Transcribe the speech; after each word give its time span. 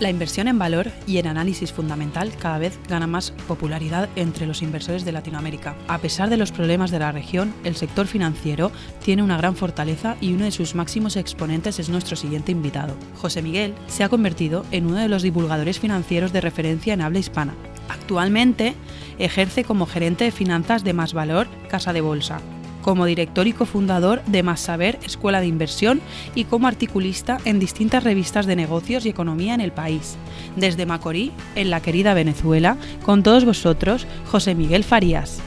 La 0.00 0.10
inversión 0.10 0.48
en 0.48 0.58
valor 0.58 0.90
y 1.06 1.18
en 1.18 1.28
análisis 1.28 1.72
fundamental 1.72 2.32
cada 2.36 2.58
vez 2.58 2.76
gana 2.88 3.06
más 3.06 3.30
popularidad 3.46 4.08
entre 4.16 4.44
los 4.44 4.60
inversores 4.60 5.04
de 5.04 5.12
Latinoamérica. 5.12 5.76
A 5.86 5.98
pesar 5.98 6.30
de 6.30 6.36
los 6.36 6.50
problemas 6.50 6.90
de 6.90 6.98
la 6.98 7.12
región, 7.12 7.54
el 7.62 7.76
sector 7.76 8.08
financiero 8.08 8.72
tiene 9.04 9.22
una 9.22 9.36
gran 9.36 9.54
fortaleza 9.54 10.16
y 10.20 10.32
uno 10.32 10.46
de 10.46 10.50
sus 10.50 10.74
máximos 10.74 11.16
exponentes 11.16 11.78
es 11.78 11.90
nuestro 11.90 12.16
siguiente 12.16 12.50
invitado. 12.50 12.96
José 13.14 13.40
Miguel 13.40 13.74
se 13.86 14.02
ha 14.02 14.08
convertido 14.08 14.64
en 14.72 14.86
uno 14.86 14.96
de 14.96 15.08
los 15.08 15.22
divulgadores 15.22 15.78
financieros 15.78 16.32
de 16.32 16.40
referencia 16.40 16.92
en 16.92 17.00
habla 17.00 17.20
hispana. 17.20 17.54
Actualmente 17.88 18.74
ejerce 19.20 19.62
como 19.62 19.86
gerente 19.86 20.24
de 20.24 20.32
finanzas 20.32 20.82
de 20.82 20.92
Más 20.92 21.12
Valor 21.12 21.46
Casa 21.68 21.92
de 21.92 22.00
Bolsa 22.00 22.40
como 22.84 23.06
director 23.06 23.46
y 23.46 23.52
cofundador 23.52 24.20
de 24.24 24.42
Más 24.42 24.60
Saber, 24.60 24.96
Escuela 24.96 25.40
de 25.40 25.46
Inversión, 25.46 26.00
y 26.34 26.44
como 26.44 26.68
articulista 26.68 27.38
en 27.46 27.58
distintas 27.58 28.04
revistas 28.04 28.46
de 28.46 28.56
negocios 28.56 29.06
y 29.06 29.08
economía 29.08 29.54
en 29.54 29.62
el 29.62 29.72
país. 29.72 30.18
Desde 30.56 30.84
Macorí, 30.84 31.32
en 31.56 31.70
la 31.70 31.80
querida 31.80 32.12
Venezuela, 32.12 32.76
con 33.04 33.22
todos 33.22 33.44
vosotros, 33.44 34.06
José 34.26 34.54
Miguel 34.54 34.84
Farías. 34.84 35.42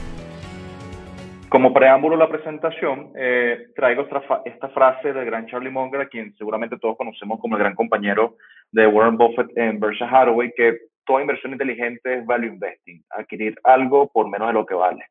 Como 1.48 1.72
preámbulo 1.72 2.16
a 2.16 2.18
la 2.18 2.28
presentación, 2.28 3.12
eh, 3.16 3.68
traigo 3.74 4.02
esta, 4.44 4.68
frase 4.68 5.12
del 5.14 5.24
gran 5.24 5.46
Charlie 5.46 5.70
Munger, 5.70 6.02
a 6.02 6.08
quien 6.08 6.34
seguramente 6.34 6.76
todos 6.78 6.96
conocemos 6.98 7.40
como 7.40 7.56
el 7.56 7.62
gran 7.62 7.74
compañero 7.74 8.36
de 8.70 8.86
Warren 8.86 9.16
Buffett 9.16 9.56
en 9.56 9.80
Berkshire 9.80 10.10
Hathaway, 10.10 10.52
que 10.54 10.76
toda 11.06 11.22
inversión 11.22 11.52
inteligente 11.52 12.18
es 12.18 12.26
value 12.26 12.48
investing, 12.48 13.02
adquirir 13.10 13.58
algo 13.64 14.08
por 14.08 14.28
menos 14.28 14.48
de 14.48 14.54
lo 14.54 14.66
que 14.66 14.74
vale. 14.74 15.06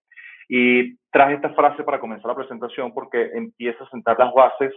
Y 0.48 0.96
traje 1.12 1.36
esta 1.36 1.54
frase 1.54 1.84
para 1.84 2.00
comenzar 2.00 2.28
la 2.28 2.36
presentación 2.36 2.94
porque 2.94 3.32
empieza 3.34 3.84
a 3.84 3.90
sentar 3.90 4.18
las 4.18 4.34
bases 4.34 4.74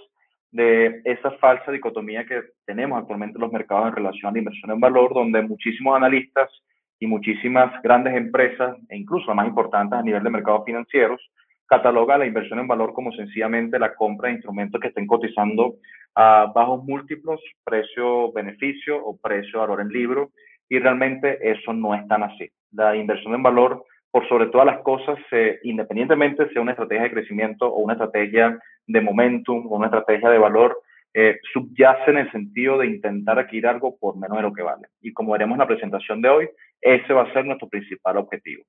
de 0.51 1.01
esa 1.05 1.31
falsa 1.33 1.71
dicotomía 1.71 2.27
que 2.27 2.43
tenemos 2.67 2.99
actualmente 2.99 3.37
en 3.37 3.43
los 3.43 3.53
mercados 3.53 3.89
en 3.89 3.97
relación 3.97 4.31
a 4.31 4.33
la 4.33 4.39
inversión 4.39 4.71
en 4.73 4.81
valor, 4.81 5.15
donde 5.15 5.43
muchísimos 5.43 5.97
analistas 5.97 6.51
y 6.99 7.07
muchísimas 7.07 7.81
grandes 7.83 8.15
empresas, 8.15 8.77
e 8.89 8.97
incluso 8.97 9.29
las 9.29 9.37
más 9.37 9.47
importantes 9.47 9.99
a 9.99 10.03
nivel 10.03 10.23
de 10.23 10.31
mercados 10.31 10.65
financieros, 10.67 11.21
catalogan 11.67 12.19
la 12.19 12.27
inversión 12.27 12.59
en 12.59 12.67
valor 12.67 12.93
como 12.93 13.13
sencillamente 13.13 13.79
la 13.79 13.95
compra 13.95 14.29
de 14.29 14.35
instrumentos 14.35 14.81
que 14.81 14.89
estén 14.89 15.07
cotizando 15.07 15.77
a 16.17 16.51
bajos 16.53 16.85
múltiplos, 16.85 17.41
precio-beneficio 17.65 18.99
o 19.03 19.17
precio-valor 19.17 19.81
en 19.81 19.89
libro, 19.89 20.31
y 20.69 20.79
realmente 20.81 21.39
eso 21.49 21.73
no 21.73 21.95
es 21.95 22.07
tan 22.09 22.25
así. 22.25 22.51
La 22.73 22.97
inversión 22.97 23.35
en 23.35 23.43
valor 23.43 23.85
por 24.11 24.29
sobre 24.29 24.47
todas 24.47 24.67
las 24.67 24.81
cosas, 24.81 25.19
independientemente 25.63 26.49
sea 26.49 26.63
una 26.63 26.73
estrategia 26.73 27.05
de 27.05 27.13
crecimiento 27.13 27.67
o 27.67 27.81
una 27.81 27.93
estrategia 27.93 28.59
de 28.87 29.01
momentum 29.01 29.67
o 29.67 29.77
una 29.77 29.87
estrategia 29.87 30.31
de 30.31 30.39
valor, 30.39 30.77
eh, 31.13 31.39
subyace 31.53 32.11
en 32.11 32.19
el 32.19 32.31
sentido 32.31 32.79
de 32.79 32.87
intentar 32.87 33.39
adquirir 33.39 33.67
algo 33.67 33.97
por 33.99 34.17
menos 34.17 34.37
de 34.37 34.43
lo 34.43 34.53
que 34.53 34.63
vale. 34.63 34.87
Y 35.01 35.13
como 35.13 35.33
veremos 35.33 35.57
en 35.57 35.61
la 35.61 35.67
presentación 35.67 36.23
de 36.23 36.29
hoy, 36.29 36.49
ese 36.81 37.13
va 37.13 37.23
a 37.23 37.33
ser 37.33 37.45
nuestro 37.45 37.69
principal 37.69 38.17
objetivo. 38.17 38.63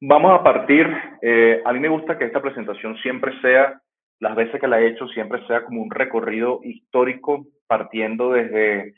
Vamos 0.00 0.38
a 0.38 0.42
partir, 0.42 0.86
eh, 1.22 1.62
a 1.64 1.72
mí 1.72 1.80
me 1.80 1.88
gusta 1.88 2.18
que 2.18 2.26
esta 2.26 2.42
presentación 2.42 2.96
siempre 2.98 3.32
sea, 3.40 3.80
las 4.20 4.36
veces 4.36 4.60
que 4.60 4.68
la 4.68 4.80
he 4.80 4.88
hecho, 4.88 5.08
siempre 5.08 5.46
sea 5.46 5.64
como 5.64 5.82
un 5.82 5.90
recorrido 5.90 6.60
histórico 6.62 7.46
partiendo 7.66 8.32
desde 8.32 8.94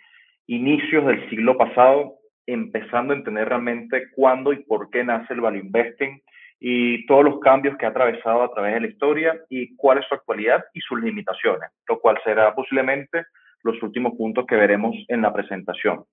inicios 0.47 1.07
del 1.07 1.29
siglo 1.31 1.57
pasado 1.57 2.15
empezando 2.47 3.13
a 3.13 3.17
entender 3.17 3.49
realmente 3.49 4.11
cuándo 4.15 4.53
y 4.53 4.65
por 4.65 4.91
qué 4.91 5.05
nace 5.05 5.35
el 5.35 5.41
value 5.41 5.59
investing 5.59 6.23
y 6.59 7.05
todos 7.07 7.25
los 7.25 7.41
cambios 7.41 7.77
que 7.77 7.87
ha 7.87 7.91
atravesado 7.91 8.43
a 8.43 8.51
través 8.51 8.75
de 8.75 8.81
la 8.81 8.87
historia 8.87 9.39
y 9.51 9.77
cuál 9.77 9.99
es 9.99 10.07
su 10.07 10.15
actualidad 10.15 10.65
y 10.73 10.81
sus 10.81 11.01
limitaciones, 11.01 11.71
lo 11.89 12.01
cual 12.01 12.19
será 12.25 12.55
posiblemente 12.55 13.25
los 13.63 13.83
últimos 13.83 14.15
puntos 14.17 14.47
que 14.47 14.57
veremos 14.57 14.95
en 15.09 15.23
la 15.23 15.33
presentación. 15.33 16.05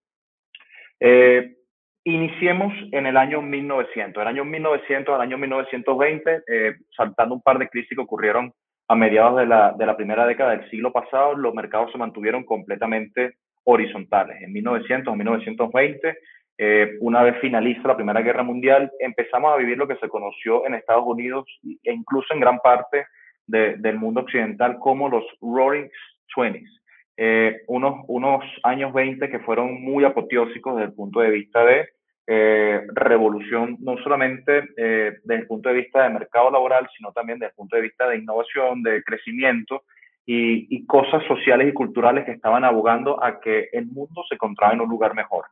Eh, 0.99 1.55
iniciemos 2.03 2.73
en 2.91 3.05
el 3.05 3.15
año 3.15 3.41
1900. 3.41 4.21
El 4.21 4.27
año 4.27 4.43
1900 4.43 5.15
al 5.15 5.21
año 5.21 5.37
1920, 5.37 6.43
eh, 6.47 6.75
saltando 6.95 7.35
un 7.35 7.41
par 7.41 7.59
de 7.59 7.69
crisis 7.69 7.95
que 7.95 8.01
ocurrieron 8.01 8.53
a 8.89 8.95
mediados 8.95 9.37
de 9.37 9.45
la 9.85 9.95
primera 9.95 10.25
década 10.25 10.51
del 10.51 10.69
siglo 10.69 10.91
pasado, 10.91 11.35
los 11.35 11.53
mercados 11.53 11.91
se 11.91 11.97
mantuvieron 11.97 12.43
completamente 12.43 13.37
horizontales. 13.63 14.41
En 14.41 14.51
1900 14.51 15.11
o 15.11 15.15
1920, 15.15 16.17
eh, 16.57 16.97
una 16.99 17.23
vez 17.23 17.39
finaliza 17.39 17.87
la 17.87 17.95
Primera 17.95 18.21
Guerra 18.21 18.43
Mundial, 18.43 18.91
empezamos 18.99 19.53
a 19.53 19.57
vivir 19.57 19.77
lo 19.77 19.87
que 19.87 19.95
se 19.95 20.07
conoció 20.07 20.65
en 20.67 20.75
Estados 20.75 21.05
Unidos 21.05 21.45
e 21.83 21.91
incluso 21.91 22.33
en 22.33 22.39
gran 22.39 22.59
parte 22.59 23.07
del 23.45 23.97
mundo 23.97 24.21
occidental 24.21 24.79
como 24.79 25.09
los 25.09 25.25
Roaring 25.41 25.89
Twenties. 26.33 26.69
Eh, 27.17 27.61
unos, 27.67 28.05
unos 28.07 28.43
años 28.63 28.93
20 28.93 29.29
que 29.29 29.39
fueron 29.39 29.81
muy 29.81 30.05
apoteósicos 30.05 30.75
desde 30.75 30.89
el 30.89 30.95
punto 30.95 31.19
de 31.19 31.29
vista 31.29 31.65
de 31.65 31.89
eh, 32.25 32.81
revolución, 32.93 33.77
no 33.81 33.97
solamente 33.97 34.63
desde 34.77 35.35
el 35.35 35.45
punto 35.45 35.69
de 35.69 35.75
vista 35.75 36.03
de 36.03 36.11
mercado 36.11 36.49
laboral, 36.49 36.87
sino 36.95 37.11
también 37.11 37.39
desde 37.39 37.49
el 37.49 37.55
punto 37.55 37.75
de 37.75 37.81
vista 37.81 38.07
de 38.07 38.17
innovación, 38.17 38.81
de 38.81 39.03
crecimiento 39.03 39.83
y, 40.25 40.85
cosas 40.85 41.23
sociales 41.27 41.69
y 41.69 41.73
culturales 41.73 42.25
que 42.25 42.31
estaban 42.31 42.63
abogando 42.63 43.23
a 43.23 43.39
que 43.39 43.69
el 43.73 43.87
mundo 43.87 44.23
se 44.27 44.35
encontraba 44.35 44.73
en 44.73 44.81
un 44.81 44.89
lugar 44.89 45.13
mejor. 45.13 45.45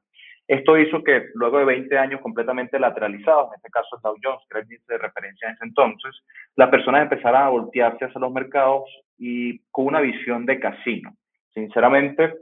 Esto 0.47 0.77
hizo 0.77 1.03
que 1.03 1.27
luego 1.35 1.59
de 1.59 1.65
20 1.65 1.97
años 1.97 2.21
completamente 2.21 2.79
lateralizados, 2.79 3.49
en 3.49 3.55
este 3.57 3.69
caso 3.69 3.99
Dow 4.03 4.15
Jones, 4.21 4.41
que 4.49 4.57
era 4.57 4.59
el 4.59 4.65
índice 4.65 4.93
de 4.93 4.97
referencia 4.97 5.47
en 5.47 5.53
ese 5.55 5.65
entonces, 5.65 6.11
las 6.55 6.69
personas 6.69 7.03
empezaron 7.03 7.41
a 7.41 7.49
voltearse 7.49 8.05
hacia 8.05 8.19
los 8.19 8.31
mercados 8.31 8.83
y 9.17 9.59
con 9.71 9.85
una 9.85 10.01
visión 10.01 10.45
de 10.45 10.59
casino. 10.59 11.13
Sinceramente, 11.53 12.33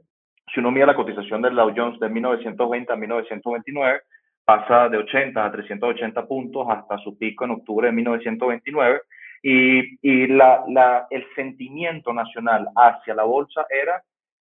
si 0.53 0.59
uno 0.59 0.71
mira 0.71 0.87
la 0.87 0.95
cotización 0.95 1.41
del 1.41 1.55
Dow 1.55 1.73
Jones 1.75 1.99
de 1.99 2.09
1920 2.09 2.93
a 2.93 2.95
1929, 2.95 4.01
pasa 4.45 4.89
de 4.89 4.97
80 4.97 5.45
a 5.45 5.51
380 5.51 6.27
puntos 6.27 6.67
hasta 6.69 6.97
su 6.99 7.17
pico 7.17 7.45
en 7.45 7.51
octubre 7.51 7.87
de 7.87 7.93
1929 7.93 9.01
y, 9.41 10.27
la, 10.27 11.07
el 11.09 11.25
sentimiento 11.35 12.13
nacional 12.13 12.67
hacia 12.75 13.15
la 13.15 13.23
bolsa 13.23 13.65
era 13.69 14.03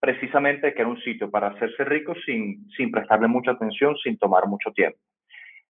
precisamente 0.00 0.74
que 0.74 0.82
era 0.82 0.90
un 0.90 1.00
sitio 1.00 1.30
para 1.30 1.48
hacerse 1.48 1.84
rico 1.84 2.14
sin, 2.26 2.68
sin 2.76 2.90
prestarle 2.90 3.26
mucha 3.26 3.52
atención, 3.52 3.96
sin 3.96 4.18
tomar 4.18 4.46
mucho 4.46 4.70
tiempo. 4.72 4.98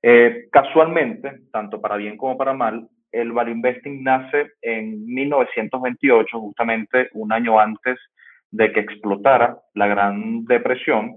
Eh, 0.03 0.49
casualmente, 0.51 1.41
tanto 1.53 1.81
para 1.81 1.97
bien 1.97 2.17
como 2.17 2.37
para 2.37 2.53
mal, 2.53 2.89
el 3.13 3.33
value 3.33 3.53
investing 3.53 4.03
nace 4.03 4.51
en 4.61 5.07
1928, 5.07 6.41
justamente 6.41 7.09
un 7.13 7.33
año 7.33 7.61
antes 7.61 7.99
de 8.51 8.73
que 8.73 8.81
explotara 8.81 9.57
la 9.75 9.87
Gran 9.87 10.45
Depresión, 10.45 11.17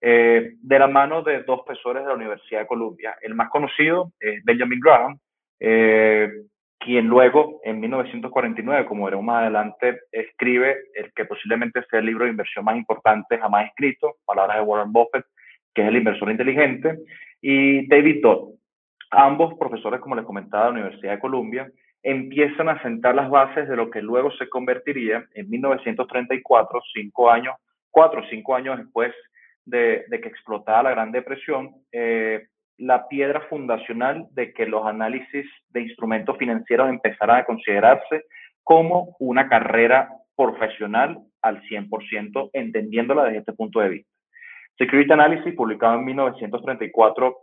eh, 0.00 0.54
de 0.60 0.78
la 0.78 0.88
mano 0.88 1.22
de 1.22 1.44
dos 1.44 1.62
profesores 1.64 2.02
de 2.02 2.08
la 2.08 2.14
Universidad 2.14 2.60
de 2.60 2.66
Columbia. 2.66 3.16
El 3.22 3.34
más 3.34 3.48
conocido 3.48 4.12
es 4.20 4.44
Benjamin 4.44 4.80
Graham, 4.80 5.18
eh, 5.58 6.28
quien 6.86 7.08
luego, 7.08 7.60
en 7.64 7.80
1949, 7.80 8.86
como 8.86 9.06
veremos 9.06 9.24
más 9.24 9.42
adelante, 9.42 10.02
escribe 10.12 10.76
el 10.94 11.12
que 11.12 11.24
posiblemente 11.24 11.82
sea 11.90 11.98
el 11.98 12.06
libro 12.06 12.24
de 12.24 12.30
inversión 12.30 12.64
más 12.64 12.76
importante 12.76 13.38
jamás 13.38 13.66
escrito, 13.66 14.14
palabras 14.24 14.58
de 14.58 14.62
Warren 14.62 14.92
Buffett, 14.92 15.26
que 15.74 15.82
es 15.82 15.88
El 15.88 15.96
inversor 15.96 16.30
inteligente, 16.30 16.96
y 17.42 17.88
David 17.88 18.22
Dodd. 18.22 18.54
Ambos 19.10 19.54
profesores, 19.58 19.98
como 19.98 20.14
les 20.14 20.24
comentaba, 20.24 20.66
de 20.66 20.70
la 20.70 20.78
Universidad 20.78 21.14
de 21.14 21.18
Columbia, 21.18 21.68
empiezan 22.04 22.68
a 22.68 22.80
sentar 22.82 23.16
las 23.16 23.30
bases 23.30 23.68
de 23.68 23.74
lo 23.74 23.90
que 23.90 24.00
luego 24.00 24.30
se 24.32 24.48
convertiría 24.48 25.26
en 25.34 25.50
1934, 25.50 26.80
cinco 26.94 27.28
años, 27.28 27.56
cuatro 27.90 28.20
o 28.20 28.26
cinco 28.30 28.54
años 28.54 28.78
después 28.78 29.12
de, 29.64 30.04
que 30.08 30.28
explotara 30.28 30.84
la 30.84 30.90
Gran 30.92 31.10
Depresión, 31.10 31.72
eh, 31.90 32.46
la 32.78 33.08
piedra 33.08 33.40
fundacional 33.48 34.26
de 34.32 34.52
que 34.52 34.66
los 34.66 34.86
análisis 34.86 35.46
de 35.70 35.82
instrumentos 35.82 36.36
financieros 36.38 36.88
empezaran 36.88 37.40
a 37.40 37.44
considerarse 37.44 38.24
como 38.62 39.16
una 39.18 39.48
carrera 39.48 40.10
profesional 40.36 41.18
al 41.40 41.62
100%, 41.62 42.50
entendiéndola 42.52 43.24
desde 43.24 43.38
este 43.38 43.52
punto 43.52 43.80
de 43.80 43.88
vista. 43.88 44.10
Security 44.76 45.12
Analysis, 45.12 45.54
publicado 45.54 45.98
en 45.98 46.04
1934, 46.04 47.36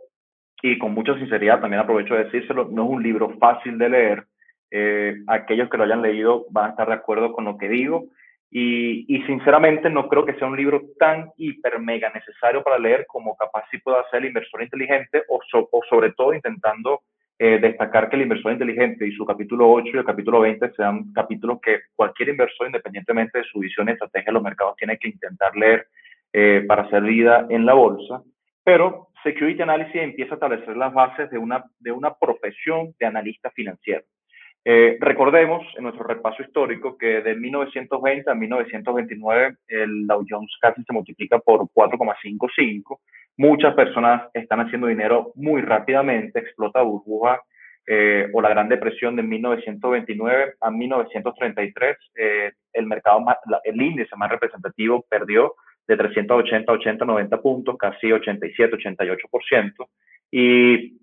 y 0.62 0.78
con 0.78 0.94
mucha 0.94 1.14
sinceridad 1.18 1.60
también 1.60 1.80
aprovecho 1.80 2.14
de 2.14 2.24
decírselo, 2.24 2.68
no 2.70 2.84
es 2.84 2.90
un 2.90 3.02
libro 3.02 3.36
fácil 3.38 3.76
de 3.76 3.88
leer. 3.88 4.24
Eh, 4.70 5.16
aquellos 5.26 5.68
que 5.68 5.76
lo 5.76 5.84
hayan 5.84 6.02
leído 6.02 6.46
van 6.50 6.66
a 6.66 6.70
estar 6.70 6.88
de 6.88 6.94
acuerdo 6.94 7.32
con 7.32 7.44
lo 7.44 7.58
que 7.58 7.68
digo. 7.68 8.06
Y, 8.50 9.22
sinceramente 9.26 9.90
no 9.90 10.08
creo 10.08 10.24
que 10.24 10.34
sea 10.34 10.46
un 10.46 10.56
libro 10.56 10.80
tan 10.98 11.30
hiper 11.36 11.80
mega 11.80 12.10
necesario 12.10 12.62
para 12.62 12.78
leer 12.78 13.04
como 13.08 13.36
capaz 13.36 13.64
si 13.70 13.78
pueda 13.78 14.04
ser 14.10 14.20
el 14.20 14.26
inversor 14.26 14.62
inteligente 14.62 15.24
o, 15.28 15.40
o 15.52 15.80
sobre 15.88 16.12
todo 16.12 16.34
intentando 16.34 17.00
eh, 17.36 17.58
destacar 17.58 18.08
que 18.08 18.14
el 18.14 18.22
inversor 18.22 18.52
inteligente 18.52 19.06
y 19.06 19.12
su 19.12 19.26
capítulo 19.26 19.68
8 19.68 19.88
y 19.92 19.98
el 19.98 20.04
capítulo 20.04 20.40
20 20.40 20.70
sean 20.76 21.12
capítulos 21.12 21.58
que 21.60 21.80
cualquier 21.96 22.28
inversor, 22.28 22.68
independientemente 22.68 23.38
de 23.38 23.44
su 23.44 23.58
visión 23.58 23.88
y 23.88 23.92
estrategia 23.92 24.26
de 24.26 24.34
los 24.34 24.42
mercados, 24.42 24.76
tiene 24.76 24.96
que 24.98 25.08
intentar 25.08 25.56
leer 25.56 25.88
eh, 26.32 26.64
para 26.68 26.82
hacer 26.82 27.02
vida 27.02 27.44
en 27.50 27.66
la 27.66 27.74
bolsa. 27.74 28.22
Pero 28.62 29.08
Security 29.24 29.62
Analysis 29.62 29.96
empieza 29.96 30.34
a 30.34 30.36
establecer 30.36 30.76
las 30.76 30.94
bases 30.94 31.28
de 31.30 31.38
una, 31.38 31.64
de 31.80 31.90
una 31.90 32.14
profesión 32.14 32.94
de 33.00 33.06
analista 33.06 33.50
financiero. 33.50 34.04
Eh, 34.66 34.96
recordemos 34.98 35.62
en 35.76 35.82
nuestro 35.82 36.04
repaso 36.04 36.42
histórico 36.42 36.96
que 36.96 37.20
de 37.20 37.34
1920 37.34 38.30
a 38.30 38.34
1929 38.34 39.56
el 39.68 40.06
Dow 40.06 40.24
Jones 40.26 40.50
casi 40.58 40.82
se 40.82 40.92
multiplica 40.92 41.38
por 41.38 41.68
4,55. 41.74 43.00
Muchas 43.36 43.74
personas 43.74 44.22
están 44.32 44.60
haciendo 44.60 44.86
dinero 44.86 45.32
muy 45.34 45.60
rápidamente, 45.60 46.38
explota 46.38 46.80
burbuja 46.80 47.42
eh, 47.86 48.30
o 48.32 48.40
la 48.40 48.48
Gran 48.48 48.70
Depresión 48.70 49.16
de 49.16 49.22
1929 49.22 50.54
a 50.60 50.70
1933. 50.70 51.96
Eh, 52.16 52.52
el 52.72 52.86
mercado, 52.86 53.22
el 53.64 53.82
índice 53.82 54.16
más 54.16 54.30
representativo 54.30 55.04
perdió 55.10 55.54
de 55.86 55.96
380 55.98 56.72
a 56.72 56.74
80, 56.74 57.04
90 57.04 57.42
puntos, 57.42 57.76
casi 57.76 58.10
87, 58.10 58.76
88%. 58.78 59.88
Y 60.30 60.98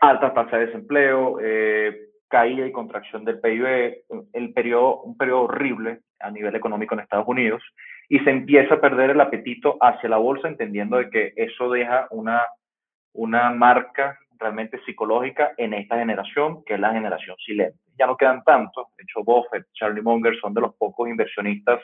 alta 0.00 0.32
tasa 0.32 0.58
de 0.58 0.66
desempleo, 0.66 1.38
eh, 1.42 2.09
caída 2.30 2.66
y 2.66 2.72
contracción 2.72 3.24
del 3.24 3.40
PIB, 3.40 4.04
el 4.32 4.52
periodo, 4.54 5.02
un 5.02 5.16
periodo 5.16 5.42
horrible 5.42 6.00
a 6.20 6.30
nivel 6.30 6.54
económico 6.54 6.94
en 6.94 7.00
Estados 7.00 7.26
Unidos, 7.28 7.60
y 8.08 8.20
se 8.20 8.30
empieza 8.30 8.74
a 8.74 8.80
perder 8.80 9.10
el 9.10 9.20
apetito 9.20 9.76
hacia 9.80 10.08
la 10.08 10.16
bolsa, 10.16 10.48
entendiendo 10.48 10.96
de 10.96 11.10
que 11.10 11.32
eso 11.36 11.70
deja 11.70 12.06
una, 12.10 12.42
una 13.14 13.50
marca 13.50 14.18
realmente 14.38 14.80
psicológica 14.86 15.52
en 15.56 15.74
esta 15.74 15.98
generación, 15.98 16.62
que 16.64 16.74
es 16.74 16.80
la 16.80 16.92
generación 16.92 17.36
silente. 17.44 17.78
Ya 17.98 18.06
no 18.06 18.16
quedan 18.16 18.42
tantos, 18.44 18.86
de 18.96 19.02
hecho 19.02 19.24
Buffett, 19.24 19.66
Charlie 19.74 20.00
Munger 20.00 20.38
son 20.40 20.54
de 20.54 20.62
los 20.62 20.74
pocos 20.76 21.08
inversionistas 21.08 21.80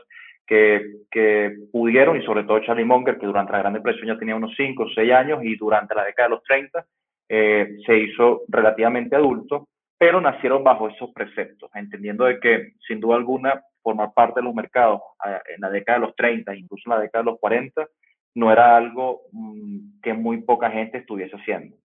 que, 0.46 0.80
que 1.10 1.54
pudieron, 1.72 2.16
y 2.16 2.24
sobre 2.24 2.44
todo 2.44 2.60
Charlie 2.60 2.84
Munger, 2.84 3.18
que 3.18 3.26
durante 3.26 3.52
la 3.52 3.58
Gran 3.58 3.72
Depresión 3.74 4.06
ya 4.06 4.18
tenía 4.18 4.36
unos 4.36 4.54
5 4.56 4.84
o 4.84 4.88
6 4.88 5.12
años, 5.12 5.40
y 5.42 5.56
durante 5.56 5.94
la 5.94 6.04
década 6.04 6.28
de 6.28 6.34
los 6.36 6.44
30 6.44 6.86
eh, 7.28 7.76
se 7.84 7.98
hizo 7.98 8.42
relativamente 8.48 9.16
adulto, 9.16 9.66
pero 9.98 10.20
nacieron 10.20 10.62
bajo 10.62 10.88
esos 10.88 11.10
preceptos, 11.12 11.70
entendiendo 11.74 12.24
de 12.24 12.38
que 12.38 12.72
sin 12.86 13.00
duda 13.00 13.16
alguna 13.16 13.62
formar 13.82 14.12
parte 14.14 14.40
de 14.40 14.44
los 14.44 14.54
mercados 14.54 15.00
en 15.24 15.60
la 15.60 15.70
década 15.70 15.98
de 15.98 16.06
los 16.06 16.16
30, 16.16 16.54
incluso 16.54 16.82
en 16.86 16.96
la 16.96 17.02
década 17.02 17.22
de 17.22 17.30
los 17.30 17.40
40, 17.40 17.86
no 18.34 18.52
era 18.52 18.76
algo 18.76 19.22
mm, 19.32 20.00
que 20.02 20.12
muy 20.12 20.42
poca 20.42 20.70
gente 20.70 20.98
estuviese 20.98 21.36
haciendo. 21.36 21.76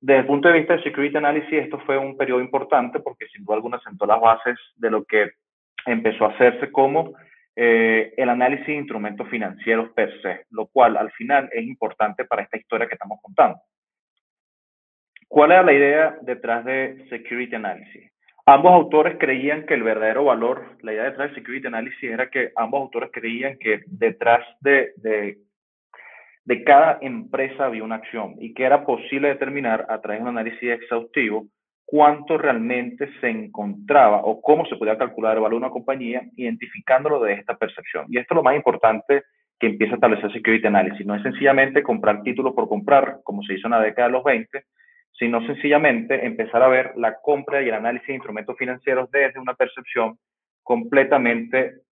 Desde 0.00 0.20
el 0.20 0.26
punto 0.26 0.48
de 0.48 0.58
vista 0.58 0.74
del 0.74 0.84
Security 0.84 1.16
Analysis, 1.16 1.52
esto 1.52 1.78
fue 1.80 1.96
un 1.96 2.16
periodo 2.16 2.40
importante 2.40 3.00
porque 3.00 3.26
sin 3.28 3.44
duda 3.44 3.56
alguna 3.56 3.80
sentó 3.80 4.06
las 4.06 4.20
bases 4.20 4.58
de 4.76 4.90
lo 4.90 5.04
que 5.04 5.30
empezó 5.86 6.26
a 6.26 6.30
hacerse 6.30 6.70
como 6.70 7.12
eh, 7.54 8.14
el 8.16 8.28
análisis 8.28 8.66
de 8.66 8.74
instrumentos 8.74 9.28
financieros 9.28 9.90
per 9.90 10.10
se, 10.22 10.46
lo 10.50 10.66
cual 10.66 10.96
al 10.96 11.10
final 11.12 11.48
es 11.52 11.64
importante 11.64 12.24
para 12.24 12.42
esta 12.42 12.56
historia 12.56 12.86
que 12.86 12.94
estamos 12.94 13.20
contando. 13.22 13.58
¿Cuál 15.32 15.52
era 15.52 15.62
la 15.62 15.72
idea 15.72 16.18
detrás 16.20 16.62
de 16.66 17.06
Security 17.08 17.54
Analysis? 17.54 18.12
Ambos 18.44 18.70
autores 18.74 19.16
creían 19.18 19.64
que 19.64 19.72
el 19.72 19.82
verdadero 19.82 20.26
valor, 20.26 20.76
la 20.82 20.92
idea 20.92 21.04
detrás 21.04 21.30
de 21.30 21.36
Security 21.36 21.68
Analysis 21.68 22.02
era 22.10 22.28
que 22.28 22.50
ambos 22.54 22.82
autores 22.82 23.08
creían 23.10 23.56
que 23.56 23.80
detrás 23.86 24.44
de, 24.60 24.92
de, 24.96 25.38
de 26.44 26.64
cada 26.64 26.98
empresa 27.00 27.64
había 27.64 27.82
una 27.82 27.94
acción 27.94 28.34
y 28.40 28.52
que 28.52 28.64
era 28.64 28.84
posible 28.84 29.28
determinar 29.28 29.86
a 29.88 30.02
través 30.02 30.18
de 30.18 30.28
un 30.28 30.36
análisis 30.36 30.68
exhaustivo 30.68 31.46
cuánto 31.86 32.36
realmente 32.36 33.08
se 33.22 33.30
encontraba 33.30 34.20
o 34.24 34.42
cómo 34.42 34.66
se 34.66 34.76
podía 34.76 34.98
calcular 34.98 35.36
el 35.36 35.42
valor 35.44 35.60
de 35.60 35.64
una 35.64 35.70
compañía 35.70 36.24
identificándolo 36.36 37.22
de 37.22 37.32
esta 37.32 37.56
percepción. 37.56 38.04
Y 38.10 38.18
esto 38.18 38.34
es 38.34 38.36
lo 38.36 38.42
más 38.42 38.54
importante 38.54 39.22
que 39.58 39.68
empieza 39.68 39.94
a 39.94 39.96
establecer 39.96 40.30
Security 40.30 40.66
Analysis. 40.66 41.06
No 41.06 41.14
es 41.14 41.22
sencillamente 41.22 41.82
comprar 41.82 42.22
títulos 42.22 42.52
por 42.52 42.68
comprar, 42.68 43.20
como 43.24 43.42
se 43.44 43.54
hizo 43.54 43.68
en 43.68 43.70
la 43.70 43.80
década 43.80 44.08
de 44.08 44.12
los 44.12 44.24
20, 44.24 44.62
sino 45.12 45.44
sencillamente 45.46 46.26
empezar 46.26 46.62
a 46.62 46.68
ver 46.68 46.92
la 46.96 47.20
compra 47.20 47.62
y 47.62 47.68
el 47.68 47.74
análisis 47.74 48.08
de 48.08 48.14
instrumentos 48.14 48.56
financieros 48.56 49.10
desde 49.10 49.40
una 49.40 49.54
percepción 49.54 50.18
completamente 50.62 51.82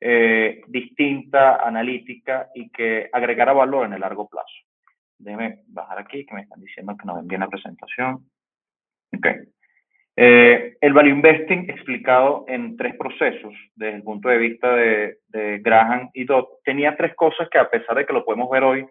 eh, 0.00 0.62
distinta, 0.68 1.56
analítica 1.56 2.48
y 2.54 2.70
que 2.70 3.08
agregara 3.12 3.52
valor 3.52 3.86
en 3.86 3.94
el 3.94 4.00
largo 4.00 4.28
plazo. 4.28 4.54
Déjenme 5.18 5.60
bajar 5.68 5.98
aquí, 5.98 6.26
que 6.26 6.34
me 6.34 6.42
están 6.42 6.60
diciendo 6.60 6.94
que 6.98 7.06
no 7.06 7.16
ven 7.16 7.26
bien 7.26 7.40
la 7.40 7.48
presentación. 7.48 8.26
Ok. 9.16 9.26
Eh, 10.18 10.76
el 10.80 10.92
value 10.92 11.10
investing 11.10 11.68
explicado 11.70 12.44
en 12.48 12.76
tres 12.76 12.96
procesos 12.96 13.52
desde 13.74 13.96
el 13.96 14.02
punto 14.02 14.28
de 14.28 14.38
vista 14.38 14.74
de, 14.74 15.18
de 15.28 15.58
Graham 15.58 16.10
y 16.14 16.24
Dodd 16.24 16.46
tenía 16.64 16.96
tres 16.96 17.14
cosas 17.14 17.48
que 17.50 17.58
a 17.58 17.68
pesar 17.68 17.96
de 17.96 18.06
que 18.06 18.14
lo 18.14 18.24
podemos 18.24 18.48
ver 18.50 18.64
hoy, 18.64 18.86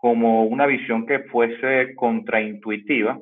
como 0.00 0.44
una 0.44 0.66
visión 0.66 1.06
que 1.06 1.20
fuese 1.20 1.94
contraintuitiva, 1.96 3.18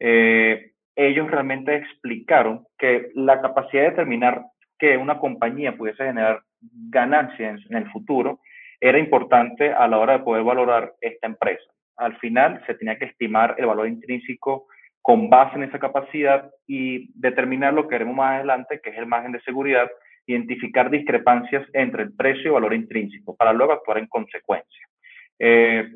eh, 0.00 0.72
ellos 0.96 1.30
realmente 1.30 1.76
explicaron 1.76 2.66
que 2.76 3.10
la 3.14 3.40
capacidad 3.40 3.84
de 3.84 3.90
determinar 3.90 4.42
que 4.78 4.96
una 4.96 5.18
compañía 5.18 5.76
pudiese 5.76 6.04
generar 6.04 6.42
ganancias 6.60 7.60
en 7.70 7.76
el 7.76 7.90
futuro 7.90 8.40
era 8.80 8.98
importante 8.98 9.72
a 9.72 9.86
la 9.86 9.98
hora 9.98 10.18
de 10.18 10.24
poder 10.24 10.42
valorar 10.42 10.92
esta 11.00 11.28
empresa. 11.28 11.64
Al 11.96 12.16
final 12.18 12.62
se 12.66 12.74
tenía 12.74 12.98
que 12.98 13.06
estimar 13.06 13.54
el 13.58 13.66
valor 13.66 13.88
intrínseco 13.88 14.66
con 15.00 15.30
base 15.30 15.56
en 15.56 15.64
esa 15.64 15.78
capacidad 15.78 16.50
y 16.66 17.10
determinar 17.14 17.74
lo 17.74 17.86
que 17.86 17.94
haremos 17.94 18.16
más 18.16 18.34
adelante, 18.34 18.80
que 18.82 18.90
es 18.90 18.98
el 18.98 19.06
margen 19.06 19.32
de 19.32 19.40
seguridad, 19.42 19.88
identificar 20.26 20.90
discrepancias 20.90 21.66
entre 21.72 22.02
el 22.02 22.14
precio 22.14 22.50
y 22.50 22.54
valor 22.54 22.74
intrínseco 22.74 23.36
para 23.36 23.52
luego 23.52 23.72
actuar 23.72 23.98
en 23.98 24.06
consecuencia. 24.08 24.86
Eh, 25.38 25.88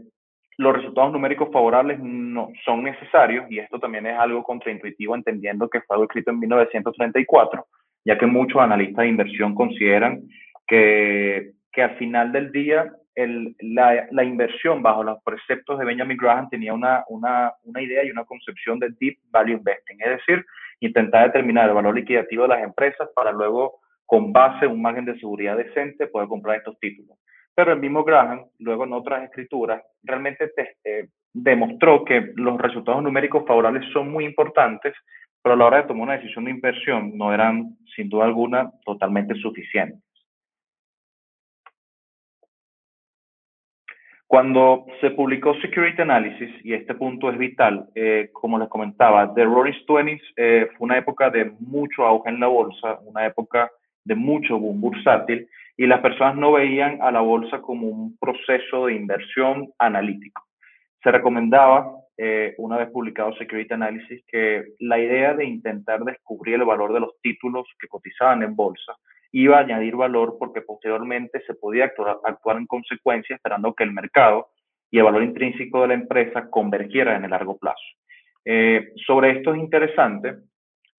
los 0.58 0.76
resultados 0.76 1.12
numéricos 1.12 1.50
favorables 1.52 1.98
no 2.00 2.48
son 2.64 2.84
necesarios 2.84 3.46
y 3.50 3.58
esto 3.58 3.78
también 3.78 4.06
es 4.06 4.18
algo 4.18 4.42
contraintuitivo 4.42 5.14
entendiendo 5.14 5.68
que 5.68 5.80
fue 5.80 5.94
algo 5.94 6.04
escrito 6.04 6.30
en 6.30 6.40
1934, 6.40 7.66
ya 8.04 8.18
que 8.18 8.26
muchos 8.26 8.60
analistas 8.60 9.04
de 9.04 9.08
inversión 9.08 9.54
consideran 9.54 10.22
que, 10.66 11.52
que 11.72 11.82
al 11.82 11.96
final 11.96 12.32
del 12.32 12.52
día 12.52 12.92
el, 13.14 13.54
la, 13.60 14.06
la, 14.10 14.24
inversión 14.24 14.82
bajo 14.82 15.02
los 15.02 15.22
preceptos 15.22 15.78
de 15.78 15.84
Benjamin 15.84 16.16
Graham 16.16 16.48
tenía 16.48 16.72
una, 16.72 17.04
una, 17.08 17.52
una 17.64 17.82
idea 17.82 18.04
y 18.04 18.10
una 18.10 18.24
concepción 18.24 18.78
de 18.78 18.90
deep 18.98 19.18
value 19.30 19.52
investing, 19.52 19.98
es 20.00 20.10
decir, 20.10 20.44
intentar 20.80 21.26
determinar 21.26 21.68
el 21.68 21.74
valor 21.74 21.94
liquidativo 21.94 22.44
de 22.44 22.48
las 22.50 22.62
empresas 22.62 23.08
para 23.14 23.32
luego, 23.32 23.80
con 24.06 24.32
base 24.32 24.64
en 24.64 24.72
un 24.72 24.82
margen 24.82 25.04
de 25.04 25.18
seguridad 25.18 25.56
decente, 25.56 26.06
poder 26.06 26.28
comprar 26.28 26.56
estos 26.56 26.78
títulos. 26.80 27.18
Pero 27.54 27.72
el 27.72 27.80
mismo 27.80 28.04
Graham, 28.04 28.46
luego 28.58 28.84
en 28.84 28.92
otras 28.94 29.24
escrituras, 29.24 29.82
realmente 30.02 30.50
eh, 30.84 31.08
demostró 31.32 32.04
que 32.04 32.32
los 32.36 32.58
resultados 32.58 33.02
numéricos 33.02 33.44
favorables 33.46 33.84
son 33.92 34.10
muy 34.10 34.24
importantes, 34.24 34.94
pero 35.42 35.54
a 35.54 35.58
la 35.58 35.66
hora 35.66 35.76
de 35.78 35.88
tomar 35.88 36.04
una 36.04 36.18
decisión 36.18 36.44
de 36.44 36.52
inversión 36.52 37.16
no 37.16 37.32
eran, 37.32 37.76
sin 37.94 38.08
duda 38.08 38.24
alguna, 38.24 38.70
totalmente 38.84 39.34
suficientes. 39.34 40.00
Cuando 44.32 44.86
se 45.02 45.10
publicó 45.10 45.52
Security 45.60 46.00
Analysis, 46.00 46.50
y 46.64 46.72
este 46.72 46.94
punto 46.94 47.28
es 47.30 47.36
vital, 47.36 47.90
eh, 47.94 48.30
como 48.32 48.58
les 48.58 48.68
comentaba, 48.70 49.34
The 49.34 49.44
Roaring 49.44 49.84
Twenties 49.86 50.22
eh, 50.36 50.70
fue 50.78 50.86
una 50.86 50.96
época 50.96 51.28
de 51.28 51.52
mucho 51.60 52.06
auge 52.06 52.30
en 52.30 52.40
la 52.40 52.46
bolsa, 52.46 52.98
una 53.04 53.26
época 53.26 53.70
de 54.04 54.14
mucho 54.14 54.58
boom 54.58 54.80
bursátil, 54.80 55.48
y 55.76 55.86
las 55.86 56.00
personas 56.00 56.36
no 56.36 56.52
veían 56.52 56.98
a 57.00 57.10
la 57.10 57.20
bolsa 57.20 57.60
como 57.60 57.88
un 57.88 58.16
proceso 58.18 58.86
de 58.86 58.94
inversión 58.94 59.68
analítico. 59.78 60.42
Se 61.02 61.10
recomendaba, 61.10 61.90
eh, 62.16 62.54
una 62.58 62.76
vez 62.76 62.90
publicado 62.90 63.34
Security 63.34 63.72
Analysis, 63.74 64.22
que 64.28 64.64
la 64.80 64.98
idea 64.98 65.34
de 65.34 65.44
intentar 65.44 66.00
descubrir 66.04 66.56
el 66.56 66.64
valor 66.64 66.92
de 66.92 67.00
los 67.00 67.20
títulos 67.22 67.66
que 67.80 67.88
cotizaban 67.88 68.42
en 68.42 68.54
bolsa 68.54 68.92
iba 69.32 69.56
a 69.56 69.60
añadir 69.60 69.96
valor 69.96 70.36
porque 70.38 70.60
posteriormente 70.60 71.42
se 71.46 71.54
podía 71.54 71.86
actuar, 71.86 72.18
actuar 72.24 72.58
en 72.58 72.66
consecuencia 72.66 73.36
esperando 73.36 73.74
que 73.74 73.84
el 73.84 73.92
mercado 73.92 74.48
y 74.90 74.98
el 74.98 75.04
valor 75.04 75.22
intrínseco 75.22 75.80
de 75.80 75.88
la 75.88 75.94
empresa 75.94 76.50
convergieran 76.50 77.16
en 77.16 77.24
el 77.24 77.30
largo 77.30 77.56
plazo. 77.56 77.82
Eh, 78.44 78.92
sobre 79.06 79.30
esto 79.38 79.54
es 79.54 79.60
interesante 79.60 80.34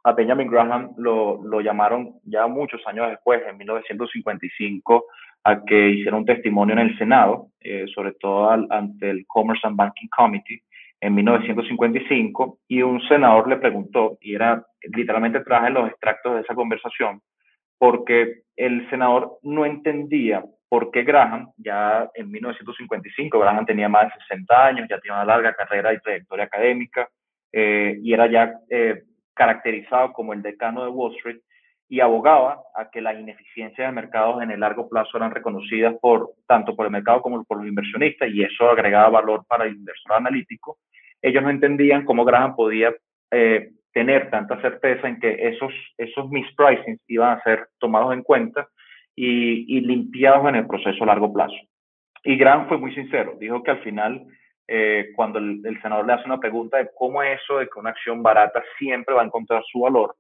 a 0.03 0.12
Benjamin 0.12 0.50
Graham 0.50 0.93
lo, 0.98 1.41
lo, 1.43 1.62
llamaron 1.62 2.15
ya 2.25 2.48
muchos 2.48 2.81
años 2.86 3.10
después, 3.10 3.41
en 3.48 3.57
1955, 3.57 5.05
a 5.45 5.63
que 5.63 5.89
hiciera 5.89 6.17
un 6.17 6.25
testimonio 6.25 6.74
en 6.74 6.79
el 6.79 6.98
Senado, 6.98 7.48
eh, 7.62 7.86
sobre 7.93 8.13
todo 8.13 8.50
ante 8.50 9.10
el 9.10 9.25
Commerce 9.27 9.65
and 9.65 9.77
Banking 9.77 10.07
Committee, 10.10 10.62
en 11.00 11.15
1955, 11.15 12.60
y 12.67 12.81
un 12.81 13.01
senador 13.07 13.50
le 13.50 13.57
preguntó, 13.57 14.17
y 14.22 14.36
era 14.36 14.65
literalmente 14.81 15.41
traje 15.41 15.69
los 15.69 15.89
extractos 15.89 16.36
de 16.36 16.41
esa 16.41 16.55
conversación, 16.55 17.22
porque 17.77 18.43
el 18.55 18.89
senador 18.89 19.38
no 19.41 19.65
entendía 19.65 20.43
por 20.69 20.91
qué 20.91 21.03
Graham, 21.03 21.51
ya 21.57 22.10
en 22.15 22.31
1955, 22.31 23.38
Graham 23.38 23.65
tenía 23.65 23.89
más 23.89 24.05
de 24.05 24.19
60 24.27 24.65
años, 24.65 24.88
ya 24.89 25.00
tenía 25.00 25.15
una 25.15 25.25
larga 25.25 25.53
carrera 25.53 25.93
y 25.93 26.00
trayectoria 26.00 26.45
académica, 26.45 27.10
eh, 27.51 28.00
y 28.01 28.13
era 28.13 28.27
ya 28.27 28.53
eh, 28.69 29.03
caracterizado 29.34 30.13
como 30.13 30.34
el 30.34 30.42
decano 30.42 30.84
de 30.84 30.90
Wall 30.90 31.16
Street 31.16 31.40
y 31.90 32.00
abogaba 32.00 32.62
a 32.75 32.90
que 32.90 33.02
las 33.02 33.20
ineficiencias 33.20 33.88
de 33.88 33.94
mercados 33.94 34.42
en 34.42 34.52
el 34.52 34.60
largo 34.60 34.90
plazo 34.90 35.18
eran 35.18 35.32
reconocidas 35.32 35.96
por 36.02 36.32
tanto 36.48 36.75
por 36.75 36.86
el 36.86 36.92
mercado 36.92 37.22
como 37.22 37.44
por 37.44 37.58
los 37.58 37.68
inversionistas 37.68 38.30
y 38.30 38.44
eso 38.44 38.70
agregaba 38.70 39.10
valor 39.10 39.46
para 39.48 39.66
el 39.66 39.75
inversor 39.75 40.13
analítico. 40.13 40.78
Ellos 41.22 41.44
no 41.44 41.50
entendían 41.50 42.06
cómo 42.06 42.25
Graham 42.25 42.56
podía 42.56 42.94
eh, 43.32 43.72
tener 43.94 44.30
tanta 44.30 44.60
certeza 44.62 45.08
en 45.08 45.20
que 45.20 45.50
esos, 45.50 45.72
esos 45.98 46.30
mispricings 46.30 47.00
iban 47.08 47.38
a 47.38 47.44
ser 47.44 47.68
tomados 47.80 48.13
en 48.13 48.24
cuenta 48.24 48.68
y, 49.16 49.80
limpiados 49.82 50.50
en 50.50 50.56
el 50.56 50.68
proceso 50.68 51.04
a 51.04 51.08
largo 51.08 51.32
plazo. 51.32 51.56
Y 52.24 52.38
Graham 52.38 52.68
fue 52.68 52.78
muy 52.78 52.94
sincero, 52.96 53.36
dijo 53.40 53.62
que 53.63 53.72
al 53.72 53.84
final, 53.84 54.25
eh, 54.67 55.12
cuando 55.15 55.39
el, 55.39 55.79
senador 55.82 56.08
le 56.08 56.13
hace 56.13 56.25
una 56.25 56.39
pregunta 56.39 56.77
de 56.77 56.89
cómo 56.96 57.22
es 57.22 57.41
eso 57.41 57.60
de 57.60 57.67
que 57.67 57.79
una 57.79 57.91
acción 57.91 58.24
barata 58.24 58.63
siempre 58.77 59.13
va 59.13 59.22
a 59.22 59.25
encontrar 59.25 59.63
su 59.72 59.82
valor, 59.82 60.15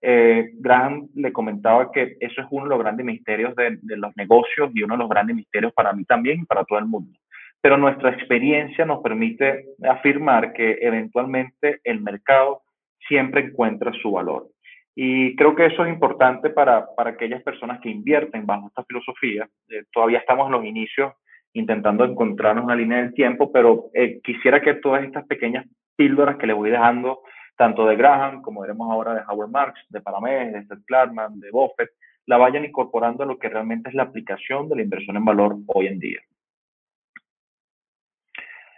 eh, 0.00 0.50
Graham 0.54 1.08
le 1.14 1.32
comentaba 1.32 1.92
que 1.92 2.16
eso 2.18 2.40
es 2.40 2.46
uno 2.50 2.64
de 2.64 2.70
los 2.70 2.78
grandes 2.78 3.06
misterios 3.06 3.54
de, 3.54 3.78
de, 3.82 3.96
los 3.96 4.16
negocios 4.16 4.70
y 4.74 4.82
uno 4.82 4.94
de 4.94 4.98
los 4.98 5.08
grandes 5.08 5.36
misterios 5.36 5.72
para 5.72 5.92
mí 5.92 6.04
también 6.04 6.40
y 6.40 6.44
para 6.44 6.64
todo 6.64 6.78
el 6.78 6.86
mundo. 6.86 7.16
Pero 7.60 7.76
nuestra 7.76 8.10
experiencia 8.10 8.84
nos 8.84 9.02
permite 9.02 9.66
afirmar 9.88 10.52
que 10.52 10.78
eventualmente 10.80 11.80
el 11.84 12.00
mercado 12.00 12.62
siempre 13.06 13.42
encuentra 13.42 13.92
su 14.02 14.10
valor. 14.10 14.48
Y 14.94 15.34
creo 15.36 15.54
que 15.54 15.66
eso 15.66 15.84
es 15.84 15.92
importante 15.92 16.50
para, 16.50 16.86
para 16.94 17.10
aquellas 17.10 17.42
personas 17.42 17.80
que 17.80 17.88
invierten 17.88 18.44
bajo 18.44 18.68
esta 18.68 18.84
filosofía. 18.84 19.48
Eh, 19.68 19.84
todavía 19.92 20.18
estamos 20.18 20.46
en 20.46 20.52
los 20.52 20.64
inicios 20.64 21.12
intentando 21.54 22.04
encontrarnos 22.04 22.64
una 22.64 22.76
línea 22.76 22.98
del 22.98 23.14
tiempo, 23.14 23.52
pero 23.52 23.90
eh, 23.94 24.20
quisiera 24.22 24.60
que 24.60 24.74
todas 24.74 25.04
estas 25.04 25.26
pequeñas 25.26 25.66
píldoras 25.96 26.36
que 26.36 26.46
le 26.46 26.52
voy 26.52 26.70
dejando, 26.70 27.22
tanto 27.56 27.86
de 27.86 27.96
Graham 27.96 28.42
como 28.42 28.62
veremos 28.62 28.90
ahora 28.90 29.14
de 29.14 29.22
Howard 29.28 29.50
Marks, 29.50 29.80
de 29.88 30.00
Paramés, 30.00 30.52
de 30.52 30.64
Seth 30.66 30.84
Klarman, 30.86 31.38
de 31.40 31.50
Buffett, 31.50 31.90
la 32.26 32.38
vayan 32.38 32.64
incorporando 32.64 33.24
a 33.24 33.26
lo 33.26 33.38
que 33.38 33.48
realmente 33.48 33.88
es 33.88 33.94
la 33.94 34.04
aplicación 34.04 34.68
de 34.68 34.76
la 34.76 34.82
inversión 34.82 35.16
en 35.16 35.24
valor 35.24 35.56
hoy 35.66 35.86
en 35.86 35.98
día. 35.98 36.20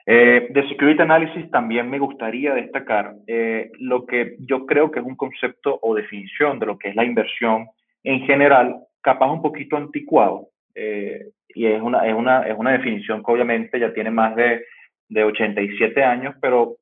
Eh, 0.07 0.49
de 0.50 0.69
Security 0.69 1.00
Analysis 1.00 1.50
también 1.50 1.88
me 1.88 1.99
gustaría 1.99 2.52
destacar 2.52 3.14
eh, 3.26 3.71
lo 3.78 4.04
que 4.04 4.37
yo 4.40 4.66
creo 4.66 4.90
que 4.90 5.00
es 5.00 5.07
un 5.07 5.16
concepto 5.16 5.78
o 5.81 5.95
definición 5.95 6.59
de 6.59 6.66
lo 6.66 6.78
que 6.78 6.90
es 6.90 6.95
la 6.95 7.07
inversión 7.07 7.69
en 8.02 8.21
general, 8.26 8.81
capaz 9.00 9.33
un 9.33 9.40
poquito 9.40 9.78
anticuado, 9.78 10.49
eh, 10.75 11.31
y 11.54 11.66
es 11.66 11.80
una, 11.80 12.06
es, 12.06 12.14
una, 12.14 12.42
es 12.42 12.56
una 12.56 12.73
definición 12.73 13.25
que 13.25 13.32
obviamente 13.32 13.78
ya 13.78 13.92
tiene 13.92 14.11
más 14.11 14.34
de, 14.37 14.64
de 15.08 15.25
87 15.25 16.02
años, 16.02 16.34
pero 16.40 16.76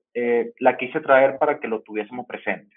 la 0.58 0.76
quise 0.76 1.00
traer 1.00 1.38
para 1.38 1.58
que 1.58 1.68
lo 1.68 1.80
tuviésemos 1.80 2.26
presente. 2.26 2.76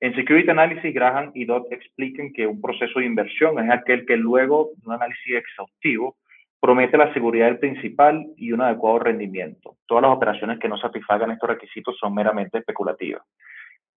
En 0.00 0.14
Security 0.14 0.48
Analysis, 0.48 0.94
Graham 0.94 1.30
y 1.34 1.44
Dodd 1.44 1.70
expliquen 1.70 2.32
que 2.32 2.46
un 2.46 2.60
proceso 2.60 3.00
de 3.00 3.06
inversión 3.06 3.58
es 3.62 3.70
aquel 3.70 4.06
que 4.06 4.16
luego 4.16 4.70
de 4.76 4.86
un 4.86 4.94
análisis 4.94 5.36
exhaustivo 5.36 6.16
promete 6.58 6.96
la 6.96 7.12
seguridad 7.12 7.46
del 7.46 7.58
principal 7.58 8.26
y 8.36 8.52
un 8.52 8.62
adecuado 8.62 8.98
rendimiento. 9.00 9.76
Todas 9.86 10.02
las 10.02 10.12
operaciones 10.12 10.58
que 10.58 10.68
no 10.68 10.78
satisfagan 10.78 11.30
estos 11.30 11.50
requisitos 11.50 11.98
son 11.98 12.14
meramente 12.14 12.58
especulativas. 12.58 13.22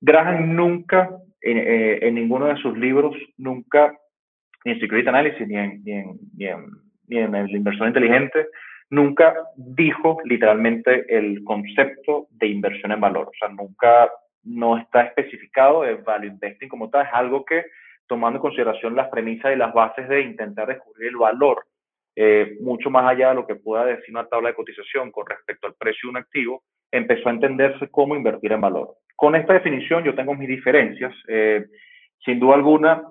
Graham 0.02 0.54
nunca, 0.54 1.10
en, 1.40 1.58
eh, 1.58 2.12
ninguno 2.12 2.48
de 2.48 2.58
sus 2.58 2.78
libros, 2.78 3.16
nunca, 3.38 3.98
ni 4.66 4.74
en 4.74 4.80
Security 4.82 5.08
Analysis, 5.08 5.48
ni 5.48 5.56
en, 5.56 5.82
ni 6.38 6.46
en, 6.48 6.66
el 7.18 7.52
inversor 7.52 7.88
inteligente, 7.88 8.48
nunca 8.90 9.36
dijo 9.56 10.20
literalmente 10.26 11.06
el 11.10 11.44
concepto 11.44 12.28
de 12.32 12.48
inversión 12.48 12.92
en 12.92 13.02
valor. 13.02 13.28
O 13.28 13.38
sea, 13.38 13.50
nunca 13.50 14.12
no 14.44 14.78
está 14.78 15.04
especificado 15.04 15.84
el 15.84 15.98
value 15.98 16.28
investing 16.28 16.70
como 16.70 16.90
tal. 16.90 17.06
Es 17.06 17.14
algo 17.14 17.46
que, 17.46 17.66
tomando 18.08 18.38
en 18.38 18.42
consideración 18.42 18.96
las 18.96 19.10
premisas 19.10 19.54
y 19.54 19.58
las 19.58 19.74
bases 19.74 20.08
de 20.10 20.22
intentar 20.22 20.68
descubrir 20.68 21.10
el 21.10 21.18
valor 21.18 21.64
eh, 22.16 22.58
mucho 22.62 22.92
más 22.92 23.10
allá 23.10 23.30
de 23.30 23.36
lo 23.36 23.48
que 23.48 23.56
pueda 23.56 23.86
decir 23.86 24.12
una 24.12 24.28
tabla 24.28 24.50
de 24.50 24.56
cotización 24.56 25.12
con 25.12 25.26
respecto 25.26 25.66
al 25.66 25.74
precio 25.74 26.08
de 26.08 26.12
un 26.12 26.18
activo, 26.18 26.64
empezó 26.92 27.30
a 27.30 27.32
entenderse 27.32 27.90
cómo 27.90 28.16
invertir 28.16 28.52
en 28.52 28.62
valor. 28.62 28.96
Con 29.16 29.36
esta 29.36 29.54
definición 29.54 30.04
yo 30.04 30.14
tengo 30.14 30.36
mis 30.36 30.48
diferencias. 30.48 31.14
Eh, 31.28 31.66
sin 32.24 32.40
duda 32.40 32.56
alguna, 32.56 33.04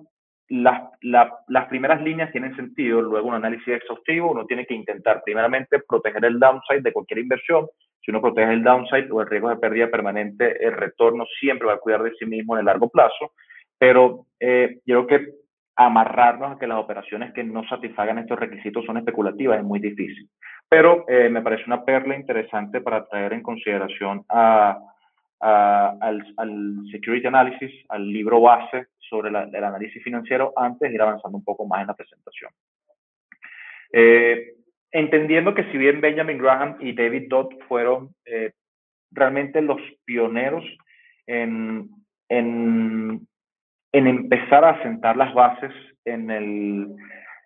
las, 0.53 0.83
las 1.49 1.67
primeras 1.69 2.03
líneas 2.03 2.31
tienen 2.31 2.55
sentido, 2.55 3.01
luego 3.01 3.29
un 3.29 3.35
análisis 3.35 3.69
exhaustivo, 3.69 4.33
uno 4.33 4.45
tiene 4.45 4.67
que 4.67 4.75
intentar 4.75 5.23
primeramente 5.25 5.81
proteger 5.89 6.27
el 6.27 6.39
downside 6.39 6.83
de 6.83 6.93
cualquier 6.93 7.21
inversión. 7.21 7.69
Si 8.03 8.11
uno 8.11 8.21
protege 8.21 8.53
el 8.53 8.63
downside 8.63 9.11
o 9.11 9.23
el 9.23 9.29
riesgo 9.29 9.49
de 9.49 9.57
pérdida 9.57 9.91
permanente, 9.91 10.63
el 10.63 10.75
retorno 10.75 11.25
siempre 11.41 11.69
va 11.69 11.75
a 11.75 11.79
cuidar 11.79 12.03
de 12.03 12.13
sí 12.19 12.27
mismo 12.27 12.55
en 12.55 12.61
el 12.61 12.67
largo 12.67 12.91
plazo. 12.91 13.33
Pero 13.79 14.27
eh, 14.41 14.81
yo 14.85 15.07
creo 15.07 15.21
que 15.21 15.33
amarrarnos 15.75 16.53
a 16.53 16.59
que 16.59 16.67
las 16.67 16.79
operaciones 16.79 17.33
que 17.33 17.45
no 17.45 17.67
satisfagan 17.67 18.19
estos 18.19 18.39
requisitos 18.39 18.85
son 18.85 18.99
especulativas 18.99 19.59
es 19.59 19.65
muy 19.65 19.81
difícil. 19.81 20.29
Pero 20.69 21.07
eh, 21.09 21.31
me 21.31 21.41
parece 21.41 21.65
una 21.67 21.83
perla 21.83 22.15
interesante 22.15 22.83
para 22.83 23.07
traer 23.07 23.33
en 23.33 23.43
consideración 23.43 24.23
a, 24.29 24.79
al, 25.43 26.87
Security 26.91 27.27
Analysis, 27.27 27.71
al 27.89 28.09
libro 28.09 28.41
base 28.41 28.87
sobre 28.99 29.29
el 29.29 29.37
análisis 29.37 30.03
financiero, 30.03 30.53
antes 30.57 30.89
de 30.89 30.95
ir 30.95 31.03
avanzando 31.03 31.37
un 31.37 31.45
poco 31.45 31.67
más 31.67 31.83
en 31.83 31.89
la 31.89 31.95
presentación. 31.95 32.51
Eh, 33.93 34.55
entendiendo 34.91 35.55
que 35.55 35.71
si 35.71 35.79
bien 35.79 36.01
Benjamin 36.01 36.39
Graham 36.39 36.77
y 36.81 36.95
David 36.95 37.29
Dodd 37.29 37.53
fueron 37.69 38.15
eh, 38.25 38.53
realmente 39.11 39.61
los 39.61 39.81
pioneros 40.05 40.65
en, 41.27 41.91
en 42.29 43.27
en 43.93 44.07
empezar 44.07 44.65
a 44.65 44.83
sentar 44.83 45.17
las 45.17 45.33
bases 45.35 45.73
en 46.05 46.31
el, 46.31 46.89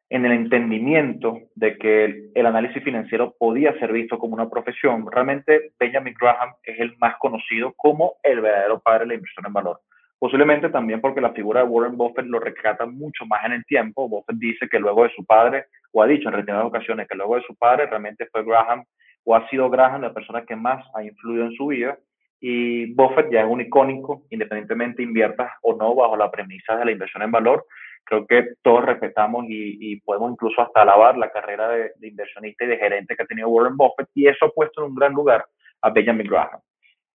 en 0.08 0.24
el 0.24 0.32
entendimiento 0.32 1.40
de 1.54 1.76
que 1.78 2.30
el, 2.34 2.46
análisis 2.46 2.82
financiero 2.82 3.34
podía 3.38 3.76
ser 3.78 3.92
visto 3.92 4.18
como 4.18 4.34
una 4.34 4.48
profesión. 4.48 5.06
Realmente 5.10 5.72
Benjamin 5.78 6.14
Graham 6.20 6.54
es 6.62 6.78
el 6.78 6.96
más 6.98 7.16
conocido 7.18 7.72
como 7.76 8.14
el 8.22 8.40
verdadero 8.40 8.78
padre 8.80 9.00
de 9.00 9.06
la 9.06 9.14
inversión 9.14 9.46
en 9.46 9.52
valor. 9.52 9.80
Posiblemente 10.18 10.70
también 10.70 11.00
porque 11.00 11.20
la 11.20 11.32
figura 11.32 11.60
de 11.60 11.66
Warren 11.66 11.96
Buffett 11.96 12.26
lo 12.26 12.38
rescata 12.38 12.86
mucho 12.86 13.26
más 13.26 13.44
en 13.44 13.52
el 13.52 13.64
tiempo. 13.64 14.08
Buffett 14.08 14.38
dice 14.38 14.68
que 14.68 14.78
luego 14.78 15.02
de 15.02 15.10
su 15.10 15.24
padre, 15.24 15.66
o 15.92 16.02
ha 16.02 16.06
dicho 16.06 16.28
en 16.28 16.34
reiteradas 16.34 16.66
ocasiones 16.66 17.08
que 17.08 17.16
luego 17.16 17.36
de 17.36 17.42
su 17.42 17.54
padre 17.56 17.86
realmente 17.86 18.26
fue 18.26 18.44
Graham 18.44 18.84
o 19.24 19.34
ha 19.34 19.48
sido 19.48 19.68
Graham 19.68 20.02
la 20.02 20.14
persona 20.14 20.44
que 20.46 20.54
más 20.54 20.86
ha 20.94 21.02
influido 21.02 21.46
en 21.46 21.52
su 21.52 21.66
vida 21.66 21.98
y 22.40 22.92
Buffett 22.94 23.32
ya 23.32 23.40
es 23.40 23.46
un 23.48 23.60
icónico, 23.60 24.22
independientemente 24.30 25.02
inviertas 25.02 25.52
o 25.62 25.74
no 25.74 25.94
bajo 25.94 26.16
la 26.16 26.30
premisa 26.30 26.76
de 26.76 26.84
la 26.84 26.92
inversión 26.92 27.22
en 27.22 27.30
valor. 27.30 27.66
Creo 28.06 28.24
que 28.24 28.54
todos 28.62 28.84
respetamos 28.84 29.44
y, 29.48 30.00
podemos 30.00 30.30
incluso 30.32 30.62
hasta 30.62 30.82
alabar 30.82 31.18
la 31.18 31.30
carrera 31.30 31.68
de, 31.68 31.92
inversionista 32.02 32.64
y 32.64 32.68
de 32.68 32.78
gerente 32.78 33.16
que 33.16 33.22
ha 33.24 33.26
tenido 33.26 33.48
Warren 33.48 33.76
Buffett 33.76 34.08
y 34.14 34.28
eso 34.28 34.46
ha 34.46 34.50
puesto 34.50 34.80
en 34.80 34.90
un 34.90 34.94
gran 34.94 35.12
lugar 35.12 35.44
a 35.82 35.90
Benjamin 35.90 36.28
Graham. 36.28 36.60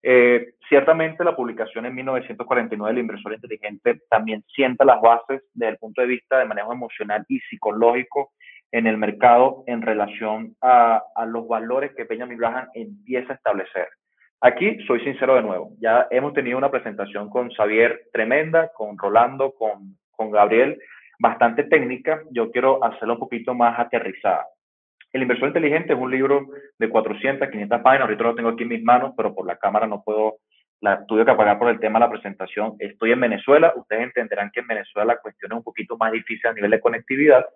Eh, 0.02 0.54
ciertamente 0.68 1.22
la 1.22 1.36
publicación 1.36 1.86
en 1.86 1.94
1949 1.94 2.92
del 2.92 3.02
inversor 3.02 3.34
inteligente 3.34 4.00
también 4.08 4.42
sienta 4.52 4.84
las 4.84 5.00
bases 5.00 5.42
desde 5.54 5.72
el 5.72 5.78
punto 5.78 6.00
de 6.00 6.08
vista 6.08 6.38
de 6.38 6.46
manejo 6.46 6.72
emocional 6.72 7.24
y 7.28 7.38
psicológico 7.40 8.32
en 8.72 8.88
el 8.88 8.96
mercado 8.96 9.62
en 9.66 9.82
relación 9.82 10.56
a, 10.60 11.02
a 11.14 11.24
los 11.24 11.46
valores 11.46 11.92
que 11.94 12.04
Benjamin 12.04 12.38
Graham 12.38 12.68
empieza 12.74 13.32
a 13.32 13.36
establecer. 13.36 13.88
Aquí 14.40 14.78
soy 14.86 15.00
sincero 15.04 15.36
de 15.36 15.42
nuevo. 15.42 15.72
Ya 15.80 16.08
hemos 16.10 16.32
tenido 16.32 16.58
una 16.58 16.70
presentación 16.70 17.28
con 17.30 17.50
Xavier 17.50 18.08
tremenda, 18.12 18.72
con 18.74 18.96
Rolando, 18.96 19.52
con, 19.52 19.98
con 20.20 20.30
Gabriel, 20.30 20.78
bastante 21.18 21.64
técnica. 21.64 22.22
Yo 22.30 22.50
quiero 22.50 22.84
hacerlo 22.84 23.14
un 23.14 23.20
poquito 23.20 23.54
más 23.54 23.78
aterrizada. 23.80 24.46
El 25.14 25.22
inversor 25.22 25.48
inteligente 25.48 25.94
es 25.94 25.98
un 25.98 26.10
libro 26.10 26.46
de 26.78 26.90
400, 26.90 27.48
500 27.48 27.80
páginas. 27.80 28.02
Ahorita 28.02 28.24
lo 28.24 28.34
tengo 28.34 28.50
aquí 28.50 28.64
en 28.64 28.68
mis 28.68 28.84
manos, 28.84 29.14
pero 29.16 29.34
por 29.34 29.46
la 29.46 29.56
cámara 29.56 29.86
no 29.86 30.02
puedo, 30.04 30.36
tuve 31.08 31.24
que 31.24 31.30
apagar 31.30 31.58
por 31.58 31.70
el 31.70 31.80
tema 31.80 31.98
de 31.98 32.04
la 32.04 32.10
presentación. 32.10 32.74
Estoy 32.78 33.12
en 33.12 33.20
Venezuela. 33.20 33.72
Ustedes 33.74 34.02
entenderán 34.02 34.50
que 34.52 34.60
en 34.60 34.66
Venezuela 34.66 35.14
la 35.14 35.20
cuestión 35.20 35.52
es 35.52 35.56
un 35.56 35.64
poquito 35.64 35.96
más 35.96 36.12
difícil 36.12 36.50
a 36.50 36.52
nivel 36.52 36.70
de 36.70 36.80
conectividad. 36.80 37.46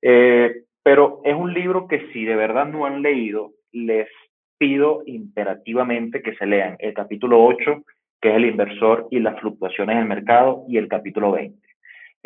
Eh, 0.00 0.62
pero 0.82 1.20
es 1.24 1.34
un 1.34 1.52
libro 1.52 1.86
que 1.86 2.10
si 2.10 2.24
de 2.24 2.36
verdad 2.36 2.64
no 2.64 2.86
han 2.86 3.02
leído, 3.02 3.52
les 3.70 4.08
pido 4.56 5.02
imperativamente 5.04 6.22
que 6.22 6.34
se 6.36 6.46
lean 6.46 6.76
el 6.78 6.94
capítulo 6.94 7.44
8, 7.44 7.84
que 8.18 8.30
es 8.30 8.36
el 8.36 8.46
inversor 8.46 9.08
y 9.10 9.20
las 9.20 9.38
fluctuaciones 9.40 9.96
del 9.98 10.06
mercado, 10.06 10.64
y 10.68 10.78
el 10.78 10.88
capítulo 10.88 11.32
20. 11.32 11.63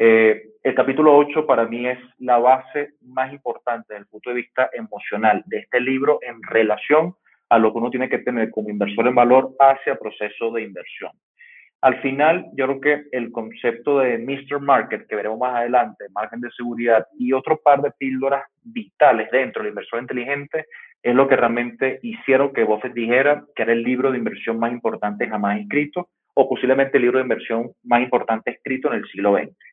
Eh, 0.00 0.50
el 0.62 0.74
capítulo 0.76 1.16
8 1.16 1.44
para 1.44 1.66
mí 1.66 1.88
es 1.88 1.98
la 2.18 2.38
base 2.38 2.90
más 3.02 3.32
importante 3.32 3.86
desde 3.88 4.02
el 4.02 4.06
punto 4.06 4.30
de 4.30 4.36
vista 4.36 4.70
emocional 4.72 5.42
de 5.46 5.58
este 5.58 5.80
libro 5.80 6.20
en 6.22 6.40
relación 6.40 7.16
a 7.48 7.58
lo 7.58 7.72
que 7.72 7.78
uno 7.78 7.90
tiene 7.90 8.08
que 8.08 8.18
tener 8.18 8.50
como 8.52 8.68
inversor 8.68 9.08
en 9.08 9.16
valor 9.16 9.56
hacia 9.58 9.98
proceso 9.98 10.52
de 10.52 10.62
inversión. 10.62 11.10
Al 11.80 12.00
final, 12.00 12.46
yo 12.54 12.66
creo 12.66 12.80
que 12.80 13.04
el 13.10 13.32
concepto 13.32 13.98
de 13.98 14.18
Mr. 14.18 14.60
Market, 14.60 15.08
que 15.08 15.16
veremos 15.16 15.38
más 15.38 15.56
adelante, 15.56 16.04
margen 16.12 16.40
de 16.40 16.50
seguridad 16.52 17.04
y 17.18 17.32
otro 17.32 17.56
par 17.56 17.82
de 17.82 17.90
píldoras 17.90 18.44
vitales 18.62 19.28
dentro 19.32 19.62
del 19.62 19.70
inversor 19.70 20.00
inteligente, 20.00 20.66
es 21.02 21.14
lo 21.14 21.26
que 21.26 21.36
realmente 21.36 21.98
hicieron 22.02 22.52
que 22.52 22.64
Buffett 22.64 22.94
dijera 22.94 23.44
que 23.54 23.62
era 23.62 23.72
el 23.72 23.82
libro 23.82 24.12
de 24.12 24.18
inversión 24.18 24.60
más 24.60 24.70
importante 24.70 25.28
jamás 25.28 25.60
escrito 25.60 26.08
o 26.34 26.48
posiblemente 26.48 26.98
el 26.98 27.02
libro 27.02 27.18
de 27.18 27.24
inversión 27.24 27.72
más 27.82 28.00
importante 28.00 28.52
escrito 28.52 28.92
en 28.92 29.00
el 29.00 29.08
siglo 29.08 29.36
XX. 29.36 29.67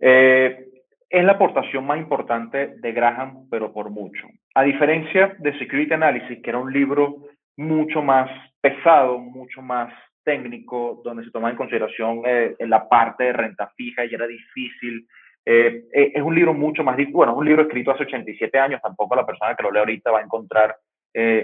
Eh, 0.00 0.66
es 1.08 1.24
la 1.24 1.32
aportación 1.32 1.86
más 1.86 1.98
importante 1.98 2.74
de 2.78 2.92
Graham, 2.92 3.48
pero 3.50 3.72
por 3.72 3.90
mucho. 3.90 4.26
A 4.54 4.62
diferencia 4.62 5.36
de 5.38 5.58
Security 5.58 5.94
Analysis, 5.94 6.42
que 6.42 6.50
era 6.50 6.58
un 6.58 6.72
libro 6.72 7.26
mucho 7.56 8.02
más 8.02 8.30
pesado, 8.60 9.18
mucho 9.18 9.62
más 9.62 9.92
técnico, 10.24 11.00
donde 11.04 11.24
se 11.24 11.30
tomaba 11.30 11.52
en 11.52 11.56
consideración 11.56 12.22
eh, 12.26 12.56
la 12.60 12.88
parte 12.88 13.24
de 13.24 13.32
renta 13.32 13.72
fija 13.76 14.04
y 14.04 14.12
era 14.12 14.26
difícil. 14.26 15.06
Eh, 15.44 15.84
eh, 15.92 16.12
es 16.14 16.22
un 16.22 16.34
libro 16.34 16.52
mucho 16.52 16.82
más, 16.82 16.96
bueno, 17.12 17.32
es 17.32 17.38
un 17.38 17.46
libro 17.46 17.62
escrito 17.62 17.92
hace 17.92 18.02
87 18.02 18.58
años, 18.58 18.82
tampoco 18.82 19.14
la 19.14 19.24
persona 19.24 19.54
que 19.54 19.62
lo 19.62 19.70
lee 19.70 19.78
ahorita 19.78 20.10
va 20.10 20.18
a 20.18 20.24
encontrar 20.24 20.76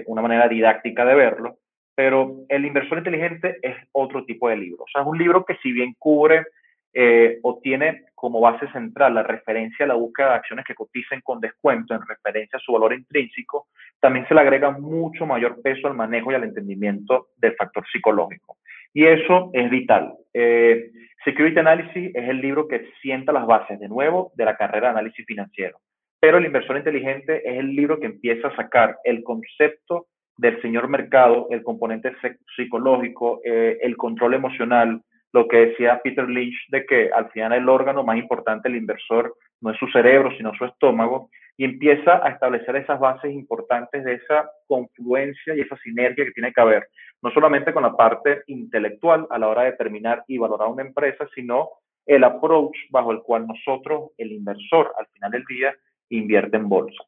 una 0.05 0.21
manera 0.21 0.47
didáctica 0.47 1.03
de 1.03 1.15
verlo, 1.15 1.57
pero 1.95 2.45
El 2.47 2.63
inversor 2.63 2.99
inteligente 2.99 3.57
es 3.59 3.75
otro 3.91 4.23
tipo 4.23 4.47
de 4.47 4.55
libro. 4.55 4.83
O 4.83 4.87
sea, 4.87 5.01
es 5.01 5.07
un 5.07 5.17
libro 5.17 5.43
que 5.43 5.55
si 5.63 5.71
bien 5.71 5.95
cubre 5.97 6.45
eh, 6.93 7.39
o 7.41 7.59
tiene 7.61 8.05
como 8.13 8.39
base 8.39 8.71
central 8.71 9.15
la 9.15 9.23
referencia 9.23 9.85
a 9.85 9.87
la 9.87 9.95
búsqueda 9.95 10.29
de 10.29 10.35
acciones 10.35 10.65
que 10.65 10.75
coticen 10.75 11.21
con 11.21 11.39
descuento 11.39 11.93
en 11.93 12.01
referencia 12.07 12.57
a 12.57 12.61
su 12.61 12.71
valor 12.71 12.93
intrínseco, 12.93 13.67
también 13.99 14.27
se 14.27 14.33
le 14.33 14.41
agrega 14.41 14.71
mucho 14.71 15.25
mayor 15.25 15.61
peso 15.61 15.87
al 15.87 15.95
manejo 15.95 16.31
y 16.31 16.35
al 16.35 16.43
entendimiento 16.43 17.27
del 17.37 17.55
factor 17.55 17.83
psicológico. 17.91 18.57
Y 18.93 19.05
eso 19.05 19.49
es 19.53 19.69
vital. 19.69 20.13
Eh, 20.33 20.91
Security 21.25 21.59
Analysis 21.59 22.11
es 22.13 22.29
el 22.29 22.41
libro 22.41 22.67
que 22.67 22.91
sienta 23.01 23.31
las 23.31 23.45
bases, 23.45 23.79
de 23.79 23.89
nuevo, 23.89 24.31
de 24.35 24.45
la 24.45 24.55
carrera 24.55 24.87
de 24.87 24.99
análisis 24.99 25.25
financiero. 25.25 25.79
Pero 26.19 26.37
el 26.37 26.45
inversor 26.45 26.77
inteligente 26.77 27.41
es 27.43 27.57
el 27.57 27.75
libro 27.75 27.99
que 27.99 28.05
empieza 28.05 28.49
a 28.49 28.55
sacar 28.55 28.97
el 29.03 29.23
concepto 29.23 30.07
del 30.37 30.61
señor 30.61 30.87
mercado, 30.87 31.47
el 31.49 31.63
componente 31.63 32.13
psicológico, 32.55 33.41
eh, 33.43 33.79
el 33.81 33.97
control 33.97 34.33
emocional, 34.35 35.01
lo 35.33 35.47
que 35.47 35.57
decía 35.57 35.99
Peter 36.03 36.29
Lynch 36.29 36.55
de 36.69 36.85
que 36.85 37.09
al 37.11 37.29
final 37.31 37.53
el 37.53 37.67
órgano 37.67 38.03
más 38.03 38.17
importante 38.17 38.69
del 38.69 38.77
inversor 38.77 39.35
no 39.61 39.71
es 39.71 39.77
su 39.77 39.87
cerebro, 39.87 40.31
sino 40.37 40.53
su 40.53 40.65
estómago, 40.65 41.29
y 41.57 41.65
empieza 41.65 42.25
a 42.25 42.29
establecer 42.29 42.75
esas 42.75 42.99
bases 42.99 43.31
importantes 43.31 44.03
de 44.03 44.13
esa 44.13 44.49
confluencia 44.67 45.55
y 45.55 45.61
esa 45.61 45.77
sinergia 45.77 46.25
que 46.25 46.31
tiene 46.31 46.53
que 46.53 46.61
haber, 46.61 46.87
no 47.21 47.31
solamente 47.31 47.73
con 47.73 47.83
la 47.83 47.95
parte 47.95 48.43
intelectual 48.47 49.27
a 49.29 49.37
la 49.37 49.47
hora 49.47 49.63
de 49.63 49.71
determinar 49.71 50.23
y 50.27 50.37
valorar 50.37 50.67
una 50.69 50.83
empresa, 50.83 51.27
sino 51.33 51.69
el 52.05 52.23
approach 52.23 52.75
bajo 52.89 53.11
el 53.11 53.21
cual 53.21 53.47
nosotros, 53.47 54.11
el 54.17 54.31
inversor, 54.31 54.93
al 54.97 55.07
final 55.07 55.31
del 55.31 55.45
día, 55.45 55.73
invierte 56.09 56.57
en 56.57 56.69
bolsa. 56.69 57.03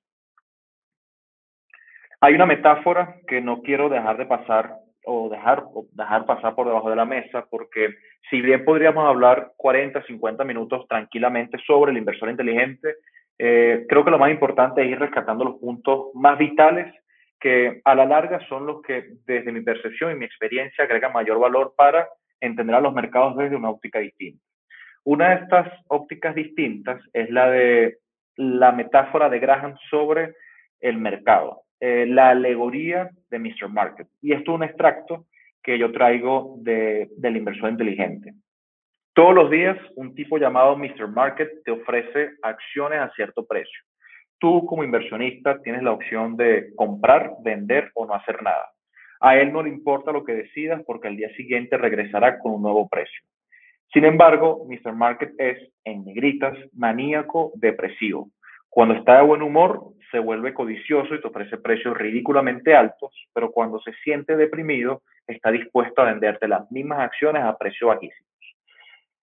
Hay 2.21 2.33
una 2.33 2.45
metáfora 2.45 3.17
que 3.27 3.41
no 3.41 3.61
quiero 3.61 3.89
dejar 3.89 4.17
de 4.17 4.25
pasar 4.25 4.77
o 5.05 5.29
dejar, 5.29 5.63
dejar 5.91 6.25
pasar 6.25 6.55
por 6.55 6.67
debajo 6.67 6.89
de 6.89 6.95
la 6.95 7.05
mesa, 7.05 7.45
porque 7.49 7.89
si 8.29 8.41
bien 8.41 8.65
podríamos 8.65 9.07
hablar 9.07 9.51
40, 9.57 10.03
50 10.03 10.43
minutos 10.43 10.87
tranquilamente 10.87 11.57
sobre 11.65 11.91
el 11.91 11.97
inversor 11.97 12.29
inteligente, 12.29 12.95
eh, 13.37 13.85
creo 13.87 14.05
que 14.05 14.11
lo 14.11 14.19
más 14.19 14.31
importante 14.31 14.81
es 14.81 14.89
ir 14.89 14.99
rescatando 14.99 15.43
los 15.43 15.59
puntos 15.59 16.07
más 16.13 16.37
vitales 16.37 16.93
que 17.39 17.81
a 17.83 17.95
la 17.95 18.05
larga 18.05 18.39
son 18.47 18.65
los 18.65 18.81
que 18.81 19.05
desde 19.25 19.51
mi 19.51 19.61
percepción 19.61 20.11
y 20.11 20.15
mi 20.15 20.25
experiencia 20.25 20.83
agregan 20.83 21.13
mayor 21.13 21.39
valor 21.39 21.73
para 21.77 22.07
entender 22.39 22.75
a 22.75 22.81
los 22.81 22.93
mercados 22.93 23.35
desde 23.37 23.55
una 23.55 23.69
óptica 23.69 23.99
distinta. 23.99 24.43
Una 25.03 25.29
de 25.29 25.43
estas 25.43 25.71
ópticas 25.87 26.33
distintas 26.33 27.01
es 27.13 27.29
la 27.29 27.49
de 27.49 27.99
la 28.37 28.71
metáfora 28.71 29.29
de 29.29 29.39
Graham 29.39 29.75
sobre 29.89 30.33
el 30.79 30.97
mercado. 30.97 31.64
Eh, 31.81 32.05
la 32.07 32.29
alegoría 32.29 33.09
de 33.29 33.39
Mr. 33.39 33.67
Market. 33.69 34.07
Y 34.21 34.31
esto 34.31 34.51
es 34.51 34.55
un 34.55 34.63
extracto 34.63 35.25
que 35.61 35.77
yo 35.77 35.91
traigo 35.91 36.55
de, 36.59 37.09
del 37.17 37.37
inversor 37.37 37.69
inteligente. 37.69 38.33
Todos 39.13 39.35
los 39.35 39.49
días 39.49 39.77
un 39.95 40.15
tipo 40.15 40.37
llamado 40.37 40.77
Mr. 40.77 41.07
Market 41.07 41.63
te 41.63 41.71
ofrece 41.71 42.31
acciones 42.41 42.99
a 42.99 43.11
cierto 43.11 43.45
precio. 43.45 43.81
Tú 44.39 44.65
como 44.65 44.83
inversionista 44.83 45.61
tienes 45.61 45.83
la 45.83 45.91
opción 45.91 46.37
de 46.37 46.73
comprar, 46.75 47.31
vender 47.43 47.91
o 47.93 48.05
no 48.05 48.13
hacer 48.13 48.41
nada. 48.41 48.69
A 49.19 49.37
él 49.37 49.51
no 49.51 49.63
le 49.63 49.69
importa 49.69 50.11
lo 50.11 50.23
que 50.23 50.33
decidas 50.33 50.81
porque 50.85 51.07
al 51.07 51.17
día 51.17 51.29
siguiente 51.35 51.77
regresará 51.77 52.39
con 52.39 52.53
un 52.53 52.61
nuevo 52.61 52.87
precio. 52.87 53.21
Sin 53.93 54.05
embargo, 54.05 54.65
Mr. 54.67 54.93
Market 54.93 55.33
es, 55.37 55.57
en 55.83 56.05
negritas, 56.05 56.57
maníaco 56.73 57.51
depresivo. 57.55 58.29
Cuando 58.75 58.95
está 58.95 59.15
de 59.15 59.23
buen 59.23 59.41
humor, 59.41 59.93
se 60.11 60.19
vuelve 60.19 60.53
codicioso 60.53 61.15
y 61.15 61.21
te 61.21 61.27
ofrece 61.29 61.55
precios 61.59 61.95
ridículamente 61.97 62.75
altos, 62.75 63.09
pero 63.33 63.49
cuando 63.49 63.79
se 63.79 63.93
siente 64.03 64.35
deprimido, 64.35 65.01
está 65.25 65.49
dispuesto 65.49 66.01
a 66.01 66.11
venderte 66.11 66.45
las 66.49 66.69
mismas 66.73 66.99
acciones 66.99 67.41
a 67.41 67.57
precios 67.57 67.87
bajísimos. 67.87 68.33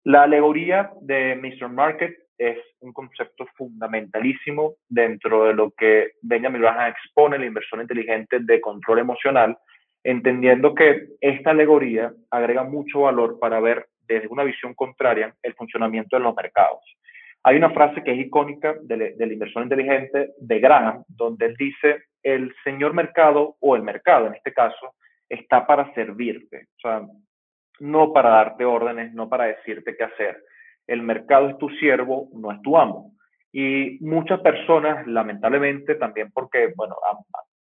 La 0.05 0.23
alegoría 0.23 0.91
de 1.03 1.37
Mr. 1.37 1.69
Market 1.69 2.17
es 2.39 2.57
un 2.81 2.95
concepto 2.95 3.45
fundamentalísimo 3.55 4.77
dentro 4.89 5.45
de 5.45 5.53
lo 5.53 5.71
que 5.73 6.13
Benjamin 6.23 6.63
Graham 6.63 6.91
expone 6.91 7.39
la 7.39 7.45
inversión 7.45 7.83
inteligente 7.83 8.39
de 8.41 8.59
control 8.59 9.01
emocional, 9.01 9.59
entendiendo 10.03 10.75
que 10.75 11.09
esta 11.21 11.51
alegoría 11.51 12.11
agrega 12.31 12.65
mucho 12.65 13.01
valor 13.01 13.39
para 13.39 13.61
ver 13.61 13.87
desde 14.09 14.29
una 14.29 14.45
visión 14.45 14.73
contraria 14.73 15.35
el 15.43 15.53
funcionamiento 15.53 16.17
de 16.17 16.23
los 16.23 16.35
mercados. 16.35 16.81
Hay 17.45 17.57
una 17.57 17.71
frase 17.71 18.03
que 18.03 18.13
es 18.13 18.19
icónica 18.19 18.77
del, 18.83 19.17
del 19.17 19.33
inversor 19.33 19.65
inteligente 19.65 20.33
de 20.39 20.61
Graham, 20.61 21.05
donde 21.09 21.47
él 21.47 21.57
dice, 21.57 22.05
el 22.23 22.55
señor 22.63 22.95
mercado 22.95 23.57
o 23.61 23.75
el 23.75 23.83
mercado 23.83 24.27
en 24.27 24.35
este 24.35 24.53
caso 24.53 24.95
está 25.29 25.67
para 25.67 25.93
servirte, 25.95 26.67
o 26.77 26.81
sea, 26.81 27.03
no 27.81 28.13
para 28.13 28.31
darte 28.31 28.65
órdenes, 28.65 29.13
no 29.13 29.29
para 29.29 29.47
decirte 29.47 29.97
qué 29.97 30.05
hacer. 30.05 30.45
El 30.87 31.03
mercado 31.03 31.49
es 31.49 31.59
tu 31.59 31.69
siervo, 31.71 32.29
no 32.33 32.53
es 32.53 32.61
tu 32.63 32.77
amo. 32.77 33.13
Y 33.53 33.99
muchas 34.01 34.41
personas, 34.41 35.07
lamentablemente, 35.07 35.97
también 35.97 36.31
porque, 36.33 36.73
bueno, 36.77 36.97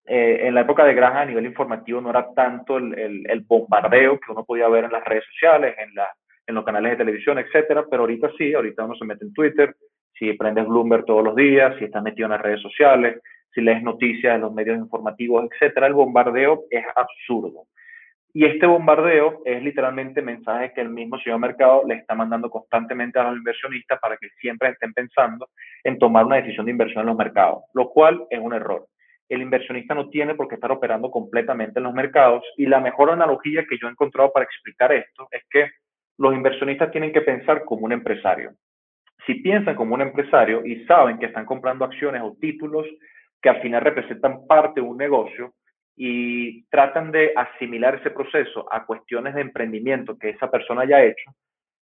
eh, 0.05 0.47
en 0.47 0.53
la 0.53 0.61
época 0.61 0.85
de 0.85 0.93
Graham 0.93 1.17
a 1.17 1.25
nivel 1.25 1.45
informativo 1.45 2.01
no 2.01 2.09
era 2.11 2.27
tanto 2.33 2.77
el, 2.77 2.97
el, 2.97 3.29
el, 3.29 3.41
bombardeo 3.41 4.19
que 4.19 4.31
uno 4.31 4.45
podía 4.45 4.67
ver 4.67 4.85
en 4.85 4.91
las 4.91 5.03
redes 5.03 5.25
sociales, 5.31 5.75
en 5.79 5.95
la 5.95 6.07
en 6.47 6.55
los 6.55 6.65
canales 6.65 6.91
de 6.91 6.97
televisión, 6.97 7.39
etcétera, 7.39 7.85
pero 7.89 8.03
ahorita 8.03 8.31
sí, 8.37 8.53
ahorita 8.53 8.85
uno 8.85 8.95
se 8.95 9.05
mete 9.05 9.25
en 9.25 9.33
Twitter, 9.33 9.75
si 10.17 10.33
prendes 10.33 10.67
Bloomberg 10.67 11.05
todos 11.05 11.23
los 11.23 11.35
días, 11.35 11.75
si 11.77 11.85
estás 11.85 12.03
metido 12.03 12.27
en 12.27 12.31
las 12.31 12.41
redes 12.41 12.61
sociales, 12.61 13.21
si 13.53 13.61
lees 13.61 13.81
noticias 13.83 14.35
en 14.35 14.41
los 14.41 14.53
medios 14.53 14.77
informativos, 14.77 15.47
etcétera, 15.51 15.87
el 15.87 15.93
bombardeo 15.93 16.63
es 16.69 16.85
absurdo. 16.95 17.63
Y 18.33 18.43
este 18.43 18.65
bombardeo 18.65 19.43
es 19.45 19.63
literalmente 19.63 20.21
mensaje 20.21 20.73
que 20.73 20.81
el 20.81 20.89
mismo 20.89 21.17
señor 21.19 21.39
mercado 21.39 21.83
le 21.87 21.95
está 21.95 22.15
mandando 22.15 22.49
constantemente 22.49 23.17
a 23.17 23.23
los 23.23 23.37
inversionistas 23.37 23.97
para 24.01 24.17
que 24.17 24.27
siempre 24.41 24.69
estén 24.69 24.93
pensando 24.93 25.47
en 25.85 25.97
tomar 25.97 26.25
una 26.25 26.35
decisión 26.35 26.65
de 26.65 26.73
inversión 26.73 27.01
en 27.01 27.07
los 27.07 27.17
mercados, 27.17 27.63
lo 27.73 27.89
cual 27.89 28.25
es 28.29 28.39
un 28.39 28.53
error. 28.53 28.87
El 29.29 29.41
inversionista 29.41 29.95
no 29.95 30.09
tiene 30.09 30.35
por 30.35 30.49
qué 30.49 30.55
estar 30.55 30.71
operando 30.71 31.09
completamente 31.09 31.79
en 31.79 31.85
los 31.85 31.93
mercados 31.93 32.43
y 32.57 32.65
la 32.65 32.81
mejor 32.81 33.09
analogía 33.09 33.65
que 33.69 33.77
yo 33.81 33.87
he 33.87 33.91
encontrado 33.91 34.31
para 34.33 34.43
explicar 34.43 34.91
esto 34.91 35.29
es 35.31 35.43
que 35.49 35.71
los 36.17 36.33
inversionistas 36.33 36.91
tienen 36.91 37.11
que 37.11 37.21
pensar 37.21 37.63
como 37.65 37.85
un 37.85 37.91
empresario. 37.91 38.53
Si 39.25 39.35
piensan 39.35 39.75
como 39.75 39.95
un 39.95 40.01
empresario 40.01 40.65
y 40.65 40.85
saben 40.85 41.17
que 41.17 41.27
están 41.27 41.45
comprando 41.45 41.85
acciones 41.85 42.21
o 42.21 42.37
títulos 42.39 42.85
que 43.41 43.49
al 43.49 43.61
final 43.61 43.81
representan 43.81 44.45
parte 44.47 44.81
de 44.81 44.87
un 44.87 44.97
negocio 44.97 45.53
y 45.95 46.63
tratan 46.65 47.11
de 47.11 47.33
asimilar 47.35 47.95
ese 47.95 48.11
proceso 48.11 48.65
a 48.71 48.85
cuestiones 48.85 49.33
de 49.33 49.41
emprendimiento 49.41 50.17
que 50.17 50.29
esa 50.29 50.51
persona 50.51 50.81
haya 50.81 51.03
hecho, 51.03 51.31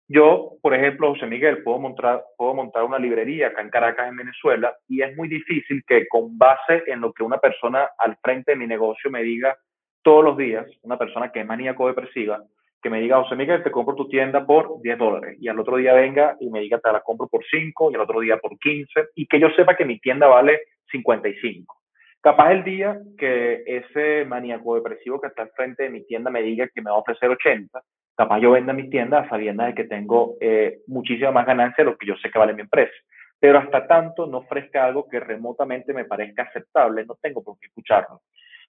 yo, 0.08 0.58
por 0.60 0.74
ejemplo, 0.74 1.14
José 1.14 1.26
Miguel, 1.26 1.62
puedo 1.62 1.78
montar, 1.78 2.22
puedo 2.36 2.52
montar 2.52 2.84
una 2.84 2.98
librería 2.98 3.48
acá 3.48 3.62
en 3.62 3.70
Caracas, 3.70 4.08
en 4.08 4.16
Venezuela, 4.16 4.76
y 4.86 5.00
es 5.00 5.16
muy 5.16 5.26
difícil 5.26 5.82
que 5.86 6.06
con 6.08 6.36
base 6.36 6.82
en 6.86 7.00
lo 7.00 7.14
que 7.14 7.22
una 7.22 7.38
persona 7.38 7.88
al 7.96 8.18
frente 8.22 8.52
de 8.52 8.58
mi 8.58 8.66
negocio 8.66 9.10
me 9.10 9.22
diga 9.22 9.56
todos 10.02 10.22
los 10.22 10.36
días, 10.36 10.66
una 10.82 10.98
persona 10.98 11.32
que 11.32 11.40
es 11.40 11.46
maníaco 11.46 11.86
depresiva, 11.86 12.42
que 12.82 12.90
me 12.90 13.00
diga, 13.00 13.22
José 13.22 13.36
Miguel, 13.36 13.62
te 13.62 13.70
compro 13.70 13.94
tu 13.94 14.08
tienda 14.08 14.44
por 14.44 14.80
10 14.82 14.98
dólares 14.98 15.36
y 15.40 15.48
al 15.48 15.58
otro 15.58 15.76
día 15.76 15.94
venga 15.94 16.36
y 16.40 16.50
me 16.50 16.60
diga, 16.60 16.80
te 16.80 16.90
la 16.92 17.00
compro 17.00 17.28
por 17.28 17.44
5 17.48 17.90
y 17.90 17.94
al 17.94 18.00
otro 18.00 18.20
día 18.20 18.38
por 18.38 18.58
15 18.58 19.08
y 19.14 19.26
que 19.26 19.38
yo 19.38 19.48
sepa 19.50 19.76
que 19.76 19.84
mi 19.84 20.00
tienda 20.00 20.26
vale 20.26 20.60
55. 20.90 21.76
Capaz 22.20 22.52
el 22.52 22.64
día 22.64 22.98
que 23.16 23.62
ese 23.66 24.24
maníaco 24.24 24.74
depresivo 24.74 25.20
que 25.20 25.28
está 25.28 25.42
al 25.42 25.50
frente 25.50 25.84
de 25.84 25.90
mi 25.90 26.04
tienda 26.04 26.30
me 26.30 26.42
diga 26.42 26.68
que 26.68 26.82
me 26.82 26.90
va 26.90 26.96
a 26.96 27.00
ofrecer 27.00 27.30
80, 27.30 27.80
capaz 28.16 28.40
yo 28.40 28.50
venda 28.50 28.72
mi 28.72 28.90
tienda 28.90 29.28
sabiendo 29.28 29.64
de 29.64 29.74
que 29.74 29.84
tengo 29.84 30.34
eh, 30.40 30.80
muchísima 30.88 31.30
más 31.30 31.46
ganancia 31.46 31.84
de 31.84 31.90
lo 31.90 31.96
que 31.96 32.06
yo 32.06 32.14
sé 32.16 32.30
que 32.30 32.38
vale 32.38 32.54
mi 32.54 32.62
empresa. 32.62 32.92
Pero 33.40 33.58
hasta 33.58 33.86
tanto 33.88 34.26
no 34.26 34.38
ofrezca 34.38 34.84
algo 34.84 35.08
que 35.08 35.18
remotamente 35.18 35.92
me 35.92 36.04
parezca 36.04 36.44
aceptable, 36.44 37.04
no 37.04 37.16
tengo 37.20 37.42
por 37.42 37.58
qué 37.58 37.66
escucharlo. 37.66 38.20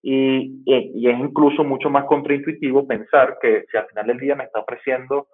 Y, 0.06 0.62
y, 0.66 1.08
es 1.08 1.18
incluso 1.18 1.64
mucho 1.64 1.90
más 1.90 2.04
contraintuitivo 2.06 2.86
pensar 2.86 3.38
que 3.42 3.64
si 3.72 3.78
al 3.78 3.88
final 3.88 4.08
del 4.08 4.20
día 4.20 4.36
me 4.36 4.44
está 4.44 4.60
ofreciendo 4.60 5.28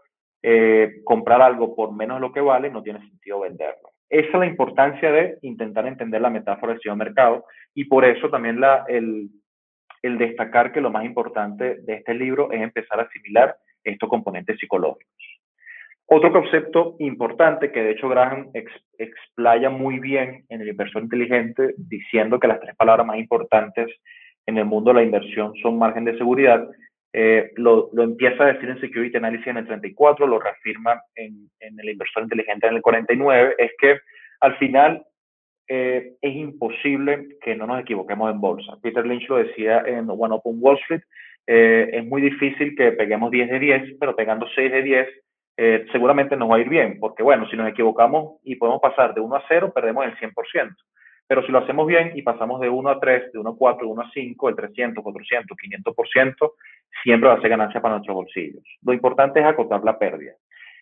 eh, 0.44 1.02
comprar 1.04 1.42
algo 1.42 1.76
por 1.76 1.92
menos 1.92 2.18
de 2.18 2.22
lo 2.22 2.32
que 2.32 2.40
vale, 2.40 2.70
no 2.70 2.84
tiene 2.84 3.00
sentido 3.00 3.40
venderlo. 3.40 3.90
Esa 4.08 4.28
es 4.28 4.40
la 4.40 4.46
importancia 4.46 5.12
de 5.12 5.38
intentar 5.42 5.88
entender 5.88 6.22
la 6.22 6.30
metáfora 6.30 6.76
del 6.76 6.96
mercado 6.96 7.46
y 7.74 7.86
por 7.86 8.06
eso 8.06 8.30
también 8.30 8.60
la, 8.60 8.86
el, 8.88 9.30
el 10.02 10.18
destacar 10.18 10.72
que 10.72 10.82
lo 10.82 10.92
más 10.92 11.04
importante 11.04 11.80
de 11.82 11.94
este 11.96 12.14
libro 12.14 12.52
es 12.52 12.62
empezar 12.62 13.00
a 13.00 13.04
asimilar 13.04 13.56
estos 13.84 14.10
componentes 14.10 14.58
psicológicos. 14.60 15.40
Otro 16.12 16.32
concepto 16.32 16.96
importante 17.00 17.72
que 17.72 17.84
de 17.84 17.92
hecho 17.92 18.10
Graham 18.10 18.50
explaya 18.98 19.70
muy 19.70 20.00
bien 20.00 20.44
en 20.50 20.62
el 20.62 20.70
inversor 20.70 21.04
inteligente 21.04 21.76
diciendo 21.78 22.40
que 22.40 22.48
las 22.48 22.60
tres 22.60 22.76
palabras 22.76 23.06
más 23.06 23.20
importantes 23.20 23.88
en 24.50 24.58
el 24.58 24.66
mundo 24.66 24.92
de 24.92 24.96
la 24.96 25.04
inversión 25.04 25.54
son 25.62 25.78
margen 25.78 26.06
de 26.06 26.18
seguridad, 26.18 26.68
eh, 27.14 27.52
lo, 27.56 27.90
lo, 27.94 28.04
empieza 28.04 28.44
a 28.44 28.54
decir 28.54 28.70
en 28.70 28.80
Security 28.80 29.18
Analysis 29.18 29.48
en 29.48 29.58
el 29.58 29.68
34, 29.68 30.28
lo 30.28 30.40
reafirma 30.40 31.02
en, 31.16 31.50
en 31.60 31.80
el 31.80 31.90
inversor 31.90 32.24
inteligente 32.24 32.68
en 32.68 32.76
el 32.76 32.82
49, 32.82 33.56
es 33.58 33.72
que 33.80 34.00
al 34.42 34.58
final 34.58 35.04
eh, 35.68 36.14
es 36.22 36.36
imposible 36.36 37.38
que 37.42 37.56
no 37.56 37.68
nos 37.68 37.82
equivoquemos 37.82 38.32
en 38.32 38.42
bolsa. 38.42 38.78
Peter 38.82 39.06
Lynch 39.06 39.28
lo 39.30 39.38
decía 39.38 39.84
en 39.86 40.10
One 40.10 40.36
Open 40.36 40.58
Wall 40.60 40.78
Street, 40.80 41.02
eh, 41.48 41.90
es 41.94 42.06
muy 42.06 42.22
difícil 42.22 42.76
que 42.76 42.92
peguemos 42.92 43.32
10 43.32 43.50
de 43.50 43.60
10, 43.60 43.98
pero 44.00 44.16
pegando 44.16 44.48
6 44.56 44.72
de 44.72 44.84
10 44.84 45.08
eh, 45.58 45.86
seguramente 45.92 46.38
nos 46.38 46.50
va 46.50 46.56
a 46.56 46.60
ir 46.60 46.70
bien, 46.70 47.00
porque 47.00 47.22
bueno, 47.22 47.48
si 47.50 47.58
nos 47.58 47.68
equivocamos 47.68 48.40
y 48.44 48.56
podemos 48.56 48.82
pasar 48.82 49.14
de 49.14 49.22
1 49.22 49.36
a 49.36 49.44
0, 49.48 49.74
perdemos 49.74 50.06
el 50.06 50.16
100%. 50.18 50.76
Pero 51.30 51.46
si 51.46 51.52
lo 51.52 51.60
hacemos 51.60 51.86
bien 51.86 52.14
y 52.16 52.24
pasamos 52.24 52.60
de 52.60 52.70
1 52.70 52.90
a 52.90 53.00
3, 53.00 53.34
de 53.34 53.38
1 53.38 53.50
a 53.52 53.56
4, 53.56 53.86
de 53.86 53.92
1 53.94 54.02
a 54.02 54.12
5, 54.12 54.50
el 54.50 54.56
300, 54.56 55.04
400, 55.04 55.58
500%, 55.58 56.52
siempre 57.04 57.30
va 57.30 57.36
a 57.36 57.42
ser 57.42 57.52
ganancia 57.52 57.80
para 57.80 57.94
nuestros 57.94 58.16
bolsillos. 58.16 58.64
Lo 58.82 58.94
importante 58.94 59.40
es 59.40 59.46
acotar 59.46 59.84
la 59.84 60.00
pérdida. 60.00 60.34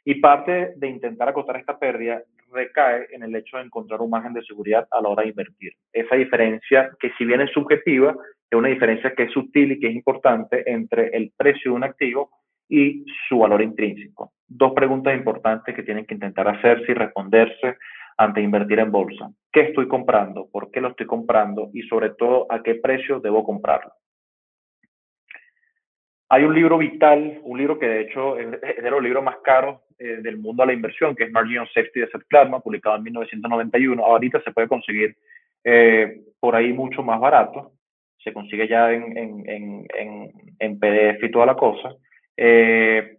Y 0.06 0.22
parte 0.22 0.72
de 0.78 0.88
intentar 0.88 1.28
acotar 1.28 1.58
esta 1.58 1.78
pérdida 1.78 2.24
recae 2.54 3.08
en 3.12 3.24
el 3.24 3.36
hecho 3.36 3.58
de 3.58 3.64
encontrar 3.64 4.00
un 4.00 4.10
margen 4.10 4.32
de 4.32 4.42
seguridad 4.44 4.88
a 4.90 5.02
la 5.02 5.10
hora 5.10 5.24
de 5.24 5.30
invertir. 5.32 5.74
Esa 5.92 6.16
diferencia, 6.16 6.92
que 6.98 7.12
si 7.18 7.26
bien 7.26 7.42
es 7.42 7.52
subjetiva, 7.52 8.16
es 8.50 8.58
una 8.58 8.70
diferencia 8.70 9.14
que 9.14 9.24
es 9.24 9.34
sutil 9.34 9.74
y 9.74 9.80
que 9.82 9.88
es 9.88 9.96
importante 9.96 10.64
entre 10.72 11.10
el 11.10 11.34
precio 11.36 11.72
de 11.72 11.76
un 11.76 11.84
activo 11.84 12.30
y 12.70 13.04
su 13.28 13.40
valor 13.40 13.62
intrínseco. 13.62 14.32
Dos 14.48 14.72
preguntas 14.72 15.14
importantes 15.14 15.76
que 15.76 15.84
tienen 15.84 16.06
que 16.06 16.14
intentar 16.14 16.48
hacerse 16.48 16.90
y 16.90 16.96
responderse 16.96 17.76
ante 18.18 18.42
invertir 18.42 18.80
en 18.80 18.92
bolsa. 18.92 19.30
¿Qué 19.58 19.64
estoy 19.64 19.88
comprando? 19.88 20.48
¿Por 20.52 20.70
qué 20.70 20.80
lo 20.80 20.90
estoy 20.90 21.08
comprando? 21.08 21.72
Y 21.74 21.82
sobre 21.88 22.12
todo, 22.12 22.46
¿a 22.48 22.62
qué 22.62 22.76
precio 22.76 23.20
debo 23.20 23.44
comprarlo? 23.44 23.92
Hay 26.30 26.44
un 26.44 26.54
libro 26.54 26.78
vital, 26.78 27.40
un 27.42 27.58
libro 27.58 27.80
que 27.80 27.88
de 27.88 28.02
hecho 28.02 28.38
es 28.38 28.52
de 28.62 28.92
los 28.92 29.02
libros 29.02 29.24
más 29.24 29.38
caros 29.44 29.82
eh, 29.98 30.20
del 30.22 30.38
mundo 30.38 30.62
a 30.62 30.68
la 30.68 30.74
inversión, 30.74 31.16
que 31.16 31.24
es 31.24 31.32
Margin 31.32 31.58
of 31.58 31.72
Safety 31.74 32.02
de 32.02 32.08
Seth 32.10 32.28
Klarman, 32.30 32.62
publicado 32.62 32.98
en 32.98 33.04
1991. 33.06 34.06
Ahorita 34.06 34.40
se 34.44 34.52
puede 34.52 34.68
conseguir 34.68 35.16
eh, 35.64 36.22
por 36.40 36.56
ahí 36.56 36.72
mucho 36.72 37.02
más 37.02 37.20
barato. 37.20 37.72
Se 38.24 38.32
consigue 38.34 38.68
ya 38.68 38.94
en, 38.94 39.18
en, 39.18 39.44
en, 39.48 40.32
en 40.60 40.80
PDF 40.80 41.24
y 41.24 41.32
toda 41.32 41.48
la 41.48 41.56
cosa. 41.56 41.96
Eh, 42.38 43.18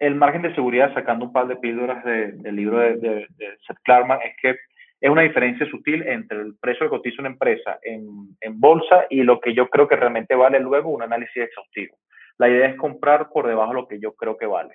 el 0.00 0.16
margen 0.16 0.42
de 0.42 0.52
seguridad, 0.56 0.92
sacando 0.94 1.26
un 1.26 1.32
par 1.32 1.46
de 1.46 1.54
píldoras 1.54 2.04
del 2.04 2.56
libro 2.56 2.80
de, 2.80 2.96
de, 2.96 3.56
Seth 3.64 3.78
Klarman, 3.84 4.18
es 4.24 4.34
que 4.42 4.56
es 5.00 5.10
una 5.10 5.22
diferencia 5.22 5.66
sutil 5.66 6.06
entre 6.06 6.40
el 6.40 6.56
precio 6.60 6.86
que 6.86 6.90
cotiza 6.90 7.22
una 7.22 7.30
empresa 7.30 7.78
en, 7.82 8.36
en 8.40 8.60
bolsa 8.60 9.06
y 9.08 9.22
lo 9.22 9.40
que 9.40 9.54
yo 9.54 9.68
creo 9.68 9.88
que 9.88 9.96
realmente 9.96 10.34
vale 10.34 10.60
luego 10.60 10.90
un 10.90 11.02
análisis 11.02 11.44
exhaustivo. 11.44 11.96
La 12.38 12.48
idea 12.48 12.68
es 12.68 12.76
comprar 12.76 13.28
por 13.30 13.46
debajo 13.46 13.72
de 13.72 13.80
lo 13.80 13.88
que 13.88 14.00
yo 14.00 14.14
creo 14.14 14.36
que 14.36 14.46
vale. 14.46 14.74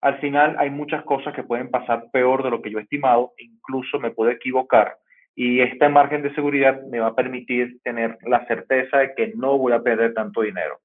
Al 0.00 0.20
final 0.20 0.56
hay 0.58 0.70
muchas 0.70 1.02
cosas 1.04 1.34
que 1.34 1.42
pueden 1.42 1.70
pasar 1.70 2.04
peor 2.12 2.44
de 2.44 2.50
lo 2.50 2.62
que 2.62 2.70
yo 2.70 2.78
he 2.78 2.82
estimado, 2.82 3.32
incluso 3.38 3.98
me 3.98 4.12
puedo 4.12 4.30
equivocar. 4.30 4.96
Y 5.34 5.60
este 5.60 5.88
margen 5.88 6.22
de 6.22 6.34
seguridad 6.34 6.80
me 6.90 7.00
va 7.00 7.08
a 7.08 7.14
permitir 7.14 7.80
tener 7.82 8.16
la 8.22 8.46
certeza 8.46 8.98
de 8.98 9.14
que 9.14 9.32
no 9.36 9.58
voy 9.58 9.72
a 9.72 9.82
perder 9.82 10.14
tanto 10.14 10.42
dinero. 10.42 10.78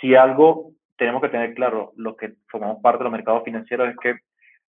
Si 0.00 0.14
algo 0.14 0.72
tenemos 0.96 1.22
que 1.22 1.28
tener 1.28 1.54
claro, 1.54 1.92
los 1.96 2.16
que 2.16 2.32
formamos 2.48 2.82
parte 2.82 2.98
de 2.98 3.04
los 3.04 3.12
mercados 3.12 3.44
financieros, 3.44 3.88
es 3.88 3.96
que 3.96 4.16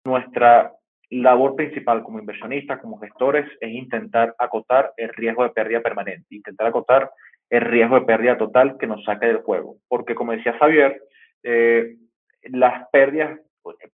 nuestra 0.05 0.71
labor 1.11 1.55
principal 1.55 2.03
como 2.03 2.19
inversionistas, 2.19 2.79
como 2.79 2.97
gestores, 2.99 3.45
es 3.59 3.69
intentar 3.69 4.33
acotar 4.39 4.93
el 4.97 5.09
riesgo 5.09 5.43
de 5.43 5.49
pérdida 5.49 5.81
permanente, 5.81 6.25
intentar 6.35 6.67
acotar 6.67 7.11
el 7.49 7.61
riesgo 7.61 7.99
de 7.99 8.05
pérdida 8.05 8.37
total 8.37 8.77
que 8.79 8.87
nos 8.87 9.03
saque 9.03 9.27
del 9.27 9.41
juego. 9.41 9.75
Porque 9.89 10.15
como 10.15 10.31
decía 10.31 10.57
Javier, 10.57 11.01
eh, 11.43 11.97
las 12.43 12.89
pérdidas, 12.91 13.39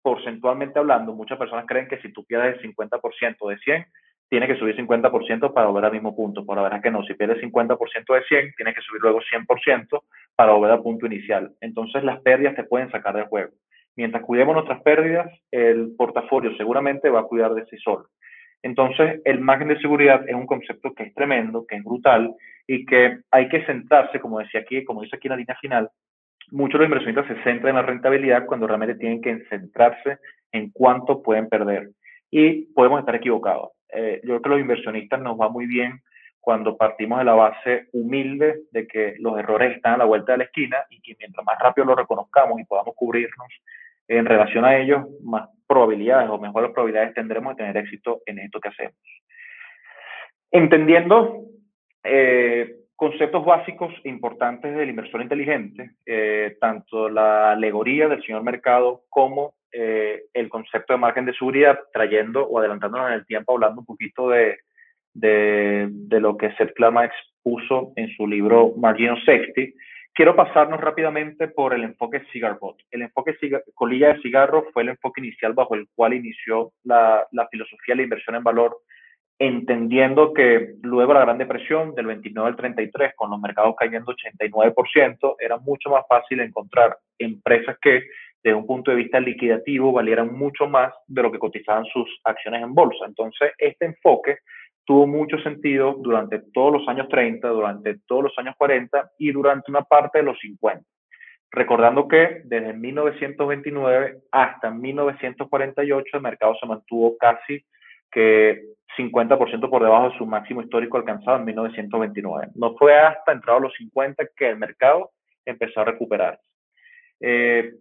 porcentualmente 0.02 0.78
hablando, 0.78 1.14
muchas 1.14 1.40
personas 1.40 1.66
creen 1.68 1.88
que 1.88 2.00
si 2.02 2.14
tú 2.14 2.24
pierdes 2.24 2.56
el 2.56 2.62
50% 2.62 3.50
de 3.50 3.58
100, 3.58 3.86
tiene 4.30 4.48
que 4.48 4.56
subir 4.56 4.76
50% 4.76 5.54
para 5.54 5.68
volver 5.68 5.86
al 5.86 5.92
mismo 5.94 6.16
punto. 6.16 6.46
Por 6.46 6.58
la 6.58 6.64
verdad 6.64 6.82
que 6.82 6.92
no, 6.92 7.04
si 7.04 7.16
pierdes 7.16 7.42
50% 7.42 8.14
de 8.14 8.24
100, 8.24 8.54
tienes 8.56 8.76
que 8.76 8.82
subir 8.82 9.02
luego 9.02 9.22
100% 9.22 10.04
para 10.36 10.52
volver 10.52 10.72
al 10.72 10.84
punto 10.84 11.08
inicial. 11.08 11.52
Entonces 11.62 12.04
las 12.04 12.22
pérdidas 12.22 12.56
te 12.56 12.64
pueden 12.64 12.92
sacar 12.92 13.16
del 13.16 13.26
juego. 13.26 13.54
Mientras 13.98 14.24
cuidemos 14.24 14.54
nuestras 14.54 14.82
pérdidas, 14.84 15.28
el 15.52 15.96
portafolio 15.98 16.56
seguramente 16.56 17.10
va 17.10 17.22
a 17.22 17.24
cuidar 17.24 17.54
de 17.56 17.66
sí 17.66 17.78
solo. 17.78 18.06
Entonces, 18.62 19.22
el 19.26 19.40
margen 19.40 19.70
de 19.70 19.80
seguridad 19.80 20.28
es 20.30 20.36
un 20.36 20.46
concepto 20.46 20.94
que 20.94 21.04
es 21.04 21.14
tremendo, 21.16 21.66
que 21.66 21.78
es 21.78 21.84
brutal 21.84 22.36
y 22.68 22.86
que 22.86 23.20
hay 23.32 23.50
que 23.50 23.66
sentarse, 23.66 24.20
como 24.20 24.40
decía 24.40 24.62
aquí, 24.62 24.84
como 24.84 25.02
dice 25.02 25.16
aquí 25.16 25.28
en 25.28 25.32
la 25.32 25.38
línea 25.38 25.58
final, 25.60 25.90
muchos 26.52 26.80
de 26.80 26.88
los 26.88 26.88
inversionistas 26.88 27.28
se 27.28 27.44
centran 27.44 27.70
en 27.72 27.76
la 27.76 27.82
rentabilidad 27.82 28.46
cuando 28.46 28.68
realmente 28.68 28.96
tienen 28.96 29.22
que 29.22 29.46
centrarse 29.50 30.20
en 30.52 30.70
cuánto 30.72 31.24
pueden 31.24 31.50
perder. 31.50 31.90
Y 32.30 32.66
podemos 32.74 33.00
estar 33.00 33.16
equivocados. 33.16 33.70
Eh, 33.92 34.22
yo 34.24 34.28
creo 34.28 34.42
que 34.42 34.50
los 34.50 34.60
inversionistas 34.60 35.22
nos 35.22 35.40
va 35.40 35.50
muy 35.50 35.66
bien 35.66 36.02
cuando 36.40 36.78
partimos 36.78 37.18
de 37.20 37.26
la 37.26 37.34
base 37.34 37.88
humilde 37.94 38.62
de 38.72 38.88
que 38.88 39.16
los 39.20 39.38
errores 39.40 39.76
están 39.76 39.96
a 39.96 39.98
la 39.98 40.06
vuelta 40.06 40.34
de 40.34 40.38
la 40.40 40.44
esquina 40.44 40.78
y 40.90 41.02
que 41.02 41.16
mientras 41.20 41.46
más 41.46 41.58
rápido 41.60 41.88
los 41.88 41.98
reconozcamos 41.98 42.60
y 42.60 42.66
podamos 42.66 42.96
cubrirnos 42.96 43.48
en 44.08 44.26
relación 44.26 44.66
a 44.66 44.78
ellos, 44.78 45.06
más 45.24 45.50
probabilidades 45.68 46.30
o 46.30 46.40
mejores 46.40 46.72
probabilidades 46.72 47.14
tendremos 47.14 47.56
de 47.56 47.64
tener 47.64 47.78
éxito 47.78 48.22
en 48.26 48.40
esto 48.40 48.60
que 48.60 48.70
hacemos. 48.70 48.96
Entendiendo 50.52 51.44
eh, 52.04 52.78
conceptos 52.96 53.46
básicos 53.46 53.94
importantes 54.06 54.76
del 54.76 54.90
inversor 54.90 55.22
inteligente, 55.22 55.92
eh, 56.06 56.58
tanto 56.60 57.10
la 57.10 57.52
alegoría 57.52 58.08
del 58.08 58.24
señor 58.24 58.44
mercado 58.44 59.04
como 59.10 59.56
eh, 59.72 60.24
el 60.34 60.50
concepto 60.50 60.94
de 60.94 61.00
margen 61.00 61.26
de 61.26 61.34
seguridad, 61.34 61.78
trayendo 61.92 62.48
o 62.48 62.60
adelantándonos 62.60 63.10
en 63.10 63.14
el 63.14 63.26
tiempo, 63.26 63.54
hablando 63.54 63.82
un 63.82 63.86
poquito 63.86 64.30
de, 64.30 64.58
de, 65.14 65.88
de 65.92 66.20
lo 66.20 66.38
que 66.38 66.54
Seth 66.54 66.74
Klarman 66.74 67.06
expuso 67.06 67.92
en 67.98 68.10
su 68.16 68.26
libro 68.26 68.74
Margin 68.78 69.10
of 69.10 69.20
Safety, 69.26 69.74
Quiero 70.18 70.36
pasarnos 70.36 70.82
rápidamente 70.82 71.48
por 71.48 71.76
el 71.76 71.84
enfoque 71.84 72.24
Bot. 72.60 72.78
El 72.90 73.04
enfoque 73.04 73.38
colilla 73.76 74.16
de 74.16 74.22
cigarro 74.24 74.66
fue 74.74 74.82
el 74.82 74.90
enfoque 74.90 75.22
inicial 75.22 75.54
bajo 75.54 75.76
el 75.76 75.88
cual 75.94 76.16
inició 76.16 76.72
la, 76.84 77.28
filosofía 77.52 77.94
de 77.94 77.98
la 77.98 78.02
inversión 78.02 78.36
en 78.36 78.44
valor, 78.44 78.80
entendiendo 79.38 80.34
que 80.34 80.74
luego 80.82 81.14
la 81.14 81.20
Gran 81.20 81.38
Depresión 81.38 81.94
del 81.94 82.08
29 82.08 82.50
al 82.50 82.56
33, 82.56 83.14
con 83.16 83.30
los 83.30 83.40
mercados 83.40 83.76
cayendo 83.78 84.12
89%, 84.12 85.36
era 85.40 85.60
mucho 85.60 85.92
más 85.92 86.04
fácil 86.10 86.40
encontrar 86.40 86.98
empresas 87.20 87.78
que, 87.80 88.02
desde 88.44 88.58
un 88.58 88.66
punto 88.66 88.90
de 88.90 88.98
vista 88.98 89.20
liquidativo, 89.20 89.92
valieran 89.92 90.34
mucho 90.34 90.68
más 90.68 90.92
de 91.06 91.22
lo 91.22 91.32
que 91.32 91.38
cotizaban 91.38 91.86
sus 91.86 92.10
acciones 92.24 92.64
en 92.64 92.74
bolsa. 92.74 93.06
Entonces, 93.06 93.52
este 93.60 93.86
enfoque 93.86 94.40
tuvo 94.88 95.06
mucho 95.06 95.38
sentido 95.40 95.98
durante 96.00 96.40
todos 96.54 96.72
los 96.72 96.88
años 96.88 97.10
30, 97.10 97.50
durante 97.50 98.00
todos 98.08 98.24
los 98.24 98.34
años 98.38 98.56
40 98.58 99.12
y 99.20 99.34
durante 99.34 99.70
una 99.70 99.82
parte 99.82 100.20
de 100.20 100.24
los 100.24 100.40
50. 100.40 100.82
Recordando 101.52 102.08
que 102.08 102.42
desde 102.46 102.74
1929 102.74 104.20
hasta 104.32 104.72
1948 104.72 106.18
el 106.18 106.24
mercado 106.24 106.56
se 106.60 106.66
mantuvo 106.66 107.18
casi 107.18 107.66
que 108.10 108.62
50% 108.98 109.70
por 109.70 109.84
debajo 109.84 110.10
de 110.10 110.18
su 110.18 110.26
máximo 110.26 110.62
histórico 110.62 110.98
alcanzado 110.98 111.38
en 111.38 111.46
1929. 111.46 112.48
No 112.56 112.74
fue 112.76 112.98
hasta 112.98 113.34
entrado 113.34 113.60
los 113.60 113.74
50 113.74 114.26
que 114.38 114.50
el 114.50 114.58
mercado 114.58 115.12
empezó 115.46 115.82
a 115.82 115.86
recuperarse. 115.86 116.48
Eh, 117.20 117.74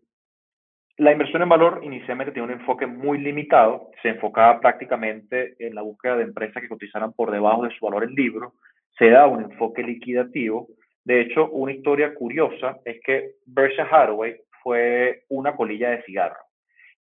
la 0.99 1.13
inversión 1.13 1.43
en 1.43 1.49
valor 1.49 1.81
inicialmente 1.83 2.33
tiene 2.33 2.49
un 2.49 2.61
enfoque 2.61 2.87
muy 2.87 3.19
limitado, 3.19 3.91
se 4.03 4.09
enfocaba 4.09 4.61
prácticamente 4.61 5.55
en 5.59 5.75
la 5.75 5.83
búsqueda 5.83 6.17
de 6.17 6.25
empresas 6.25 6.63
que 6.63 6.69
cotizaran 6.69 7.13
por 7.13 7.31
debajo 7.31 7.65
de 7.65 7.75
su 7.77 7.85
valor 7.85 8.05
en 8.05 8.15
libro, 8.15 8.55
se 8.99 9.11
da 9.11 9.27
un 9.27 9.45
enfoque 9.45 9.83
liquidativo. 9.83 10.69
De 11.05 11.21
hecho, 11.21 11.51
una 11.51 11.73
historia 11.73 12.15
curiosa 12.15 12.79
es 12.85 12.99
que 13.05 13.33
Berkshire 13.45 13.89
Hathaway 13.91 14.37
fue 14.63 15.25
una 15.29 15.55
colilla 15.55 15.91
de 15.91 16.03
cigarro. 16.03 16.47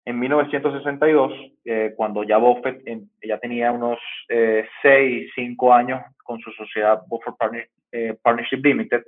En 0.04 0.20
1962, 0.20 1.32
eh, 1.64 1.92
cuando 1.96 2.22
ya 2.22 2.36
Buffett 2.36 2.80
ya 3.26 3.38
tenía 3.38 3.72
unos 3.72 3.98
6, 4.28 4.68
eh, 4.82 5.26
5 5.34 5.74
años 5.74 6.00
con 6.22 6.38
su 6.38 6.52
sociedad 6.52 7.00
Buffett 7.08 7.34
eh, 7.90 8.14
Partnership 8.22 8.60
Limited, 8.62 9.02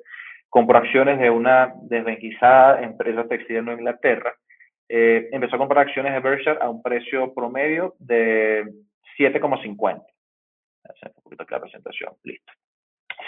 compró 0.49 0.79
acciones 0.79 1.21
de 1.21 1.31
una 1.31 1.73
desvenquizada 1.83 2.83
empresa 2.83 3.29
textil 3.29 3.59
en 3.59 3.69
Inglaterra, 3.69 4.35
eh, 4.89 5.29
empezó 5.33 5.57
a 5.57 5.59
comprar 5.59 5.87
acciones 5.87 6.13
de 6.13 6.21
Berkshire 6.21 6.59
a 6.61 6.71
un 6.71 6.83
precio 6.83 7.35
promedio 7.35 7.95
de 7.99 8.65
7,50. 9.19 10.03
Hacer 10.85 11.13
un 11.17 11.23
poquito 11.23 11.45
la 11.51 11.61
presentación, 11.61 12.13
listo. 12.25 12.53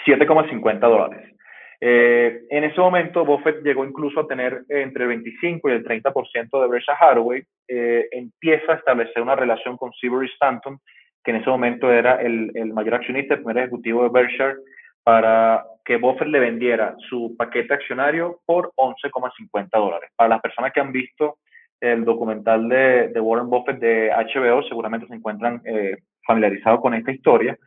7,50 0.05 0.79
dólares. 0.79 1.35
Eh, 1.83 2.43
en 2.49 2.63
ese 2.63 2.79
momento, 2.79 3.25
Buffett 3.25 3.63
llegó 3.63 3.83
incluso 3.83 4.19
a 4.21 4.27
tener 4.27 4.63
entre 4.69 5.03
el 5.03 5.09
25 5.09 5.69
y 5.69 5.71
el 5.73 5.83
30% 5.83 6.61
de 6.61 6.67
Berkshire 6.67 6.97
Hathaway. 6.99 7.43
Eh, 7.67 8.07
empieza 8.11 8.73
a 8.73 8.75
establecer 8.75 9.21
una 9.21 9.35
relación 9.35 9.77
con 9.77 9.91
Seabury 9.93 10.27
Stanton, 10.33 10.79
que 11.23 11.31
en 11.31 11.37
ese 11.37 11.49
momento 11.49 11.91
era 11.91 12.21
el, 12.21 12.51
el 12.55 12.73
mayor 12.73 12.95
accionista, 12.95 13.33
el 13.33 13.41
primer 13.41 13.57
ejecutivo 13.57 14.03
de 14.03 14.09
Berkshire, 14.09 14.55
para 15.03 15.65
que 15.83 15.97
Buffett 15.97 16.27
le 16.27 16.39
vendiera 16.39 16.95
su 17.09 17.35
paquete 17.37 17.73
accionario 17.73 18.39
por 18.45 18.71
11,50 18.75 19.69
dólares. 19.73 20.11
Para 20.15 20.29
las 20.29 20.41
personas 20.41 20.71
que 20.71 20.79
han 20.79 20.91
visto 20.91 21.37
el 21.81 22.05
documental 22.05 22.69
de, 22.69 23.09
de 23.09 23.19
Warren 23.19 23.49
Buffett 23.49 23.79
de 23.79 24.11
HBO, 24.11 24.63
seguramente 24.63 25.07
se 25.07 25.15
encuentran 25.15 25.61
eh, 25.65 25.97
familiarizados 26.25 26.79
con 26.79 26.93
esta 26.93 27.11
historia. 27.11 27.57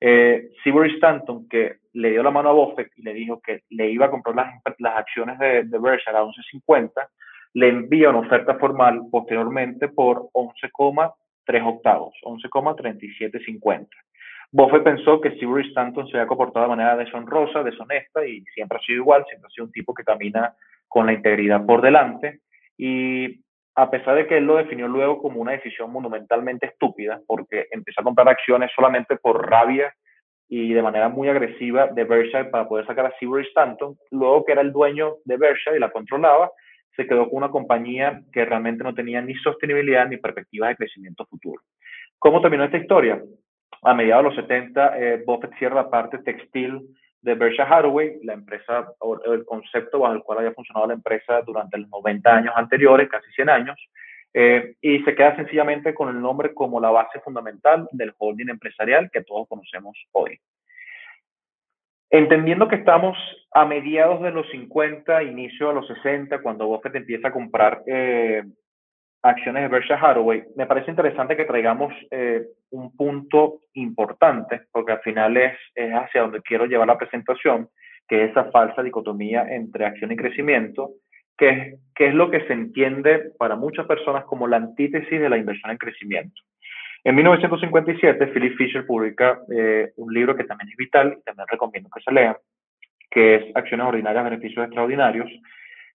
Eh, 0.00 0.50
Seabury 0.62 0.94
Stanton, 0.96 1.48
que 1.48 1.76
le 1.94 2.10
dio 2.10 2.22
la 2.22 2.30
mano 2.30 2.50
a 2.50 2.52
Buffett 2.52 2.92
y 2.96 3.02
le 3.02 3.14
dijo 3.14 3.40
que 3.40 3.62
le 3.70 3.90
iba 3.90 4.06
a 4.06 4.10
comprar 4.10 4.36
las, 4.36 4.62
las 4.78 4.98
acciones 4.98 5.38
de, 5.38 5.64
de 5.64 5.78
Berkshire 5.78 6.16
a 6.16 6.22
11.50, 6.22 6.90
le 7.54 7.68
envía 7.68 8.10
una 8.10 8.18
oferta 8.18 8.58
formal 8.58 9.00
posteriormente 9.10 9.88
por 9.88 10.28
11,3 10.32 11.66
octavos, 11.66 12.14
11,3750. 12.22 13.88
Buffett 14.52 14.84
pensó 14.84 15.20
que 15.20 15.36
Seabury 15.38 15.68
Stanton 15.68 16.06
se 16.08 16.16
había 16.16 16.28
comportado 16.28 16.66
de 16.66 16.76
manera 16.76 16.96
deshonrosa, 16.96 17.62
deshonesta 17.62 18.26
y 18.26 18.42
siempre 18.54 18.78
ha 18.78 18.82
sido 18.82 18.98
igual, 18.98 19.24
siempre 19.26 19.48
ha 19.48 19.50
sido 19.50 19.66
un 19.66 19.72
tipo 19.72 19.94
que 19.94 20.04
camina 20.04 20.54
con 20.86 21.06
la 21.06 21.12
integridad 21.12 21.64
por 21.64 21.80
delante 21.82 22.40
y 22.76 23.40
a 23.76 23.90
pesar 23.90 24.16
de 24.16 24.26
que 24.26 24.36
él 24.36 24.44
lo 24.44 24.56
definió 24.56 24.86
luego 24.86 25.20
como 25.20 25.40
una 25.40 25.52
decisión 25.52 25.90
monumentalmente 25.90 26.66
estúpida, 26.66 27.20
porque 27.26 27.66
empezó 27.70 28.00
a 28.00 28.04
comprar 28.04 28.28
acciones 28.28 28.70
solamente 28.74 29.16
por 29.16 29.50
rabia 29.50 29.92
y 30.48 30.72
de 30.72 30.82
manera 30.82 31.08
muy 31.08 31.28
agresiva 31.28 31.88
de 31.88 32.04
Berkshire 32.04 32.44
para 32.46 32.68
poder 32.68 32.86
sacar 32.86 33.06
a 33.06 33.14
Seabury 33.18 33.46
Stanton, 33.48 33.96
luego 34.10 34.44
que 34.44 34.52
era 34.52 34.60
el 34.60 34.72
dueño 34.72 35.16
de 35.24 35.36
Berkshire 35.36 35.76
y 35.76 35.80
la 35.80 35.90
controlaba, 35.90 36.50
se 36.94 37.06
quedó 37.06 37.28
con 37.28 37.38
una 37.38 37.50
compañía 37.50 38.22
que 38.32 38.44
realmente 38.44 38.84
no 38.84 38.94
tenía 38.94 39.20
ni 39.20 39.34
sostenibilidad 39.36 40.06
ni 40.06 40.18
perspectivas 40.18 40.70
de 40.70 40.76
crecimiento 40.76 41.26
futuro. 41.26 41.62
¿Cómo 42.18 42.40
terminó 42.40 42.64
esta 42.64 42.78
historia? 42.78 43.20
A 43.82 43.94
mediados 43.94 44.24
de 44.24 44.30
los 44.30 44.36
70, 44.36 44.98
eh, 44.98 45.22
Buffett 45.26 45.58
cierra 45.58 45.82
la 45.82 45.90
parte 45.90 46.18
textil 46.18 46.80
de 47.24 47.34
Berkshire 47.34 47.66
Hathaway, 47.68 48.18
la 48.22 48.34
empresa, 48.34 48.92
o 48.98 49.18
el 49.32 49.44
concepto 49.46 50.00
bajo 50.00 50.14
el 50.14 50.22
cual 50.22 50.38
había 50.38 50.52
funcionado 50.52 50.86
la 50.86 50.94
empresa 50.94 51.40
durante 51.40 51.78
los 51.78 51.88
90 51.88 52.36
años 52.36 52.54
anteriores, 52.54 53.08
casi 53.08 53.30
100 53.32 53.48
años, 53.48 53.76
eh, 54.34 54.74
y 54.82 54.98
se 55.04 55.14
queda 55.14 55.34
sencillamente 55.34 55.94
con 55.94 56.10
el 56.10 56.20
nombre 56.20 56.52
como 56.52 56.80
la 56.80 56.90
base 56.90 57.20
fundamental 57.20 57.88
del 57.92 58.12
holding 58.18 58.50
empresarial 58.50 59.10
que 59.10 59.22
todos 59.22 59.48
conocemos 59.48 59.96
hoy. 60.12 60.38
Entendiendo 62.10 62.68
que 62.68 62.76
estamos 62.76 63.16
a 63.52 63.64
mediados 63.64 64.20
de 64.22 64.30
los 64.30 64.48
50, 64.50 65.22
inicio 65.22 65.68
de 65.68 65.74
los 65.74 65.88
60, 65.88 66.42
cuando 66.42 66.66
Buffett 66.66 66.94
empieza 66.96 67.28
a 67.28 67.32
comprar 67.32 67.82
eh, 67.86 68.44
acciones 69.24 69.62
de 69.62 69.68
Berkshire 69.68 70.46
me 70.54 70.66
parece 70.66 70.90
interesante 70.90 71.36
que 71.36 71.46
traigamos 71.46 71.94
eh, 72.10 72.42
un 72.70 72.94
punto 72.94 73.60
importante, 73.72 74.62
porque 74.70 74.92
al 74.92 75.00
final 75.00 75.36
es, 75.38 75.58
es, 75.74 75.92
hacia 75.92 76.20
donde 76.20 76.42
quiero 76.42 76.66
llevar 76.66 76.86
la 76.86 76.98
presentación, 76.98 77.68
que 78.06 78.24
es 78.24 78.30
esa 78.30 78.50
falsa 78.50 78.82
dicotomía 78.82 79.46
entre 79.48 79.86
acción 79.86 80.12
y 80.12 80.16
crecimiento, 80.16 80.90
que, 81.38 81.76
que 81.94 82.08
es 82.08 82.14
lo 82.14 82.30
que 82.30 82.46
se 82.46 82.52
entiende 82.52 83.32
para 83.38 83.56
muchas 83.56 83.86
personas 83.86 84.24
como 84.26 84.46
la 84.46 84.58
antítesis 84.58 85.18
de 85.18 85.28
la 85.30 85.38
inversión 85.38 85.70
en 85.70 85.78
crecimiento. 85.78 86.42
En 87.02 87.14
1957, 87.14 88.26
Philip 88.26 88.56
Fisher 88.56 88.86
publica 88.86 89.40
eh, 89.50 89.92
un 89.96 90.12
libro 90.12 90.36
que 90.36 90.44
también 90.44 90.68
es 90.68 90.76
vital 90.76 91.16
y 91.18 91.22
también 91.22 91.48
recomiendo 91.50 91.88
que 91.94 92.02
se 92.02 92.12
lea, 92.12 92.36
que 93.10 93.36
es 93.36 93.56
Acciones 93.56 93.86
Ordinarias, 93.86 94.24
Beneficios 94.24 94.64
Extraordinarios, 94.66 95.30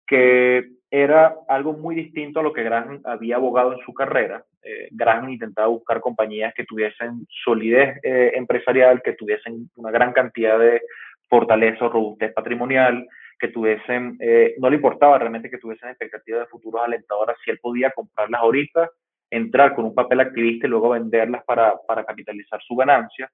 que 0.05 0.67
era 1.03 1.35
algo 1.49 1.73
muy 1.73 1.93
distinto 1.93 2.39
a 2.39 2.43
lo 2.43 2.53
que 2.53 2.63
Graham 2.63 3.01
había 3.03 3.35
abogado 3.35 3.73
en 3.73 3.79
su 3.79 3.93
carrera. 3.93 4.45
Eh, 4.63 4.87
Graham 4.91 5.29
intentaba 5.29 5.67
buscar 5.67 5.99
compañías 5.99 6.53
que 6.53 6.63
tuviesen 6.63 7.27
solidez 7.43 7.99
eh, 8.01 8.31
empresarial, 8.35 9.01
que 9.01 9.11
tuviesen 9.11 9.69
una 9.75 9.91
gran 9.91 10.13
cantidad 10.13 10.57
de 10.57 10.81
fortaleza 11.29 11.85
o 11.85 11.89
robustez 11.89 12.31
patrimonial, 12.33 13.05
que 13.37 13.49
tuviesen, 13.49 14.15
eh, 14.21 14.55
no 14.57 14.69
le 14.69 14.77
importaba 14.77 15.19
realmente 15.19 15.49
que 15.49 15.57
tuviesen 15.57 15.89
expectativas 15.89 16.41
de 16.41 16.47
futuros 16.47 16.81
alentadoras, 16.85 17.35
si 17.43 17.51
él 17.51 17.59
podía 17.61 17.91
comprarlas 17.91 18.39
ahorita, 18.39 18.89
entrar 19.29 19.75
con 19.75 19.83
un 19.83 19.95
papel 19.95 20.21
activista 20.21 20.65
y 20.65 20.69
luego 20.69 20.91
venderlas 20.91 21.43
para, 21.43 21.73
para 21.85 22.05
capitalizar 22.05 22.61
su 22.61 22.73
ganancia. 22.73 23.29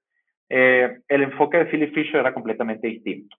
el 0.49 1.21
enfoque 1.23 1.59
de 1.59 1.65
Philip 1.65 1.93
Fisher 1.93 2.21
era 2.21 2.33
completamente 2.33 2.87
distinto. 2.87 3.37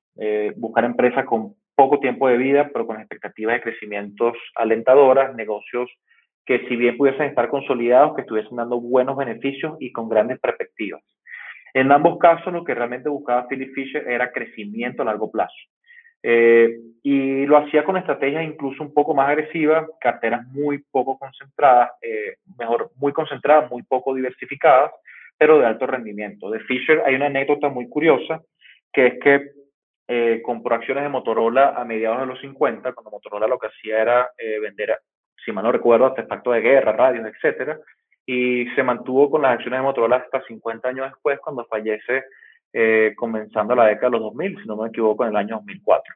buscar 0.57 0.85
empresas 0.85 1.25
con 1.25 1.57
poco 1.83 1.99
tiempo 1.99 2.29
de 2.29 2.37
vida, 2.37 2.71
pero 2.73 2.87
con 2.87 3.01
expectativas 3.01 3.57
de 3.57 3.62
crecimientos 3.62 4.37
alentadoras, 4.55 5.35
negocios 5.35 5.90
que 6.47 6.61
si 6.68 6.77
bien 6.77 6.97
pudiesen 6.97 7.27
estar 7.27 7.49
consolidados, 7.49 8.14
que 8.14 8.21
estuviesen 8.21 8.57
dando 8.57 8.81
buenos 8.81 9.16
beneficios 9.16 9.77
y 9.81 9.90
con 9.90 10.09
grandes 10.09 10.38
perspectivas. 10.38 11.03
En 11.75 11.90
ambos 11.90 12.18
casos, 12.18 12.53
lo 12.53 12.62
que 12.62 12.75
realmente 12.75 13.09
buscaba 13.09 13.49
Philip 13.49 13.75
Fisher 13.75 14.09
era 14.09 14.31
crecimiento 14.31 15.03
a 15.03 15.07
largo 15.07 15.29
plazo. 15.29 15.57
Eh, 16.23 16.79
y 17.03 17.47
lo 17.47 17.57
hacía 17.57 17.83
con 17.83 17.97
estrategias 17.97 18.45
incluso 18.45 18.85
un 18.85 18.95
poco 18.95 19.12
más 19.12 19.29
agresivas, 19.29 19.88
carteras 20.01 20.47
muy 20.53 20.85
poco 20.92 21.18
concentradas, 21.18 21.90
eh, 22.01 22.37
mejor, 22.59 22.92
muy 22.95 23.12
concentradas, 23.12 23.68
muy 23.73 23.83
poco 23.83 24.14
diversificadas, 24.14 24.92
pero 25.37 25.59
de 25.59 25.66
alto 25.66 25.88
rendimiento. 25.88 26.49
De 26.49 26.61
Fisher 26.61 27.03
hay 27.05 27.16
una 27.16 27.27
anécdota 27.27 27.68
muy 27.71 27.88
curiosa, 27.88 28.40
que 28.92 29.07
es 29.07 29.14
que 29.18 29.62
eh, 30.09 30.41
compró 30.45 30.75
acciones 30.75 31.05
de 31.05 31.09
Motorola 31.09 31.75
a 31.77 31.85
mediados 31.85 32.21
de 32.21 32.27
los 32.27 32.41
50, 32.41 32.93
cuando 32.93 33.11
Motorola 33.11 33.47
lo 33.47 33.59
que 33.59 33.69
hacía 33.69 34.03
era 34.03 34.31
eh, 34.37 34.59
vender, 34.61 34.99
si 35.45 35.53
mal 35.53 35.65
no 35.65 35.73
recuerdo, 35.73 36.07
artefactos 36.07 36.55
de 36.55 36.61
guerra, 36.61 36.93
radios, 36.93 37.27
etcétera, 37.27 37.79
y 38.27 38.67
se 38.75 38.83
mantuvo 38.83 39.31
con 39.31 39.43
las 39.43 39.53
acciones 39.53 39.81
de 39.81 39.85
Motorola 39.85 40.17
hasta 40.17 40.43
50 40.43 40.88
años 40.88 41.11
después, 41.11 41.38
cuando 41.41 41.65
fallece 41.67 42.25
eh, 42.73 43.12
comenzando 43.17 43.75
la 43.75 43.87
década 43.87 44.09
de 44.09 44.12
los 44.12 44.23
2000, 44.23 44.62
si 44.62 44.69
no 44.69 44.77
me 44.77 44.88
equivoco, 44.88 45.25
en 45.25 45.31
el 45.31 45.37
año 45.37 45.57
2004. 45.57 46.15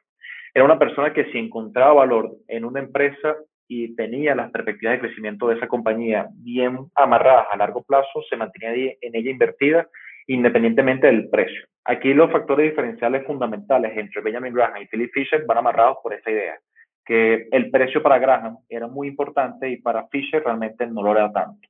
Era 0.53 0.65
una 0.65 0.79
persona 0.79 1.13
que 1.13 1.25
si 1.31 1.37
encontraba 1.37 1.93
valor 1.93 2.31
en 2.47 2.65
una 2.65 2.79
empresa 2.79 3.35
y 3.67 3.95
tenía 3.95 4.33
las 4.33 4.49
perspectivas 4.49 4.93
de 4.93 5.01
crecimiento 5.01 5.47
de 5.47 5.55
esa 5.55 5.67
compañía 5.67 6.27
bien 6.33 6.79
amarradas 6.95 7.47
a 7.51 7.57
largo 7.57 7.83
plazo, 7.83 8.23
se 8.29 8.37
mantenía 8.37 8.95
en 9.01 9.15
ella 9.15 9.29
invertida 9.29 9.87
independientemente 10.27 11.07
del 11.07 11.29
precio. 11.29 11.67
Aquí 11.89 12.13
los 12.13 12.29
factores 12.29 12.69
diferenciales 12.69 13.25
fundamentales 13.25 13.97
entre 13.97 14.21
Benjamin 14.21 14.53
Graham 14.53 14.81
y 14.81 14.87
Philip 14.87 15.09
Fisher 15.13 15.45
van 15.45 15.59
amarrados 15.59 15.99
por 16.03 16.13
esa 16.13 16.29
idea, 16.29 16.59
que 17.05 17.47
el 17.49 17.71
precio 17.71 18.03
para 18.03 18.19
Graham 18.19 18.57
era 18.67 18.87
muy 18.87 19.07
importante 19.07 19.69
y 19.69 19.77
para 19.77 20.05
Fisher 20.09 20.43
realmente 20.43 20.85
no 20.85 21.01
lo 21.01 21.11
era 21.13 21.31
tanto. 21.31 21.65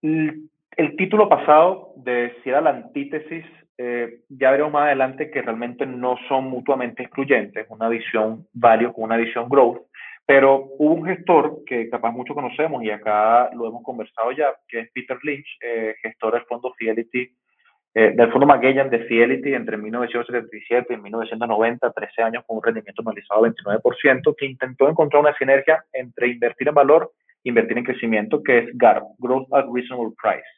El, 0.00 0.96
título 0.96 1.28
pasado 1.28 1.92
de 1.96 2.36
si 2.44 2.50
era 2.50 2.60
la 2.60 2.70
antítesis, 2.70 3.44
eh, 3.76 4.20
ya 4.28 4.52
veremos 4.52 4.72
más 4.72 4.84
adelante 4.84 5.32
que 5.32 5.42
realmente 5.42 5.86
no 5.86 6.16
son 6.28 6.44
mutuamente 6.44 7.02
excluyentes, 7.02 7.66
una 7.68 7.88
visión 7.88 8.46
value 8.52 8.92
con 8.92 9.04
una 9.04 9.16
visión 9.16 9.48
growth, 9.48 9.80
pero 10.26 10.68
hubo 10.78 10.94
un 10.94 11.04
gestor 11.04 11.64
que 11.66 11.88
capaz 11.90 12.10
mucho 12.12 12.34
conocemos 12.34 12.82
y 12.82 12.90
acá 12.90 13.50
lo 13.54 13.68
hemos 13.68 13.82
conversado 13.82 14.32
ya, 14.32 14.54
que 14.66 14.80
es 14.80 14.90
Peter 14.92 15.18
Lynch, 15.22 15.46
eh, 15.60 15.94
gestor 16.00 16.34
del 16.34 16.44
fondo 16.44 16.72
Fidelity, 16.78 17.30
eh, 17.96 18.12
del 18.16 18.32
fondo 18.32 18.46
Magellan 18.46 18.90
de 18.90 19.00
Fidelity 19.00 19.54
entre 19.54 19.76
1977 19.76 20.94
y 20.94 20.96
1990, 20.96 21.92
13 21.92 22.22
años 22.22 22.44
con 22.46 22.56
un 22.56 22.62
rendimiento 22.62 23.02
anualizado 23.02 23.42
de 23.42 23.50
29%, 23.50 24.34
que 24.36 24.46
intentó 24.46 24.88
encontrar 24.88 25.22
una 25.22 25.36
sinergia 25.36 25.84
entre 25.92 26.28
invertir 26.28 26.68
en 26.68 26.74
valor 26.74 27.12
e 27.44 27.50
invertir 27.50 27.76
en 27.76 27.84
crecimiento, 27.84 28.42
que 28.42 28.58
es 28.58 28.70
GARP, 28.74 29.04
Growth 29.18 29.52
at 29.52 29.66
Reasonable 29.72 30.14
Price. 30.20 30.48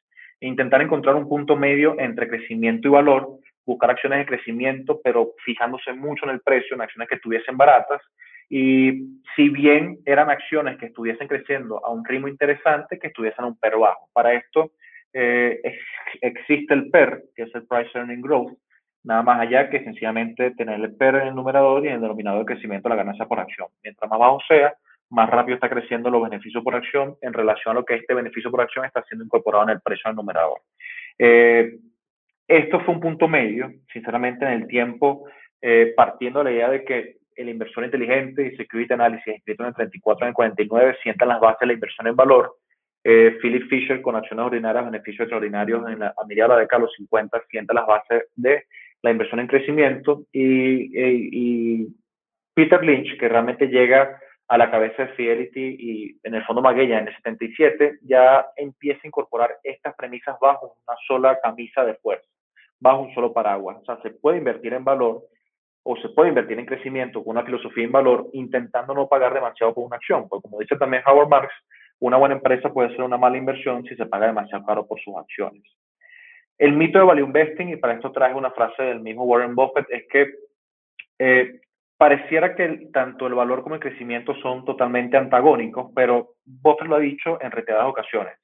E 0.40 0.46
intentar 0.46 0.80
encontrar 0.80 1.16
un 1.16 1.28
punto 1.28 1.56
medio 1.56 1.98
entre 1.98 2.28
crecimiento 2.28 2.86
y 2.86 2.92
valor, 2.92 3.40
buscar 3.66 3.90
acciones 3.90 4.20
de 4.20 4.26
crecimiento, 4.26 5.00
pero 5.02 5.32
fijándose 5.44 5.92
mucho 5.92 6.24
en 6.24 6.30
el 6.30 6.40
precio, 6.40 6.76
en 6.76 6.82
acciones 6.82 7.08
que 7.08 7.16
estuviesen 7.16 7.56
baratas, 7.56 8.00
y 8.48 9.20
si 9.34 9.48
bien 9.48 9.98
eran 10.04 10.30
acciones 10.30 10.78
que 10.78 10.86
estuviesen 10.86 11.28
creciendo 11.28 11.84
a 11.84 11.90
un 11.90 12.04
ritmo 12.04 12.28
interesante, 12.28 12.98
que 12.98 13.08
estuviesen 13.08 13.44
a 13.44 13.48
un 13.48 13.58
PER 13.58 13.76
bajo. 13.76 14.08
Para 14.12 14.34
esto 14.34 14.72
eh, 15.12 15.60
existe 16.20 16.74
el 16.74 16.90
PER, 16.90 17.22
que 17.34 17.42
es 17.42 17.54
el 17.54 17.66
Price 17.66 17.90
Earning 17.94 18.22
Growth, 18.22 18.56
nada 19.04 19.22
más 19.22 19.40
allá 19.40 19.70
que 19.70 19.84
sencillamente 19.84 20.52
tener 20.52 20.80
el 20.80 20.94
PER 20.94 21.16
en 21.16 21.28
el 21.28 21.34
numerador 21.34 21.84
y 21.84 21.88
en 21.88 21.94
el 21.94 22.00
denominador 22.00 22.40
de 22.40 22.54
crecimiento 22.54 22.88
de 22.88 22.94
la 22.94 23.02
ganancia 23.02 23.26
por 23.26 23.40
acción. 23.40 23.68
Mientras 23.82 24.10
más 24.10 24.18
bajo 24.18 24.40
sea, 24.48 24.74
más 25.10 25.30
rápido 25.30 25.54
está 25.54 25.68
creciendo 25.68 26.10
los 26.10 26.22
beneficios 26.22 26.62
por 26.64 26.74
acción 26.74 27.16
en 27.20 27.32
relación 27.32 27.72
a 27.72 27.80
lo 27.80 27.84
que 27.84 27.94
este 27.94 28.14
beneficio 28.14 28.50
por 28.50 28.60
acción 28.60 28.84
está 28.84 29.02
siendo 29.04 29.24
incorporado 29.24 29.64
en 29.64 29.70
el 29.70 29.80
precio 29.80 30.08
del 30.08 30.16
numerador. 30.16 30.60
Eh, 31.18 31.78
Esto 32.48 32.80
fue 32.80 32.94
un 32.94 33.00
punto 33.00 33.28
medio, 33.28 33.72
sinceramente, 33.92 34.44
en 34.44 34.52
el 34.52 34.66
tiempo, 34.66 35.24
eh, 35.60 35.92
partiendo 35.96 36.40
de 36.40 36.44
la 36.44 36.52
idea 36.52 36.70
de 36.70 36.84
que 36.84 37.16
el 37.36 37.48
inversor 37.48 37.84
inteligente 37.84 38.46
y 38.46 38.56
Security 38.56 38.94
Analysis, 38.94 39.34
escrito 39.34 39.62
en 39.62 39.68
el 39.68 39.74
34 39.74 40.24
y 40.24 40.24
en 40.24 40.28
el 40.28 40.34
49, 40.34 40.96
sientan 41.02 41.28
las 41.28 41.40
bases 41.40 41.60
de 41.60 41.66
la 41.66 41.72
inversión 41.74 42.06
en 42.06 42.16
valor. 42.16 42.56
Eh, 43.04 43.38
Philip 43.40 43.68
Fisher, 43.68 44.02
con 44.02 44.16
acciones 44.16 44.46
ordinarias, 44.46 44.84
beneficios 44.84 45.20
extraordinarios 45.20 45.88
en 45.88 46.00
la, 46.00 46.08
a 46.16 46.26
mediados 46.26 46.50
de 46.50 46.56
la 46.56 46.60
década 46.62 46.80
de 46.80 46.86
los 46.86 46.94
50, 46.96 47.42
sienta 47.48 47.74
las 47.74 47.86
bases 47.86 48.24
de 48.34 48.64
la 49.02 49.10
inversión 49.10 49.40
en 49.40 49.46
crecimiento. 49.46 50.24
Y, 50.32 50.90
y 50.92 51.86
Peter 52.54 52.82
Lynch, 52.82 53.18
que 53.18 53.28
realmente 53.28 53.68
llega 53.68 54.18
a 54.48 54.58
la 54.58 54.70
cabeza 54.70 55.04
de 55.04 55.12
Fidelity 55.14 55.76
y 55.78 56.20
en 56.22 56.34
el 56.34 56.44
fondo 56.44 56.62
Magellan 56.62 57.02
en 57.02 57.08
el 57.08 57.16
77, 57.16 57.98
ya 58.02 58.46
empieza 58.56 59.00
a 59.04 59.08
incorporar 59.08 59.56
estas 59.62 59.94
premisas 59.96 60.36
bajo 60.40 60.76
una 60.86 60.96
sola 61.06 61.38
camisa 61.42 61.84
de 61.84 61.94
fuerza, 61.94 62.28
bajo 62.78 63.02
un 63.02 63.14
solo 63.14 63.32
paraguas. 63.32 63.78
O 63.82 63.84
sea, 63.84 64.00
se 64.02 64.10
puede 64.10 64.38
invertir 64.38 64.72
en 64.72 64.84
valor 64.84 65.24
o 65.86 65.96
se 65.96 66.08
puede 66.08 66.30
invertir 66.30 66.58
en 66.58 66.66
crecimiento 66.66 67.22
con 67.22 67.36
una 67.36 67.44
filosofía 67.44 67.84
en 67.84 67.92
valor 67.92 68.28
intentando 68.32 68.92
no 68.92 69.08
pagar 69.08 69.32
demasiado 69.32 69.72
por 69.72 69.84
una 69.84 69.96
acción. 69.96 70.28
Porque 70.28 70.42
como 70.42 70.58
dice 70.58 70.76
también 70.76 71.02
Howard 71.06 71.28
Marks, 71.28 71.54
una 72.00 72.16
buena 72.16 72.34
empresa 72.34 72.72
puede 72.72 72.90
ser 72.90 73.02
una 73.02 73.16
mala 73.16 73.38
inversión 73.38 73.84
si 73.84 73.94
se 73.94 74.06
paga 74.06 74.26
demasiado 74.26 74.66
caro 74.66 74.86
por 74.86 75.00
sus 75.00 75.16
acciones. 75.16 75.62
El 76.58 76.72
mito 76.72 76.98
de 76.98 77.04
value 77.04 77.26
investing, 77.26 77.68
y 77.68 77.76
para 77.76 77.94
esto 77.94 78.10
traje 78.12 78.34
una 78.34 78.50
frase 78.50 78.82
del 78.82 79.00
mismo 79.00 79.24
Warren 79.24 79.54
Buffett, 79.54 79.86
es 79.90 80.04
que 80.10 80.34
eh, 81.18 81.60
pareciera 81.96 82.54
que 82.54 82.88
tanto 82.92 83.26
el 83.26 83.34
valor 83.34 83.62
como 83.62 83.76
el 83.76 83.80
crecimiento 83.80 84.34
son 84.36 84.64
totalmente 84.64 85.16
antagónicos, 85.16 85.92
pero 85.94 86.34
Buffett 86.44 86.88
lo 86.88 86.96
ha 86.96 87.00
dicho 87.00 87.38
en 87.40 87.50
reiteradas 87.50 87.88
ocasiones. 87.88 88.34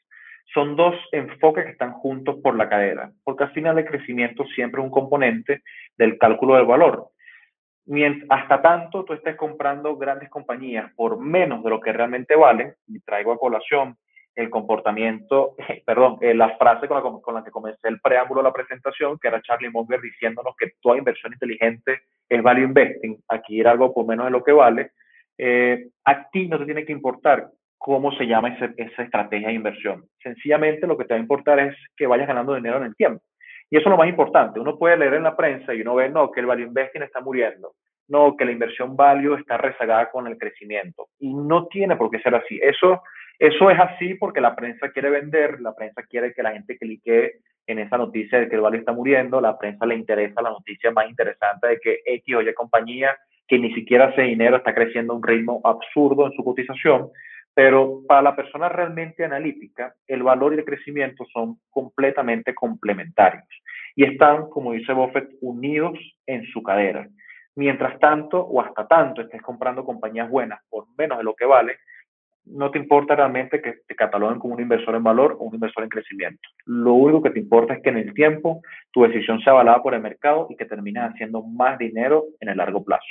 Son 0.54 0.76
dos 0.76 0.94
enfoques 1.12 1.64
que 1.64 1.72
están 1.72 1.92
juntos 1.92 2.36
por 2.42 2.56
la 2.56 2.68
cadera, 2.68 3.10
porque 3.24 3.44
al 3.44 3.52
final 3.52 3.78
el 3.78 3.86
crecimiento 3.86 4.44
siempre 4.54 4.80
es 4.80 4.84
un 4.84 4.90
componente 4.90 5.62
del 5.96 6.18
cálculo 6.18 6.56
del 6.56 6.66
valor. 6.66 7.11
Hasta 8.28 8.62
tanto 8.62 9.04
tú 9.04 9.12
estés 9.12 9.36
comprando 9.36 9.96
grandes 9.96 10.30
compañías 10.30 10.92
por 10.94 11.18
menos 11.18 11.62
de 11.64 11.70
lo 11.70 11.80
que 11.80 11.92
realmente 11.92 12.36
valen, 12.36 12.74
y 12.86 13.00
traigo 13.00 13.32
a 13.32 13.38
colación 13.38 13.96
el 14.34 14.48
comportamiento, 14.50 15.54
perdón, 15.86 16.18
eh, 16.20 16.34
la 16.34 16.56
frase 16.56 16.88
con 16.88 16.96
la, 16.96 17.20
con 17.20 17.34
la 17.34 17.44
que 17.44 17.50
comencé 17.50 17.88
el 17.88 18.00
preámbulo 18.00 18.40
de 18.40 18.48
la 18.48 18.52
presentación, 18.52 19.18
que 19.18 19.28
era 19.28 19.42
Charlie 19.42 19.70
Munger 19.70 20.00
diciéndonos 20.00 20.54
que 20.56 20.72
toda 20.80 20.98
inversión 20.98 21.32
inteligente 21.32 22.00
es 22.28 22.42
value 22.42 22.64
investing, 22.64 23.22
adquirir 23.28 23.68
algo 23.68 23.92
por 23.92 24.06
menos 24.06 24.26
de 24.26 24.30
lo 24.30 24.42
que 24.42 24.52
vale, 24.52 24.92
eh, 25.36 25.88
a 26.04 26.30
ti 26.30 26.48
no 26.48 26.58
te 26.58 26.64
tiene 26.64 26.84
que 26.84 26.92
importar 26.92 27.50
cómo 27.76 28.12
se 28.12 28.26
llama 28.26 28.56
esa 28.56 29.02
estrategia 29.02 29.48
de 29.48 29.54
inversión. 29.54 30.04
Sencillamente 30.22 30.86
lo 30.86 30.96
que 30.96 31.04
te 31.04 31.14
va 31.14 31.18
a 31.18 31.22
importar 31.22 31.58
es 31.58 31.76
que 31.96 32.06
vayas 32.06 32.28
ganando 32.28 32.54
dinero 32.54 32.76
en 32.76 32.84
el 32.84 32.96
tiempo. 32.96 33.22
Y 33.72 33.78
eso 33.78 33.88
es 33.88 33.90
lo 33.90 33.96
más 33.96 34.08
importante. 34.08 34.60
Uno 34.60 34.76
puede 34.76 34.98
leer 34.98 35.14
en 35.14 35.22
la 35.22 35.34
prensa 35.34 35.72
y 35.72 35.80
uno 35.80 35.94
ve, 35.94 36.10
no, 36.10 36.30
que 36.30 36.40
el 36.40 36.46
value 36.46 36.66
investing 36.66 37.02
está 37.02 37.22
muriendo. 37.22 37.72
No, 38.08 38.36
que 38.36 38.44
la 38.44 38.52
inversión 38.52 38.94
value 38.94 39.36
está 39.36 39.56
rezagada 39.56 40.10
con 40.10 40.26
el 40.26 40.36
crecimiento. 40.36 41.08
Y 41.18 41.32
no 41.32 41.68
tiene 41.68 41.96
por 41.96 42.10
qué 42.10 42.20
ser 42.20 42.34
así. 42.34 42.60
Eso 42.62 43.02
eso 43.38 43.70
es 43.70 43.78
así 43.80 44.14
porque 44.14 44.40
la 44.40 44.54
prensa 44.54 44.90
quiere 44.90 45.10
vender, 45.10 45.60
la 45.60 45.74
prensa 45.74 46.04
quiere 46.04 46.32
que 46.32 46.44
la 46.44 46.52
gente 46.52 46.78
clique 46.78 47.38
en 47.66 47.80
esa 47.80 47.98
noticia 47.98 48.38
de 48.38 48.48
que 48.48 48.54
el 48.54 48.60
valor 48.60 48.78
está 48.78 48.92
muriendo, 48.92 49.40
la 49.40 49.58
prensa 49.58 49.84
le 49.84 49.96
interesa 49.96 50.42
la 50.42 50.50
noticia 50.50 50.92
más 50.92 51.10
interesante 51.10 51.66
de 51.66 51.80
que 51.80 52.00
X 52.04 52.36
o 52.36 52.54
compañía 52.54 53.16
que 53.48 53.58
ni 53.58 53.74
siquiera 53.74 54.06
hace 54.06 54.22
dinero 54.22 54.58
está 54.58 54.72
creciendo 54.72 55.12
a 55.12 55.16
un 55.16 55.24
ritmo 55.24 55.60
absurdo 55.64 56.26
en 56.26 56.32
su 56.34 56.44
cotización, 56.44 57.10
pero 57.54 58.00
para 58.06 58.22
la 58.22 58.36
persona 58.36 58.68
realmente 58.68 59.24
analítica, 59.24 59.94
el 60.06 60.22
valor 60.22 60.54
y 60.54 60.58
el 60.58 60.64
crecimiento 60.64 61.24
son 61.32 61.58
completamente 61.70 62.54
complementarios 62.54 63.46
y 63.94 64.04
están, 64.04 64.48
como 64.48 64.72
dice 64.72 64.92
Buffett, 64.92 65.30
unidos 65.40 65.98
en 66.26 66.44
su 66.46 66.62
cadera. 66.62 67.06
Mientras 67.54 67.98
tanto 67.98 68.40
o 68.40 68.62
hasta 68.62 68.86
tanto 68.86 69.20
estés 69.20 69.42
comprando 69.42 69.84
compañías 69.84 70.30
buenas 70.30 70.60
por 70.70 70.86
menos 70.96 71.18
de 71.18 71.24
lo 71.24 71.34
que 71.34 71.44
vale, 71.44 71.76
no 72.44 72.70
te 72.70 72.78
importa 72.78 73.14
realmente 73.14 73.60
que 73.60 73.80
te 73.86 73.94
cataloguen 73.94 74.38
como 74.38 74.54
un 74.54 74.60
inversor 74.60 74.96
en 74.96 75.04
valor 75.04 75.36
o 75.38 75.44
un 75.44 75.54
inversor 75.54 75.84
en 75.84 75.90
crecimiento. 75.90 76.48
Lo 76.64 76.94
único 76.94 77.22
que 77.22 77.30
te 77.30 77.38
importa 77.38 77.74
es 77.74 77.82
que 77.82 77.90
en 77.90 77.98
el 77.98 78.14
tiempo 78.14 78.62
tu 78.90 79.02
decisión 79.02 79.40
sea 79.40 79.52
avalada 79.52 79.82
por 79.82 79.94
el 79.94 80.00
mercado 80.00 80.46
y 80.50 80.56
que 80.56 80.64
termines 80.64 81.04
haciendo 81.04 81.42
más 81.42 81.78
dinero 81.78 82.24
en 82.40 82.48
el 82.48 82.56
largo 82.56 82.82
plazo. 82.82 83.06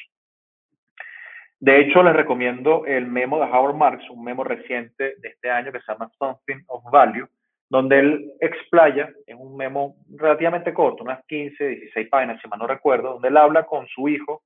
De 1.61 1.79
hecho, 1.79 2.01
les 2.01 2.15
recomiendo 2.15 2.87
el 2.87 3.05
memo 3.05 3.39
de 3.39 3.45
Howard 3.45 3.75
Marks, 3.75 4.09
un 4.09 4.23
memo 4.23 4.43
reciente 4.43 5.13
de 5.19 5.29
este 5.29 5.51
año 5.51 5.71
que 5.71 5.79
se 5.81 5.91
llama 5.91 6.09
Something 6.17 6.63
of 6.65 6.83
Value, 6.91 7.27
donde 7.69 7.99
él 7.99 8.33
explaya, 8.39 9.13
en 9.27 9.37
un 9.37 9.55
memo 9.55 9.95
relativamente 10.09 10.73
corto, 10.73 11.03
unas 11.03 11.23
15, 11.27 11.63
16 11.63 12.09
páginas, 12.09 12.41
si 12.41 12.47
mal 12.47 12.57
no 12.57 12.65
recuerdo, 12.65 13.13
donde 13.13 13.27
él 13.27 13.37
habla 13.37 13.67
con 13.67 13.85
su 13.89 14.09
hijo 14.09 14.41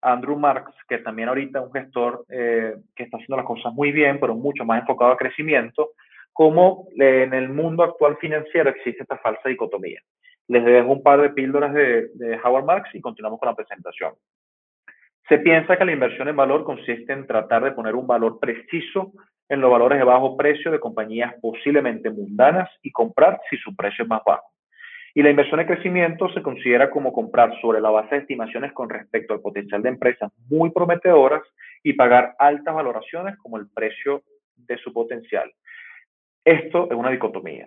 Andrew 0.00 0.36
Marks, 0.38 0.72
que 0.88 0.98
también 0.98 1.28
ahorita 1.28 1.58
es 1.58 1.64
un 1.66 1.72
gestor 1.72 2.24
eh, 2.28 2.76
que 2.94 3.02
está 3.02 3.16
haciendo 3.16 3.38
las 3.38 3.46
cosas 3.46 3.74
muy 3.74 3.90
bien, 3.90 4.20
pero 4.20 4.36
mucho 4.36 4.64
más 4.64 4.80
enfocado 4.80 5.10
a 5.10 5.16
crecimiento, 5.16 5.90
como 6.32 6.86
en 6.94 7.34
el 7.34 7.48
mundo 7.48 7.82
actual 7.82 8.16
financiero 8.18 8.70
existe 8.70 9.02
esta 9.02 9.18
falsa 9.18 9.48
dicotomía. 9.48 10.00
Les 10.46 10.64
dejo 10.64 10.92
un 10.92 11.02
par 11.02 11.20
de 11.20 11.30
píldoras 11.30 11.74
de, 11.74 12.10
de 12.14 12.38
Howard 12.44 12.64
Marks 12.64 12.94
y 12.94 13.00
continuamos 13.00 13.40
con 13.40 13.48
la 13.48 13.56
presentación. 13.56 14.14
Se 15.28 15.38
piensa 15.38 15.76
que 15.76 15.84
la 15.84 15.92
inversión 15.92 16.28
en 16.28 16.36
valor 16.36 16.64
consiste 16.64 17.12
en 17.12 17.26
tratar 17.26 17.62
de 17.64 17.72
poner 17.72 17.94
un 17.94 18.06
valor 18.06 18.38
preciso 18.40 19.12
en 19.48 19.60
los 19.60 19.70
valores 19.70 19.98
de 19.98 20.04
bajo 20.04 20.36
precio 20.36 20.70
de 20.70 20.80
compañías 20.80 21.34
posiblemente 21.40 22.10
mundanas 22.10 22.70
y 22.82 22.90
comprar 22.90 23.40
si 23.48 23.56
su 23.56 23.74
precio 23.74 24.04
es 24.04 24.08
más 24.08 24.22
bajo. 24.24 24.50
Y 25.12 25.22
la 25.22 25.30
inversión 25.30 25.58
en 25.58 25.66
crecimiento 25.66 26.28
se 26.32 26.42
considera 26.42 26.88
como 26.88 27.12
comprar 27.12 27.52
sobre 27.60 27.80
la 27.80 27.90
base 27.90 28.14
de 28.14 28.20
estimaciones 28.22 28.72
con 28.72 28.88
respecto 28.88 29.34
al 29.34 29.40
potencial 29.40 29.82
de 29.82 29.88
empresas 29.88 30.32
muy 30.48 30.70
prometedoras 30.70 31.42
y 31.82 31.94
pagar 31.94 32.34
altas 32.38 32.74
valoraciones 32.74 33.36
como 33.38 33.56
el 33.56 33.68
precio 33.68 34.22
de 34.56 34.78
su 34.78 34.92
potencial. 34.92 35.50
Esto 36.44 36.88
es 36.90 36.96
una 36.96 37.10
dicotomía. 37.10 37.66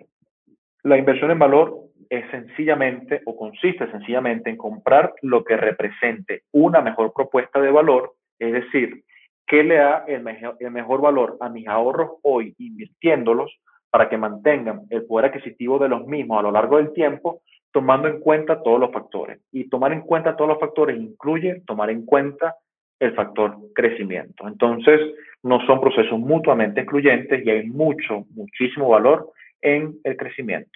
La 0.84 0.98
inversión 0.98 1.30
en 1.30 1.38
valor 1.38 1.78
es 2.10 2.30
sencillamente 2.30 3.22
o 3.24 3.34
consiste 3.34 3.90
sencillamente 3.90 4.50
en 4.50 4.58
comprar 4.58 5.14
lo 5.22 5.42
que 5.42 5.56
represente 5.56 6.42
una 6.52 6.82
mejor 6.82 7.14
propuesta 7.14 7.58
de 7.58 7.70
valor, 7.70 8.12
es 8.38 8.52
decir, 8.52 9.02
qué 9.46 9.64
le 9.64 9.76
da 9.76 10.04
el 10.06 10.22
el 10.60 10.70
mejor 10.70 11.00
valor 11.00 11.38
a 11.40 11.48
mis 11.48 11.66
ahorros 11.66 12.18
hoy 12.22 12.54
invirtiéndolos 12.58 13.50
para 13.88 14.10
que 14.10 14.18
mantengan 14.18 14.82
el 14.90 15.06
poder 15.06 15.30
adquisitivo 15.30 15.78
de 15.78 15.88
los 15.88 16.06
mismos 16.06 16.38
a 16.38 16.42
lo 16.42 16.52
largo 16.52 16.76
del 16.76 16.92
tiempo, 16.92 17.40
tomando 17.72 18.06
en 18.06 18.20
cuenta 18.20 18.62
todos 18.62 18.78
los 18.78 18.92
factores. 18.92 19.40
Y 19.52 19.70
tomar 19.70 19.94
en 19.94 20.02
cuenta 20.02 20.36
todos 20.36 20.50
los 20.50 20.60
factores 20.60 21.00
incluye 21.00 21.62
tomar 21.66 21.88
en 21.88 22.04
cuenta 22.04 22.56
el 23.00 23.14
factor 23.14 23.56
crecimiento. 23.74 24.46
Entonces, 24.46 25.00
no 25.42 25.64
son 25.66 25.80
procesos 25.80 26.18
mutuamente 26.18 26.82
excluyentes 26.82 27.44
y 27.44 27.50
hay 27.50 27.70
mucho, 27.70 28.26
muchísimo 28.34 28.90
valor 28.90 29.30
en 29.64 29.98
el 30.04 30.16
crecimiento. 30.16 30.70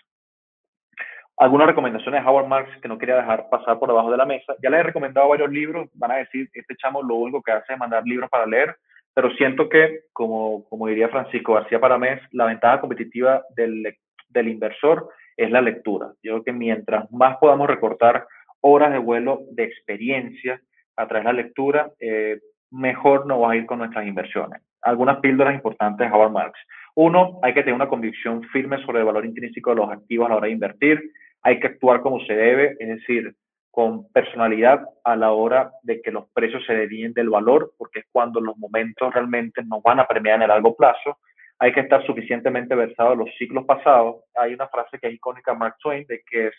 Algunas 1.36 1.68
recomendaciones 1.68 2.20
de 2.20 2.28
Howard 2.28 2.48
Marks 2.48 2.80
que 2.80 2.88
no 2.88 2.98
quería 2.98 3.14
dejar 3.14 3.48
pasar 3.48 3.78
por 3.78 3.88
debajo 3.88 4.10
de 4.10 4.16
la 4.16 4.26
mesa. 4.26 4.56
Ya 4.60 4.70
les 4.70 4.80
he 4.80 4.82
recomendado 4.82 5.28
varios 5.28 5.52
libros. 5.52 5.88
Van 5.94 6.10
a 6.10 6.16
decir, 6.16 6.48
este 6.52 6.74
chamo 6.74 7.00
lo 7.00 7.14
único 7.14 7.40
que 7.40 7.52
hace 7.52 7.74
es 7.74 7.78
mandar 7.78 8.02
libros 8.04 8.28
para 8.28 8.44
leer 8.44 8.74
pero 9.18 9.34
siento 9.34 9.68
que, 9.68 10.02
como, 10.12 10.62
como 10.68 10.86
diría 10.86 11.08
Francisco 11.08 11.54
García 11.54 11.80
Paramés, 11.80 12.20
la 12.30 12.44
ventaja 12.44 12.80
competitiva 12.80 13.42
del, 13.56 13.96
del 14.28 14.48
inversor 14.48 15.08
es 15.36 15.50
la 15.50 15.60
lectura. 15.60 16.12
Yo 16.22 16.34
creo 16.34 16.44
que 16.44 16.52
mientras 16.52 17.10
más 17.10 17.36
podamos 17.38 17.66
recortar 17.66 18.28
horas 18.60 18.92
de 18.92 18.98
vuelo 18.98 19.40
de 19.50 19.64
experiencia 19.64 20.60
a 20.94 21.08
través 21.08 21.26
de 21.26 21.32
la 21.32 21.42
lectura, 21.42 21.90
eh, 21.98 22.38
mejor 22.70 23.26
nos 23.26 23.42
va 23.42 23.50
a 23.50 23.56
ir 23.56 23.66
con 23.66 23.80
nuestras 23.80 24.06
inversiones. 24.06 24.62
Algunas 24.82 25.18
píldoras 25.18 25.56
importantes 25.56 26.08
de 26.08 26.14
Howard 26.14 26.30
Marks. 26.30 26.60
Uno, 27.00 27.38
hay 27.44 27.54
que 27.54 27.60
tener 27.60 27.76
una 27.76 27.86
convicción 27.86 28.42
firme 28.48 28.84
sobre 28.84 28.98
el 28.98 29.04
valor 29.04 29.24
intrínseco 29.24 29.70
de 29.70 29.76
los 29.76 29.88
activos 29.88 30.26
a 30.26 30.30
la 30.30 30.36
hora 30.38 30.46
de 30.46 30.52
invertir. 30.52 31.12
Hay 31.42 31.60
que 31.60 31.68
actuar 31.68 32.00
como 32.00 32.18
se 32.24 32.32
debe, 32.32 32.76
es 32.80 32.88
decir, 32.88 33.36
con 33.70 34.10
personalidad 34.10 34.84
a 35.04 35.14
la 35.14 35.30
hora 35.30 35.70
de 35.84 36.02
que 36.02 36.10
los 36.10 36.28
precios 36.32 36.66
se 36.66 36.74
desvíen 36.74 37.12
del 37.12 37.30
valor, 37.30 37.70
porque 37.78 38.00
es 38.00 38.06
cuando 38.10 38.40
los 38.40 38.58
momentos 38.58 39.14
realmente 39.14 39.62
nos 39.62 39.80
van 39.80 40.00
a 40.00 40.08
premiar 40.08 40.38
en 40.38 40.42
el 40.42 40.48
largo 40.48 40.74
plazo. 40.74 41.18
Hay 41.60 41.72
que 41.72 41.82
estar 41.82 42.04
suficientemente 42.04 42.74
versado 42.74 43.12
en 43.12 43.20
los 43.20 43.30
ciclos 43.38 43.64
pasados. 43.64 44.24
Hay 44.34 44.54
una 44.54 44.66
frase 44.66 44.98
que 44.98 45.06
es 45.06 45.14
icónica 45.14 45.54
Mark 45.54 45.76
Twain, 45.80 46.04
de 46.08 46.22
que 46.28 46.48
es 46.48 46.54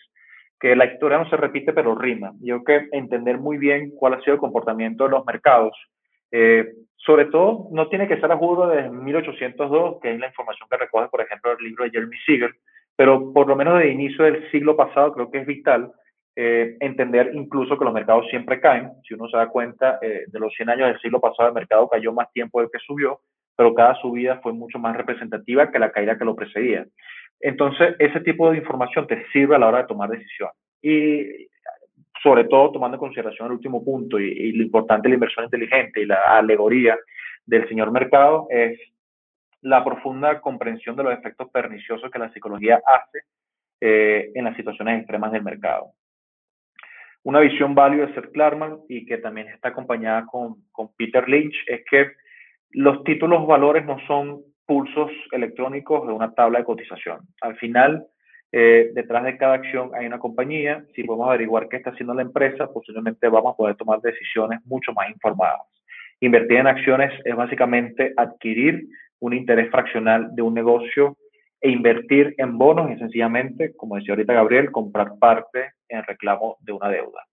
que 0.58 0.74
la 0.74 0.86
historia 0.86 1.18
no 1.18 1.28
se 1.28 1.36
repite, 1.36 1.74
pero 1.74 1.94
rima. 1.94 2.32
Yo 2.40 2.64
creo 2.64 2.88
que 2.88 2.96
entender 2.96 3.36
muy 3.36 3.58
bien 3.58 3.90
cuál 3.90 4.14
ha 4.14 4.20
sido 4.22 4.36
el 4.36 4.40
comportamiento 4.40 5.04
de 5.04 5.10
los 5.10 5.26
mercados, 5.26 5.76
eh, 6.32 6.64
sobre 7.04 7.26
todo, 7.26 7.68
no 7.70 7.88
tiene 7.88 8.06
que 8.06 8.20
ser 8.20 8.30
a 8.30 8.36
juro 8.36 8.68
de 8.68 8.90
1802, 8.90 10.00
que 10.02 10.12
es 10.12 10.18
la 10.18 10.26
información 10.26 10.68
que 10.70 10.76
recoge, 10.76 11.08
por 11.08 11.22
ejemplo, 11.22 11.52
el 11.52 11.64
libro 11.64 11.84
de 11.84 11.90
Jeremy 11.90 12.16
Siegel, 12.26 12.54
pero 12.96 13.32
por 13.32 13.48
lo 13.48 13.56
menos 13.56 13.78
de 13.78 13.90
inicio 13.90 14.24
del 14.24 14.50
siglo 14.50 14.76
pasado 14.76 15.12
creo 15.14 15.30
que 15.30 15.38
es 15.38 15.46
vital 15.46 15.92
eh, 16.36 16.76
entender 16.80 17.30
incluso 17.34 17.78
que 17.78 17.84
los 17.84 17.94
mercados 17.94 18.26
siempre 18.28 18.60
caen. 18.60 18.92
Si 19.06 19.14
uno 19.14 19.28
se 19.28 19.36
da 19.36 19.48
cuenta, 19.48 19.98
eh, 20.02 20.24
de 20.26 20.38
los 20.38 20.52
100 20.54 20.70
años 20.70 20.88
del 20.88 21.00
siglo 21.00 21.20
pasado 21.20 21.48
el 21.48 21.54
mercado 21.54 21.88
cayó 21.88 22.12
más 22.12 22.30
tiempo 22.32 22.60
del 22.60 22.70
que 22.70 22.78
subió, 22.78 23.20
pero 23.56 23.74
cada 23.74 23.94
subida 23.96 24.38
fue 24.42 24.52
mucho 24.52 24.78
más 24.78 24.96
representativa 24.96 25.70
que 25.70 25.78
la 25.78 25.92
caída 25.92 26.18
que 26.18 26.24
lo 26.24 26.36
precedía. 26.36 26.86
Entonces, 27.40 27.96
ese 27.98 28.20
tipo 28.20 28.50
de 28.50 28.58
información 28.58 29.06
te 29.06 29.26
sirve 29.32 29.56
a 29.56 29.58
la 29.58 29.68
hora 29.68 29.78
de 29.78 29.88
tomar 29.88 30.10
decisiones. 30.10 30.54
Y 30.82 31.48
sobre 32.22 32.44
todo 32.44 32.72
tomando 32.72 32.96
en 32.96 33.00
consideración 33.00 33.46
el 33.46 33.54
último 33.54 33.84
punto 33.84 34.18
y, 34.18 34.52
lo 34.52 34.62
importante 34.62 35.08
de 35.08 35.10
la 35.10 35.14
inversión 35.14 35.44
inteligente 35.44 36.02
y 36.02 36.06
la 36.06 36.38
alegoría 36.38 36.98
del 37.46 37.68
señor 37.68 37.90
mercado 37.90 38.46
es 38.50 38.78
la 39.62 39.84
profunda 39.84 40.40
comprensión 40.40 40.96
de 40.96 41.04
los 41.04 41.12
efectos 41.12 41.50
perniciosos 41.50 42.10
que 42.10 42.18
la 42.18 42.32
psicología 42.32 42.80
hace 42.86 43.20
eh, 43.80 44.30
en 44.34 44.44
las 44.44 44.56
situaciones 44.56 44.98
extremas 44.98 45.32
del 45.32 45.42
mercado. 45.42 45.92
Una 47.22 47.40
visión 47.40 47.74
válida 47.74 48.06
de 48.06 48.14
Seth 48.14 48.32
Klarman 48.32 48.78
y 48.88 49.04
que 49.04 49.18
también 49.18 49.48
está 49.48 49.68
acompañada 49.68 50.24
con, 50.26 50.56
con 50.72 50.94
Peter 50.96 51.28
Lynch 51.28 51.54
es 51.66 51.84
que 51.90 52.12
los 52.70 53.04
títulos 53.04 53.46
valores 53.46 53.84
no 53.84 53.98
son 54.06 54.42
pulsos 54.64 55.10
electrónicos 55.32 56.06
de 56.06 56.12
una 56.12 56.32
tabla 56.32 56.60
de 56.60 56.64
cotización. 56.64 57.20
Al 57.40 57.56
final, 57.56 58.06
eh, 58.52 58.90
detrás 58.94 59.24
de 59.24 59.36
cada 59.36 59.54
acción 59.54 59.90
hay 59.94 60.06
una 60.06 60.18
compañía. 60.18 60.84
Si 60.94 61.04
podemos 61.04 61.28
averiguar 61.28 61.68
qué 61.68 61.76
está 61.76 61.90
haciendo 61.90 62.14
la 62.14 62.22
empresa, 62.22 62.72
posiblemente 62.72 63.28
vamos 63.28 63.54
a 63.54 63.56
poder 63.56 63.76
tomar 63.76 64.00
decisiones 64.00 64.60
mucho 64.64 64.92
más 64.92 65.08
informadas. 65.10 65.62
Invertir 66.20 66.58
en 66.58 66.66
acciones 66.66 67.12
es 67.24 67.34
básicamente 67.34 68.12
adquirir 68.16 68.86
un 69.20 69.34
interés 69.34 69.70
fraccional 69.70 70.34
de 70.34 70.42
un 70.42 70.54
negocio 70.54 71.16
e 71.60 71.70
invertir 71.70 72.34
en 72.38 72.58
bonos 72.58 72.90
y 72.90 72.98
sencillamente, 72.98 73.74
como 73.76 73.96
decía 73.96 74.14
ahorita 74.14 74.32
Gabriel, 74.32 74.72
comprar 74.72 75.18
parte 75.18 75.72
en 75.88 76.02
reclamo 76.04 76.56
de 76.60 76.72
una 76.72 76.88
deuda. 76.88 77.26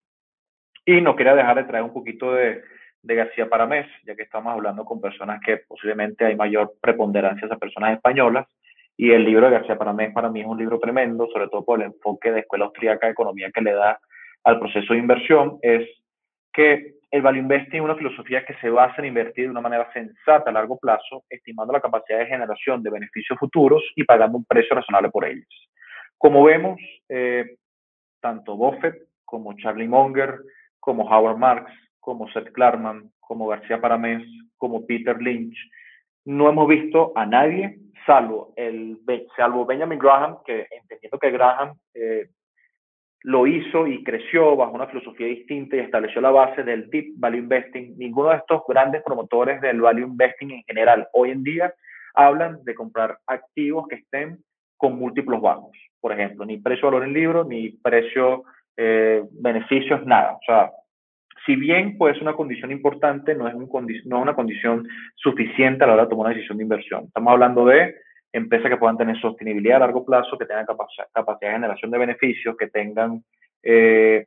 Y 0.86 1.02
no 1.02 1.16
quería 1.16 1.36
dejar 1.36 1.58
de 1.58 1.64
traer 1.64 1.84
un 1.84 1.94
poquito 1.94 2.34
de, 2.34 2.62
de 3.02 3.16
García 3.16 3.50
Paramés, 3.50 3.88
ya 4.06 4.16
que 4.16 4.24
estamos 4.24 4.54
hablando 4.54 4.86
con 4.86 5.02
personas 5.02 5.40
que 5.46 5.58
posiblemente 5.58 6.26
hay 6.26 6.36
mayor 6.36 6.74
preponderancia 6.82 7.48
a 7.50 7.58
personas 7.58 7.96
españolas. 7.96 8.48
Y 8.98 9.12
el 9.12 9.24
libro 9.24 9.46
de 9.46 9.54
García 9.54 9.78
Paramés 9.78 10.12
para 10.12 10.30
mí 10.30 10.42
es 10.42 10.48
un 10.48 10.58
libro 10.58 10.80
tremendo, 10.80 11.28
sobre 11.32 11.48
todo 11.50 11.64
por 11.64 11.80
el 11.80 11.86
enfoque 11.88 12.32
de 12.32 12.40
Escuela 12.40 12.66
Austríaca 12.66 13.06
de 13.06 13.14
Economía 13.14 13.52
que 13.54 13.62
le 13.62 13.74
da 13.74 14.00
al 14.44 14.60
proceso 14.60 14.94
de 14.94 15.00
inversión, 15.00 15.60
es 15.62 15.88
que 16.52 16.96
el 17.12 17.22
value 17.22 17.40
investing 17.40 17.78
es 17.78 17.82
una 17.82 17.96
filosofía 17.96 18.44
que 18.44 18.56
se 18.56 18.70
basa 18.70 18.96
en 18.98 19.06
invertir 19.06 19.46
de 19.46 19.52
una 19.52 19.62
manera 19.62 19.92
sensata 19.94 20.50
a 20.50 20.54
largo 20.54 20.78
plazo, 20.78 21.24
estimando 21.30 21.72
la 21.72 21.80
capacidad 21.80 22.20
de 22.20 22.26
generación 22.26 22.82
de 22.82 22.90
beneficios 22.90 23.38
futuros 23.40 23.84
y 23.96 24.04
pagando 24.04 24.38
un 24.38 24.46
precio 24.46 24.76
razonable 24.76 25.10
por 25.10 25.26
ellos. 25.26 25.48
Como 26.18 26.44
vemos, 26.44 26.80
eh, 27.08 27.58
tanto 28.20 28.58
Buffett 28.58 28.96
como 29.24 29.56
Charlie 29.58 29.88
Munger, 29.88 30.40
como 30.80 31.04
Howard 31.04 31.38
Marks, 31.38 31.72
como 32.00 32.28
Seth 32.30 32.52
Klarman, 32.52 33.12
como 33.20 33.48
García 33.48 33.80
Paramés, 33.80 34.24
como 34.58 34.86
Peter 34.86 35.22
Lynch, 35.22 35.58
no 36.28 36.50
hemos 36.50 36.68
visto 36.68 37.14
a 37.16 37.26
nadie, 37.26 37.80
salvo, 38.06 38.54
el, 38.58 39.00
Benjamin 39.06 39.98
Graham, 39.98 40.40
que 40.46 40.68
entendiendo 40.72 41.18
que 41.20 41.32
Graham 41.32 41.76
eh, 41.94 42.28
lo 43.24 43.48
hizo 43.48 43.88
y 43.88 44.04
creció 44.04 44.58
bajo 44.58 44.74
una 44.74 44.88
filosofía 44.88 45.28
distinta 45.28 45.78
y 45.78 45.80
estableció 45.80 46.20
la 46.20 46.32
base 46.32 46.64
del 46.64 46.90
Deep 46.90 47.14
Value 47.16 47.38
Investing. 47.38 47.98
Ninguno 47.98 48.32
de 48.32 48.38
estos 48.38 48.64
grandes 48.68 49.04
promotores 49.04 49.62
del 49.62 49.80
Value 49.80 50.04
Investing 50.04 50.52
en 50.52 50.64
general 50.64 51.08
hoy 51.14 51.32
en 51.32 51.44
día 51.44 51.74
hablan 52.14 52.62
de 52.66 52.76
comprar 52.76 53.20
activos 53.26 53.88
que 53.88 53.96
estén 53.96 54.44
con 54.76 55.00
múltiplos 55.00 55.40
bajos. 55.40 55.72
Por 56.02 56.12
ejemplo, 56.12 56.44
ni 56.46 56.58
precio-valor 56.58 57.06
en 57.06 57.14
libro, 57.14 57.46
ni 57.46 57.70
precio-beneficios, 57.70 60.06
nada. 60.06 60.34
O 60.34 60.42
sea, 60.46 60.72
si 61.48 61.56
bien 61.56 61.98
puede 61.98 62.14
ser 62.14 62.24
una 62.24 62.36
condición 62.36 62.72
importante, 62.72 63.34
no 63.34 63.48
es, 63.48 63.56
una 63.56 64.36
condición 64.36 64.86
suficiente 65.16 65.84
a 65.84 65.88
la 65.88 65.94
hora 65.94 66.04
de 66.04 66.10
tomar 66.10 66.28
una 66.28 66.36
decisión 66.36 66.58
de 66.58 66.66
inversión. 66.66 67.06
Estamos 67.06 67.32
hablando 67.32 67.66
de 67.66 67.96
empresas 68.34 68.70
que 68.70 68.76
puedan 68.76 68.98
tener 68.98 69.18
sostenibilidad 69.22 69.78
a 69.78 69.88
largo 69.88 70.06
plazo, 70.06 70.38
que 70.38 70.46
tengan 70.46 70.66
capacidad, 70.66 71.08
de 71.40 71.50
generación 71.50 71.90
de 71.90 71.98
beneficios, 71.98 72.58
que 72.58 72.68
tengan, 72.68 73.24
eh, 73.64 74.26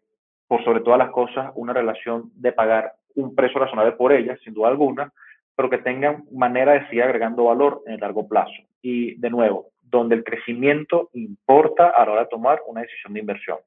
por 0.48 0.64
sobre 0.64 0.80
todas 0.80 0.98
las 0.98 1.10
cosas, 1.10 1.52
una 1.56 1.74
relación 1.74 2.30
de 2.34 2.52
pagar 2.52 2.94
un 3.14 3.34
precio 3.34 3.60
razonable 3.60 3.92
por 3.92 4.12
ellas, 4.12 4.40
sin 4.42 4.54
duda 4.54 4.68
alguna, 4.68 5.12
pero 5.54 5.68
que 5.68 5.78
tengan 5.78 6.24
manera 6.32 6.72
de 6.72 6.86
seguir 6.86 7.02
agregando 7.02 7.44
valor 7.44 7.82
en 7.86 7.94
el 7.94 8.00
largo 8.00 8.26
plazo. 8.26 8.62
Y 8.80 9.16
de 9.16 9.28
nuevo, 9.28 9.66
donde 9.82 10.14
el 10.14 10.24
crecimiento 10.24 11.10
importa 11.12 11.90
a 11.90 12.06
la 12.06 12.12
hora 12.12 12.20
de 12.22 12.28
tomar 12.28 12.60
una 12.66 12.80
decisión 12.80 13.12
de 13.12 13.20
inversión. 13.20 13.58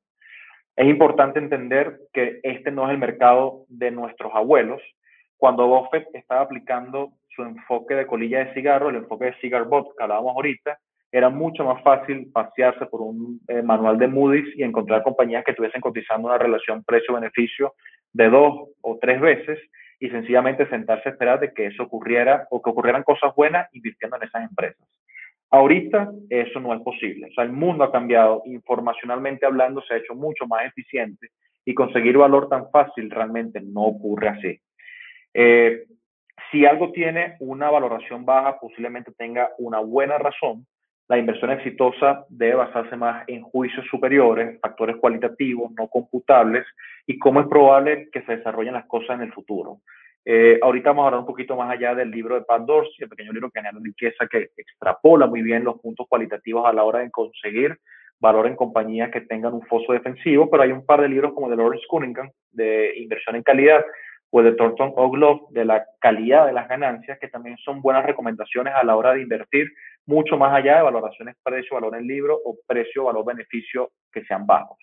Es 0.75 0.87
importante 0.87 1.39
entender 1.39 1.99
que 2.13 2.39
este 2.41 2.71
no 2.71 2.85
es 2.85 2.91
el 2.91 2.97
mercado 2.97 3.65
de 3.69 3.91
nuestros 3.91 4.31
abuelos. 4.33 4.81
Cuando 5.37 5.67
Buffett 5.67 6.07
estaba 6.13 6.41
aplicando 6.41 7.11
su 7.29 7.43
enfoque 7.43 7.93
de 7.93 8.07
colilla 8.07 8.39
de 8.39 8.53
cigarro, 8.53 8.89
el 8.89 8.95
enfoque 8.95 9.25
de 9.25 9.35
cigar 9.35 9.65
bot 9.65 9.95
que 9.95 10.03
hablábamos 10.03 10.35
ahorita, 10.35 10.79
era 11.11 11.29
mucho 11.29 11.63
más 11.63 11.83
fácil 11.83 12.31
pasearse 12.33 12.87
por 12.87 13.01
un 13.01 13.39
eh, 13.47 13.61
manual 13.61 13.99
de 13.99 14.07
Moody's 14.07 14.57
y 14.57 14.63
encontrar 14.63 15.03
compañías 15.03 15.43
que 15.43 15.51
estuviesen 15.51 15.79
cotizando 15.79 16.27
una 16.27 16.39
relación 16.39 16.83
precio-beneficio 16.83 17.73
de 18.11 18.29
dos 18.29 18.69
o 18.81 18.97
tres 18.99 19.21
veces 19.21 19.59
y 19.99 20.09
sencillamente 20.09 20.67
sentarse 20.69 21.09
a 21.09 21.11
esperar 21.11 21.39
de 21.39 21.53
que 21.53 21.67
eso 21.67 21.83
ocurriera 21.83 22.47
o 22.49 22.63
que 22.63 22.71
ocurrieran 22.71 23.03
cosas 23.03 23.33
buenas 23.35 23.69
invirtiendo 23.75 24.17
en 24.17 24.23
esas 24.23 24.43
empresas. 24.43 24.87
Ahorita 25.53 26.09
eso 26.31 26.59
no 26.59 26.73
es 26.73 26.81
posible. 26.81 27.27
O 27.27 27.33
sea, 27.35 27.43
el 27.43 27.51
mundo 27.51 27.83
ha 27.83 27.91
cambiado, 27.91 28.41
informacionalmente 28.45 29.45
hablando, 29.45 29.83
se 29.83 29.93
ha 29.93 29.97
hecho 29.97 30.15
mucho 30.15 30.47
más 30.47 30.65
eficiente 30.65 31.29
y 31.63 31.75
conseguir 31.75 32.17
valor 32.17 32.49
tan 32.49 32.71
fácil 32.71 33.11
realmente 33.11 33.61
no 33.61 33.83
ocurre 33.83 34.29
así. 34.29 34.59
Eh, 35.31 35.83
si 36.51 36.65
algo 36.65 36.91
tiene 36.91 37.35
una 37.39 37.69
valoración 37.69 38.25
baja, 38.25 38.59
posiblemente 38.59 39.11
tenga 39.15 39.51
una 39.59 39.77
buena 39.77 40.17
razón. 40.17 40.65
La 41.07 41.19
inversión 41.19 41.51
exitosa 41.51 42.25
debe 42.29 42.55
basarse 42.55 42.95
más 42.95 43.23
en 43.27 43.43
juicios 43.43 43.85
superiores, 43.91 44.59
factores 44.59 44.95
cualitativos, 44.95 45.71
no 45.77 45.87
computables, 45.87 46.65
y 47.05 47.19
cómo 47.19 47.41
es 47.41 47.47
probable 47.47 48.09
que 48.11 48.23
se 48.23 48.37
desarrollen 48.37 48.73
las 48.73 48.87
cosas 48.87 49.17
en 49.17 49.27
el 49.27 49.33
futuro. 49.33 49.81
Eh, 50.25 50.57
ahorita 50.61 50.89
vamos 50.91 51.03
a 51.03 51.07
hablar 51.07 51.19
un 51.21 51.25
dorsey, 51.25 51.55
más 51.55 51.71
allá 51.71 51.93
del 51.95 52.09
libro 52.09 52.35
de 52.35 52.45
Pat 52.45 52.61
Dorsey, 52.61 52.95
el 52.99 53.09
pequeño 53.09 53.33
libro 53.33 53.51
que 53.51 53.59
genera 53.59 53.77
riqueza, 53.81 54.27
que 54.27 54.51
extrapola 54.55 55.27
muy 55.27 55.41
bien 55.41 55.63
los 55.63 55.79
puntos 55.79 56.07
cualitativos 56.07 56.65
a 56.65 56.73
la 56.73 56.83
hora 56.83 56.99
de 56.99 57.11
conseguir 57.11 57.77
valor 58.19 58.47
en 58.47 58.55
compañías 58.55 59.11
que 59.11 59.21
tengan 59.21 59.53
un 59.53 59.63
foso 59.63 59.91
defensivo, 59.91 60.49
pero 60.49 60.63
hay 60.63 60.71
un 60.71 60.85
par 60.85 61.01
de 61.01 61.09
libros 61.09 61.33
como 61.33 61.49
de 61.49 61.57
Lawrence 61.57 61.85
Cunningham, 61.89 62.31
de 62.51 62.93
inversión 62.97 63.35
en 63.35 63.43
calidad, 63.43 63.83
o 64.35 64.41
de 64.41 64.53
Thornton 64.53 64.93
Ogloff 64.95 65.51
de 65.51 65.65
la 65.65 65.85
calidad 65.99 66.47
de 66.47 66.53
las 66.53 66.67
ganancias, 66.67 67.19
que 67.19 67.27
también 67.27 67.57
son 67.57 67.81
buenas 67.81 68.05
recomendaciones 68.05 68.73
a 68.73 68.83
la 68.83 68.95
hora 68.95 69.13
de 69.13 69.21
invertir, 69.21 69.67
mucho 70.05 70.37
más 70.37 70.53
allá 70.55 70.77
de 70.77 70.83
valoraciones 70.83 71.35
precio-valor 71.43 71.95
en 71.97 72.07
libro 72.07 72.39
o 72.43 72.57
precio-valor-beneficio 72.65 73.91
que 74.11 74.23
sean 74.23 74.47
bajos. 74.47 74.79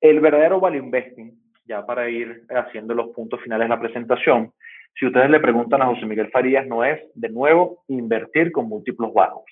El 0.00 0.20
verdadero 0.20 0.60
value 0.60 0.84
investing, 0.84 1.32
ya 1.66 1.84
para 1.84 2.08
ir 2.08 2.44
haciendo 2.50 2.94
los 2.94 3.08
puntos 3.08 3.40
finales 3.42 3.66
de 3.66 3.74
la 3.74 3.80
presentación, 3.80 4.52
si 4.98 5.06
ustedes 5.06 5.28
le 5.28 5.40
preguntan 5.40 5.82
a 5.82 5.86
José 5.86 6.06
Miguel 6.06 6.30
Farías, 6.30 6.66
no 6.66 6.84
es, 6.84 7.00
de 7.14 7.28
nuevo, 7.28 7.84
invertir 7.88 8.50
con 8.52 8.68
múltiplos 8.68 9.12
bajos. 9.12 9.44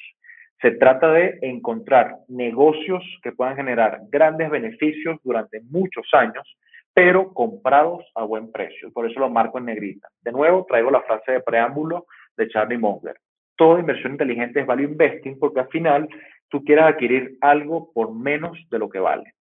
Se 0.63 0.71
trata 0.71 1.13
de 1.13 1.39
encontrar 1.43 2.17
negocios 2.29 3.03
que 3.23 3.33
puedan 3.33 3.57
generar 3.57 4.01
grandes 4.09 4.49
beneficios 4.49 5.19
durante 5.23 5.61
muchos 5.61 6.07
años 6.13 6.57
pero 6.95 7.35
comprados 7.35 8.05
a 8.15 8.23
buen 8.23 8.51
precio. 8.53 8.93
Por 8.93 9.11
eso 9.11 9.19
lo 9.19 9.29
marco 9.29 9.59
en 9.59 9.67
negrita. 9.67 10.09
De 10.23 10.31
nuevo, 10.31 10.65
traigo 10.67 10.91
la 10.91 11.03
frase 11.03 11.33
de 11.33 11.41
preámbulo 11.41 12.07
de 12.37 12.49
Charlie 12.49 12.79
Munger. 12.79 13.17
Toda 13.57 13.81
inversión 13.81 14.13
inteligente 14.13 14.61
es 14.61 14.67
value 14.67 14.85
investing 14.85 15.39
porque 15.39 15.61
al 15.61 15.69
final 15.69 16.09
tú 16.49 16.65
quieres 16.65 16.85
adquirir 16.85 17.37
algo 17.41 17.93
por 17.93 18.15
menos 18.15 18.57
de 18.71 18.79
lo 18.79 18.89
que 18.89 19.01
vale. 19.01 19.35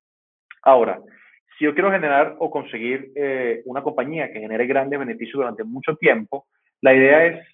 Ahora, 0.63 0.99
yo 1.63 1.73
quiero 1.73 1.91
generar 1.91 2.35
o 2.39 2.51
conseguir 2.51 3.11
eh, 3.15 3.61
una 3.65 3.81
compañía 3.81 4.31
que 4.31 4.39
genere 4.39 4.67
grandes 4.67 4.99
beneficios 4.99 5.35
durante 5.35 5.63
mucho 5.63 5.95
tiempo, 5.95 6.45
la 6.81 6.93
idea 6.93 7.25
es 7.25 7.47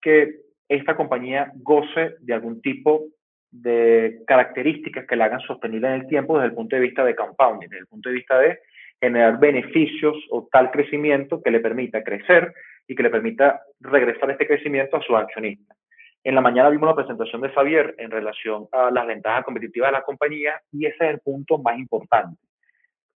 que 0.00 0.36
esta 0.68 0.96
compañía 0.96 1.50
goce 1.56 2.16
de 2.20 2.34
algún 2.34 2.60
tipo 2.60 3.06
de 3.50 4.22
características 4.26 5.06
que 5.06 5.16
la 5.16 5.26
hagan 5.26 5.40
sostenible 5.40 5.88
en 5.88 5.94
el 5.94 6.06
tiempo 6.08 6.34
desde 6.34 6.48
el 6.48 6.54
punto 6.54 6.76
de 6.76 6.82
vista 6.82 7.04
de 7.04 7.14
compounding, 7.14 7.68
desde 7.68 7.82
el 7.82 7.86
punto 7.86 8.08
de 8.08 8.14
vista 8.14 8.38
de 8.38 8.58
generar 9.00 9.38
beneficios 9.38 10.16
o 10.30 10.48
tal 10.50 10.70
crecimiento 10.70 11.42
que 11.42 11.50
le 11.50 11.60
permita 11.60 12.02
crecer 12.02 12.52
y 12.86 12.94
que 12.94 13.02
le 13.02 13.10
permita 13.10 13.62
regresar 13.80 14.30
este 14.30 14.46
crecimiento 14.46 14.96
a 14.96 15.02
sus 15.02 15.16
accionistas. 15.16 15.76
En 16.24 16.34
la 16.34 16.40
mañana 16.40 16.70
vimos 16.70 16.88
la 16.88 16.94
presentación 16.94 17.42
de 17.42 17.50
Javier 17.50 17.94
en 17.98 18.10
relación 18.10 18.66
a 18.72 18.90
las 18.90 19.06
ventajas 19.06 19.44
competitivas 19.44 19.88
de 19.88 19.98
la 19.98 20.02
compañía 20.02 20.60
y 20.72 20.86
ese 20.86 21.04
es 21.04 21.10
el 21.14 21.20
punto 21.20 21.58
más 21.58 21.78
importante, 21.78 22.40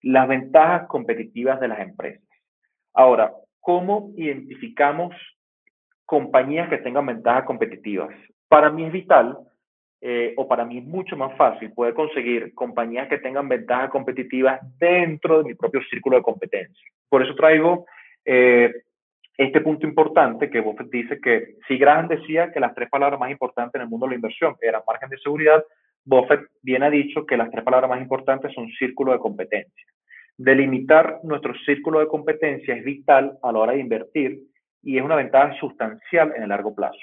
las 0.06 0.28
ventajas 0.28 0.88
competitivas 0.88 1.60
de 1.60 1.68
las 1.68 1.80
empresas. 1.80 2.24
Ahora, 2.93 3.34
¿cómo 3.60 4.12
identificamos 4.16 5.16
compañías 6.06 6.70
que 6.70 6.78
tengan 6.78 7.08
ventajas 7.08 7.45
competitivas? 7.45 8.16
Para 8.47 8.70
mí 8.70 8.86
es 8.86 8.93
vital 8.93 9.36
eh, 10.01 10.36
o 10.38 10.47
para 10.47 10.64
mí 10.64 10.78
es 10.78 10.86
mucho 10.86 11.18
más 11.18 11.36
fácil 11.36 11.74
poder 11.74 11.95
conseguir 11.95 12.53
compañías 12.53 13.08
que 13.08 13.18
tengan 13.18 13.49
ventajas 13.49 13.89
competitivas 13.89 14.60
dentro 14.78 15.39
de 15.39 15.45
mi 15.45 15.56
propio 15.56 15.82
círculo 15.89 16.18
de 16.18 16.24
competencia. 16.24 16.88
Por 17.10 17.24
eso 17.24 17.34
traigo 17.34 17.88
eh, 18.24 18.72
este 19.38 19.62
punto 19.62 19.88
importante 19.88 20.51
que 20.51 20.62
Buffett 20.62 20.91
dice 20.91 21.20
que 21.20 21.56
si 21.68 21.80
Graham 21.80 22.10
decía 22.10 22.51
que 22.51 22.60
las 22.60 22.76
tres 22.76 22.91
palabras 22.91 23.20
más 23.20 23.32
importantes 23.32 23.74
en 23.74 23.82
el 23.82 23.89
mundo 23.89 24.06
de 24.06 24.12
la 24.12 24.18
inversión 24.18 24.56
eran 24.62 24.84
margen 24.86 25.10
de 25.10 25.18
seguridad, 25.18 25.64
Buffett 26.06 26.41
bien 26.62 26.84
ha 26.84 26.89
dicho 26.91 27.26
que 27.26 27.36
las 27.36 27.49
tres 27.49 27.64
palabras 27.64 27.89
más 27.89 27.99
importantes 27.99 28.53
son 28.53 28.70
círculo 28.78 29.12
de 29.12 29.20
competencia. 29.20 29.88
Delimitar 30.38 31.20
nuestro 31.24 31.54
círculo 31.66 32.00
de 32.00 32.08
competencia 32.08 32.76
es 32.76 32.84
vital 32.84 33.38
a 33.42 33.52
la 33.54 33.60
hora 33.60 33.74
de 33.74 33.80
invertir 33.80 34.42
y 34.84 34.98
es 34.98 35.04
una 35.04 35.16
ventaja 35.16 35.58
sustancial 35.60 36.34
en 36.36 36.44
el 36.44 36.50
largo 36.50 36.76
plazo. 36.76 37.00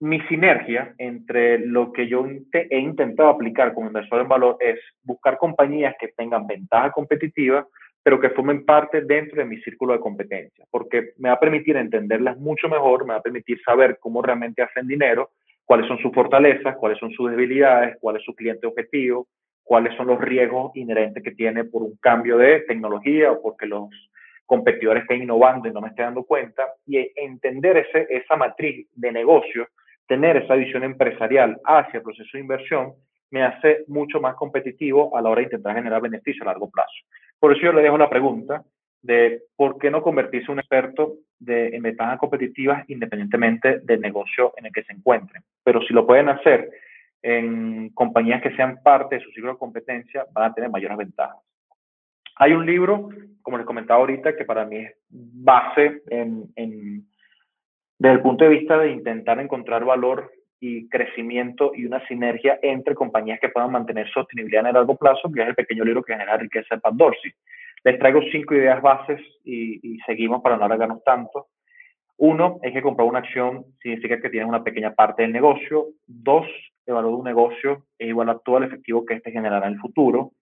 Mi 0.00 0.20
sinergia 0.22 0.94
entre 0.96 1.58
lo 1.58 1.92
que 1.92 2.08
yo 2.08 2.24
he 2.52 2.78
intentado 2.78 3.28
aplicar 3.28 3.74
como 3.74 3.88
inversor 3.88 4.22
en 4.22 4.28
valor 4.28 4.56
es 4.60 4.78
buscar 5.02 5.36
compañías 5.36 5.94
que 6.00 6.08
tengan 6.16 6.46
ventaja 6.46 6.92
competitiva, 6.92 7.66
pero 8.02 8.20
que 8.20 8.30
formen 8.30 8.64
parte 8.64 9.02
dentro 9.02 9.38
de 9.38 9.44
mi 9.44 9.60
círculo 9.60 9.92
de 9.92 10.00
competencia, 10.00 10.64
porque 10.70 11.10
me 11.18 11.28
va 11.28 11.34
a 11.34 11.40
permitir 11.40 11.76
entenderlas 11.76 12.38
mucho 12.38 12.68
mejor, 12.68 13.04
me 13.04 13.12
va 13.12 13.18
a 13.18 13.22
permitir 13.22 13.60
saber 13.62 13.98
cómo 14.00 14.22
realmente 14.22 14.62
hacen 14.62 14.86
dinero, 14.86 15.30
cuáles 15.64 15.86
son 15.86 15.98
sus 15.98 16.12
fortalezas, 16.12 16.76
cuáles 16.76 16.98
son 16.98 17.10
sus 17.10 17.30
debilidades, 17.30 17.98
cuál 18.00 18.16
es 18.16 18.22
su 18.24 18.34
cliente 18.34 18.66
objetivo, 18.66 19.26
cuáles 19.68 19.94
son 19.98 20.06
los 20.06 20.18
riesgos 20.18 20.74
inherentes 20.76 21.22
que 21.22 21.32
tiene 21.32 21.64
por 21.64 21.82
un 21.82 21.96
cambio 22.00 22.38
de 22.38 22.60
tecnología 22.60 23.30
o 23.30 23.42
porque 23.42 23.66
los 23.66 23.90
competidores 24.46 25.02
estén 25.02 25.22
innovando 25.22 25.68
y 25.68 25.72
no 25.72 25.82
me 25.82 25.88
esté 25.88 26.00
dando 26.00 26.24
cuenta, 26.24 26.64
y 26.86 26.96
entender 27.14 27.76
ese, 27.76 28.06
esa 28.08 28.34
matriz 28.34 28.88
de 28.94 29.12
negocio, 29.12 29.68
tener 30.06 30.38
esa 30.38 30.54
visión 30.54 30.84
empresarial 30.84 31.60
hacia 31.66 31.98
el 31.98 32.02
proceso 32.02 32.30
de 32.32 32.40
inversión, 32.40 32.94
me 33.30 33.42
hace 33.42 33.84
mucho 33.88 34.22
más 34.22 34.36
competitivo 34.36 35.14
a 35.14 35.20
la 35.20 35.28
hora 35.28 35.40
de 35.40 35.48
intentar 35.48 35.74
generar 35.74 36.00
beneficio 36.00 36.44
a 36.44 36.46
largo 36.46 36.70
plazo. 36.70 36.96
Por 37.38 37.52
eso 37.52 37.60
yo 37.60 37.74
le 37.74 37.82
dejo 37.82 37.98
la 37.98 38.08
pregunta 38.08 38.62
de 39.02 39.42
por 39.54 39.78
qué 39.78 39.90
no 39.90 40.00
convertirse 40.00 40.50
un 40.50 40.60
experto 40.60 41.16
de, 41.38 41.76
en 41.76 41.82
ventajas 41.82 42.18
competitivas 42.18 42.88
independientemente 42.88 43.80
del 43.80 44.00
negocio 44.00 44.54
en 44.56 44.64
el 44.64 44.72
que 44.72 44.84
se 44.84 44.94
encuentren. 44.94 45.42
Pero 45.62 45.82
si 45.82 45.92
lo 45.92 46.06
pueden 46.06 46.30
hacer 46.30 46.70
en 47.22 47.90
compañías 47.90 48.42
que 48.42 48.54
sean 48.54 48.80
parte 48.82 49.16
de 49.16 49.22
su 49.22 49.30
ciclo 49.32 49.52
de 49.52 49.58
competencia, 49.58 50.26
van 50.32 50.50
a 50.50 50.54
tener 50.54 50.70
mayores 50.70 50.96
ventajas. 50.96 51.38
Hay 52.36 52.52
un 52.52 52.64
libro, 52.64 53.08
como 53.42 53.58
les 53.58 53.66
comentaba 53.66 54.00
ahorita, 54.00 54.36
que 54.36 54.44
para 54.44 54.64
mí 54.64 54.76
es 54.76 54.94
base 55.08 56.02
en, 56.08 56.44
en, 56.54 57.04
desde 57.98 58.14
el 58.14 58.22
punto 58.22 58.44
de 58.44 58.50
vista 58.50 58.78
de 58.78 58.92
intentar 58.92 59.40
encontrar 59.40 59.84
valor 59.84 60.30
y 60.60 60.88
crecimiento 60.88 61.72
y 61.74 61.84
una 61.84 62.04
sinergia 62.06 62.58
entre 62.62 62.94
compañías 62.94 63.40
que 63.40 63.48
puedan 63.48 63.72
mantener 63.72 64.08
sostenibilidad 64.10 64.62
en 64.62 64.68
el 64.68 64.74
largo 64.74 64.96
plazo, 64.96 65.30
que 65.32 65.42
es 65.42 65.48
el 65.48 65.54
pequeño 65.54 65.84
libro 65.84 66.02
que 66.02 66.12
genera 66.12 66.36
riqueza 66.36 66.76
de 66.76 66.80
Pat 66.80 66.94
Dorsey. 66.94 67.32
Les 67.84 67.98
traigo 67.98 68.20
cinco 68.30 68.54
ideas 68.54 68.82
bases 68.82 69.20
y, 69.44 69.94
y 69.94 69.98
seguimos 70.00 70.42
para 70.42 70.56
no 70.56 70.64
alargarnos 70.64 71.02
tanto. 71.04 71.46
Uno 72.16 72.58
es 72.62 72.72
que 72.72 72.82
comprar 72.82 73.06
una 73.06 73.20
acción 73.20 73.64
significa 73.80 74.20
que 74.20 74.30
tienes 74.30 74.48
una 74.48 74.64
pequeña 74.64 74.94
parte 74.94 75.22
del 75.22 75.32
negocio. 75.32 75.86
Dos, 76.06 76.46
el 76.88 76.94
valor 76.94 77.12
de 77.12 77.16
un 77.18 77.24
negocio 77.24 77.84
es 77.98 78.08
igual 78.08 78.30
a 78.30 78.38
todo 78.38 78.58
el 78.58 78.64
efectivo 78.64 79.04
que 79.04 79.14
éste 79.14 79.30
generará 79.30 79.66
en 79.66 79.74
el 79.74 79.78
futuro. 79.80 80.32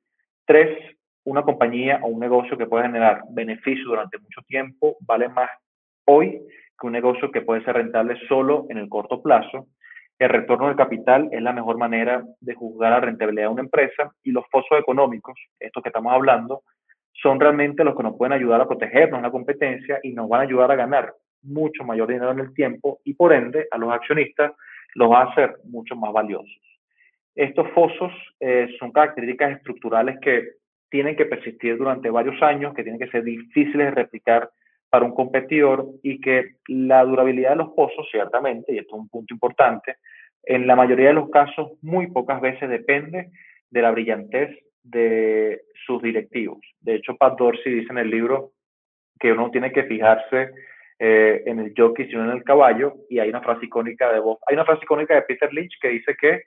Tres, 0.46 0.96
una 1.24 1.42
compañía 1.42 2.00
o 2.02 2.06
un 2.06 2.20
negocio 2.20 2.56
que 2.56 2.66
puede 2.66 2.84
generar 2.84 3.22
beneficio 3.30 3.84
durante 3.84 4.18
mucho 4.18 4.40
tiempo 4.46 4.96
vale 5.00 5.28
más 5.28 5.50
hoy 6.04 6.40
que 6.78 6.86
un 6.86 6.92
negocio 6.92 7.32
que 7.32 7.42
puede 7.42 7.64
ser 7.64 7.74
rentable 7.74 8.16
solo 8.28 8.66
en 8.68 8.78
el 8.78 8.88
corto 8.88 9.20
plazo. 9.20 9.66
El 10.18 10.28
retorno 10.28 10.68
del 10.68 10.76
capital 10.76 11.28
es 11.32 11.42
la 11.42 11.52
mejor 11.52 11.78
manera 11.78 12.24
de 12.40 12.54
juzgar 12.54 12.92
la 12.92 13.00
rentabilidad 13.00 13.48
de 13.48 13.52
una 13.52 13.62
empresa 13.62 14.12
y 14.22 14.30
los 14.30 14.44
fosos 14.50 14.78
económicos, 14.78 15.38
estos 15.58 15.82
que 15.82 15.88
estamos 15.88 16.12
hablando, 16.12 16.62
son 17.12 17.40
realmente 17.40 17.82
los 17.82 17.96
que 17.96 18.04
nos 18.04 18.16
pueden 18.16 18.34
ayudar 18.34 18.60
a 18.60 18.68
protegernos 18.68 19.18
en 19.18 19.24
la 19.24 19.30
competencia 19.30 19.98
y 20.02 20.12
nos 20.12 20.28
van 20.28 20.42
a 20.42 20.44
ayudar 20.44 20.70
a 20.70 20.76
ganar 20.76 21.12
mucho 21.42 21.82
mayor 21.82 22.08
dinero 22.08 22.30
en 22.30 22.38
el 22.40 22.54
tiempo 22.54 23.00
y 23.04 23.14
por 23.14 23.32
ende 23.32 23.66
a 23.70 23.78
los 23.78 23.92
accionistas 23.92 24.52
los 24.96 25.10
va 25.10 25.22
a 25.22 25.30
hacer 25.30 25.56
mucho 25.64 25.94
más 25.94 26.12
valiosos. 26.12 26.60
Estos 27.34 27.68
fosos 27.72 28.12
eh, 28.40 28.68
son 28.78 28.92
características 28.92 29.58
estructurales 29.58 30.18
que 30.20 30.42
tienen 30.90 31.16
que 31.16 31.26
persistir 31.26 31.76
durante 31.76 32.10
varios 32.10 32.42
años, 32.42 32.74
que 32.74 32.82
tienen 32.82 32.98
que 32.98 33.10
ser 33.10 33.22
difíciles 33.22 33.88
de 33.88 33.90
replicar 33.90 34.50
para 34.88 35.04
un 35.04 35.14
competidor 35.14 35.86
y 36.02 36.20
que 36.20 36.56
la 36.68 37.04
durabilidad 37.04 37.50
de 37.50 37.56
los 37.56 37.72
pozos, 37.74 38.08
ciertamente, 38.10 38.72
y 38.72 38.78
esto 38.78 38.96
es 38.96 39.02
un 39.02 39.08
punto 39.08 39.34
importante, 39.34 39.96
en 40.44 40.66
la 40.66 40.76
mayoría 40.76 41.08
de 41.08 41.14
los 41.14 41.28
casos 41.28 41.72
muy 41.82 42.06
pocas 42.06 42.40
veces 42.40 42.70
depende 42.70 43.30
de 43.68 43.82
la 43.82 43.90
brillantez 43.90 44.56
de 44.82 45.60
sus 45.84 46.00
directivos. 46.00 46.60
De 46.80 46.94
hecho, 46.94 47.16
Pat 47.16 47.36
Dorsey 47.36 47.74
dice 47.74 47.92
en 47.92 47.98
el 47.98 48.10
libro 48.10 48.52
que 49.18 49.32
uno 49.32 49.50
tiene 49.50 49.72
que 49.72 49.84
fijarse 49.84 50.52
eh, 50.98 51.42
en 51.46 51.58
el 51.58 51.74
jockey, 51.76 52.06
sino 52.06 52.24
en 52.24 52.30
el 52.30 52.44
caballo, 52.44 52.94
y 53.10 53.18
hay 53.18 53.28
una 53.28 53.42
frase 53.42 53.66
icónica 53.66 54.12
de 54.12 54.20
Bob. 54.20 54.38
Hay 54.46 54.54
una 54.54 54.64
frase 54.64 54.84
icónica 54.84 55.14
de 55.14 55.22
Peter 55.22 55.52
Lynch 55.52 55.78
que 55.80 55.88
dice 55.88 56.16
que 56.18 56.42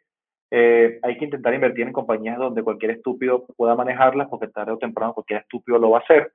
eh, 0.52 1.00
hay 1.04 1.18
que 1.18 1.26
intentar 1.26 1.54
invertir 1.54 1.86
en 1.86 1.93
compañías 1.93 2.38
donde 2.38 2.64
cualquier 2.64 2.91
estúpido 2.91 3.45
pueda 3.56 3.76
manejarlas, 3.76 4.28
porque 4.30 4.47
tarde 4.47 4.72
o 4.72 4.78
temprano 4.78 5.14
cualquier 5.14 5.41
estúpido 5.41 5.78
lo 5.78 5.91
va 5.91 6.00
a 6.00 6.02
hacer. 6.02 6.32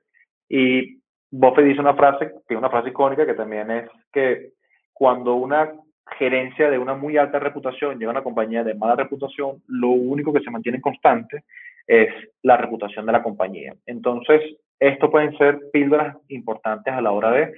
Y 0.47 1.01
Buffett 1.31 1.65
dice 1.65 1.81
una 1.81 1.95
frase, 1.95 2.31
es 2.47 2.57
una 2.57 2.69
frase 2.69 2.89
icónica, 2.89 3.25
que 3.25 3.33
también 3.33 3.69
es 3.71 3.89
que 4.13 4.51
cuando 4.93 5.35
una 5.35 5.73
gerencia 6.17 6.69
de 6.69 6.77
una 6.77 6.93
muy 6.93 7.17
alta 7.17 7.39
reputación 7.39 7.97
llega 7.97 8.11
a 8.11 8.13
una 8.13 8.23
compañía 8.23 8.63
de 8.63 8.75
mala 8.75 8.95
reputación, 8.95 9.61
lo 9.67 9.89
único 9.89 10.31
que 10.31 10.41
se 10.41 10.51
mantiene 10.51 10.79
constante 10.79 11.43
es 11.87 12.09
la 12.43 12.57
reputación 12.57 13.05
de 13.05 13.11
la 13.11 13.23
compañía. 13.23 13.73
Entonces, 13.85 14.41
esto 14.79 15.09
pueden 15.09 15.37
ser 15.37 15.59
píldoras 15.71 16.15
importantes 16.29 16.93
a 16.93 17.01
la 17.01 17.11
hora 17.11 17.31
de 17.31 17.53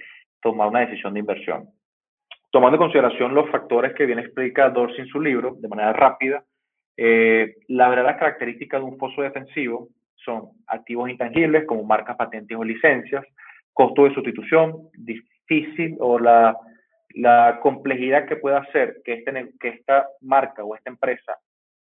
tomar 0.51 0.69
una 0.69 0.79
decisión 0.79 1.13
de 1.13 1.19
inversión. 1.19 1.69
Tomando 2.51 2.77
en 2.77 2.83
consideración 2.83 3.33
los 3.33 3.49
factores 3.49 3.93
que 3.93 4.05
viene 4.05 4.21
explica 4.21 4.69
Dorsey 4.69 5.01
en 5.01 5.07
su 5.07 5.19
libro, 5.19 5.55
de 5.59 5.67
manera 5.67 5.91
rápida, 5.91 6.43
eh, 6.95 7.57
la 7.67 7.89
verdadera 7.89 8.17
característica 8.17 8.77
de 8.77 8.85
un 8.85 8.97
foso 8.97 9.21
defensivo 9.21 9.89
son 10.15 10.49
activos 10.67 11.09
intangibles 11.09 11.65
como 11.65 11.83
marcas, 11.83 12.15
patentes 12.15 12.57
o 12.57 12.63
licencias, 12.63 13.25
costo 13.73 14.05
de 14.05 14.13
sustitución, 14.13 14.89
difícil 14.93 15.97
o 15.99 16.17
la, 16.17 16.57
la 17.09 17.59
complejidad 17.61 18.25
que 18.25 18.37
pueda 18.37 18.59
hacer 18.59 19.01
que, 19.03 19.13
este, 19.15 19.51
que 19.59 19.67
esta 19.67 20.07
marca 20.21 20.63
o 20.63 20.75
esta 20.75 20.89
empresa 20.89 21.37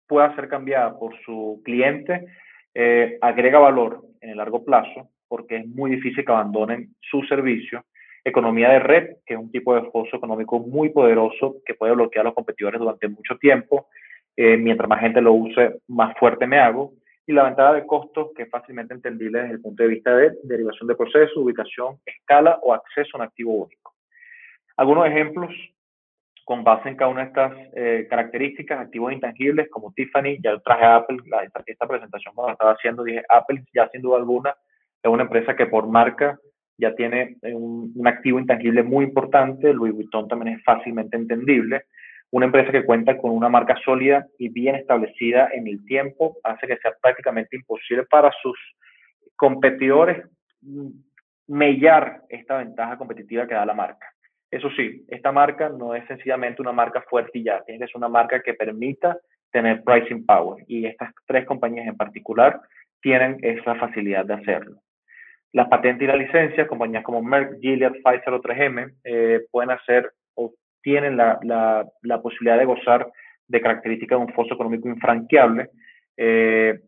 pueda 0.06 0.34
ser 0.34 0.48
cambiada 0.48 0.98
por 0.98 1.14
su 1.20 1.60
cliente, 1.64 2.26
eh, 2.74 3.18
agrega 3.20 3.58
valor 3.58 4.02
en 4.22 4.30
el 4.30 4.38
largo 4.38 4.64
plazo 4.64 5.10
porque 5.28 5.56
es 5.56 5.66
muy 5.68 5.90
difícil 5.90 6.24
que 6.24 6.32
abandonen 6.32 6.94
su 7.00 7.22
servicio 7.24 7.84
economía 8.24 8.70
de 8.70 8.78
red, 8.80 9.16
que 9.26 9.34
es 9.34 9.40
un 9.40 9.50
tipo 9.50 9.74
de 9.74 9.90
foso 9.90 10.16
económico 10.16 10.58
muy 10.58 10.90
poderoso 10.90 11.56
que 11.64 11.74
puede 11.74 11.94
bloquear 11.94 12.22
a 12.22 12.28
los 12.28 12.34
competidores 12.34 12.80
durante 12.80 13.08
mucho 13.08 13.36
tiempo. 13.38 13.88
Eh, 14.36 14.56
mientras 14.56 14.88
más 14.88 15.00
gente 15.00 15.20
lo 15.20 15.32
use, 15.32 15.80
más 15.88 16.16
fuerte 16.18 16.46
me 16.46 16.58
hago. 16.58 16.92
Y 17.26 17.32
la 17.32 17.44
ventaja 17.44 17.74
de 17.74 17.86
costos, 17.86 18.30
que 18.34 18.44
es 18.44 18.50
fácilmente 18.50 18.94
entendible 18.94 19.40
desde 19.40 19.54
el 19.54 19.60
punto 19.60 19.82
de 19.82 19.88
vista 19.88 20.16
de 20.16 20.32
derivación 20.44 20.88
de 20.88 20.94
proceso, 20.94 21.40
ubicación, 21.40 21.98
escala 22.06 22.58
o 22.62 22.72
acceso 22.72 23.10
a 23.16 23.20
un 23.20 23.26
activo 23.26 23.52
único. 23.52 23.94
Algunos 24.76 25.06
ejemplos 25.06 25.50
con 26.44 26.64
base 26.64 26.88
en 26.88 26.96
cada 26.96 27.10
una 27.10 27.20
de 27.20 27.26
estas 27.26 27.52
eh, 27.76 28.06
características, 28.08 28.80
activos 28.80 29.12
intangibles 29.12 29.68
como 29.68 29.92
Tiffany, 29.92 30.38
ya 30.42 30.58
traje 30.60 30.84
a 30.84 30.96
Apple, 30.96 31.18
esta, 31.44 31.62
esta, 31.66 31.86
presentación 31.86 32.34
cuando 32.34 32.52
estaba 32.52 32.72
haciendo, 32.72 33.04
dije 33.04 33.22
Apple 33.28 33.64
ya 33.74 33.86
sin 33.90 34.00
duda 34.00 34.16
alguna 34.16 34.54
es 35.02 35.10
una 35.10 35.24
empresa 35.24 35.54
que 35.54 35.66
por 35.66 35.86
marca 35.88 36.38
ya 36.78 36.94
tiene 36.94 37.36
eh, 37.42 37.54
un, 37.54 37.92
activo 38.06 38.38
intangible 38.38 38.82
muy 38.82 39.04
importante, 39.04 39.74
Louis 39.74 39.92
Vuitton 39.92 40.28
también 40.28 40.56
es 40.56 40.64
fácilmente 40.64 41.16
entendible. 41.16 41.82
Una 42.30 42.46
empresa 42.46 42.70
que 42.70 42.84
cuenta 42.84 43.16
con 43.18 43.32
una 43.32 43.48
marca 43.48 43.76
sólida 43.84 44.26
y 44.38 44.48
bien 44.48 44.76
establecida 44.76 45.48
en 45.52 45.66
el 45.66 45.84
tiempo 45.84 46.36
hace 46.44 46.66
que 46.66 46.76
sea 46.76 46.92
prácticamente 47.02 47.56
imposible 47.56 48.04
para 48.04 48.30
sus 48.42 48.56
competidores 49.34 50.24
mm, 50.62 50.88
mellar 51.48 52.22
esta 52.28 52.58
ventaja 52.58 52.96
competitiva 52.96 53.46
que 53.46 53.54
da 53.54 53.66
la 53.66 53.74
marca. 53.74 54.06
Eso 54.50 54.70
sí, 54.70 55.04
esta 55.08 55.32
marca 55.32 55.68
no 55.68 55.94
es 55.94 56.06
sencillamente 56.06 56.62
una 56.62 56.72
marca 56.72 57.02
fuerte 57.02 57.38
y 57.38 57.44
ya, 57.44 57.62
tiene 57.64 57.80
que 57.80 57.86
ser 57.86 57.96
una 57.96 58.08
marca 58.08 58.40
que 58.42 58.54
permita 58.54 59.18
tener 59.50 59.82
pricing 59.82 60.24
power 60.24 60.64
y 60.68 60.86
estas 60.86 61.12
tres 61.26 61.44
compañías 61.46 61.86
en 61.86 61.96
particular 61.96 62.60
tienen 63.00 63.38
esa 63.42 63.74
facilidad 63.76 64.24
de 64.24 64.34
hacerlo. 64.34 64.80
Las 65.52 65.68
patentes 65.68 66.04
y 66.04 66.06
las 66.06 66.18
licencias, 66.18 66.68
compañías 66.68 67.02
como 67.02 67.22
Merck, 67.22 67.58
Gilead, 67.60 67.92
Pfizer 68.04 68.34
o 68.34 68.42
3M, 68.42 68.94
eh, 69.04 69.40
pueden 69.50 69.70
hacer 69.70 70.12
o 70.34 70.52
tienen 70.82 71.16
la, 71.16 71.38
la, 72.02 72.22
posibilidad 72.22 72.58
de 72.58 72.64
gozar 72.64 73.10
de 73.46 73.60
características 73.60 74.18
de 74.18 74.24
un 74.26 74.32
foso 74.32 74.54
económico 74.54 74.88
infranqueable. 74.88 75.70
Eh, 76.16 76.78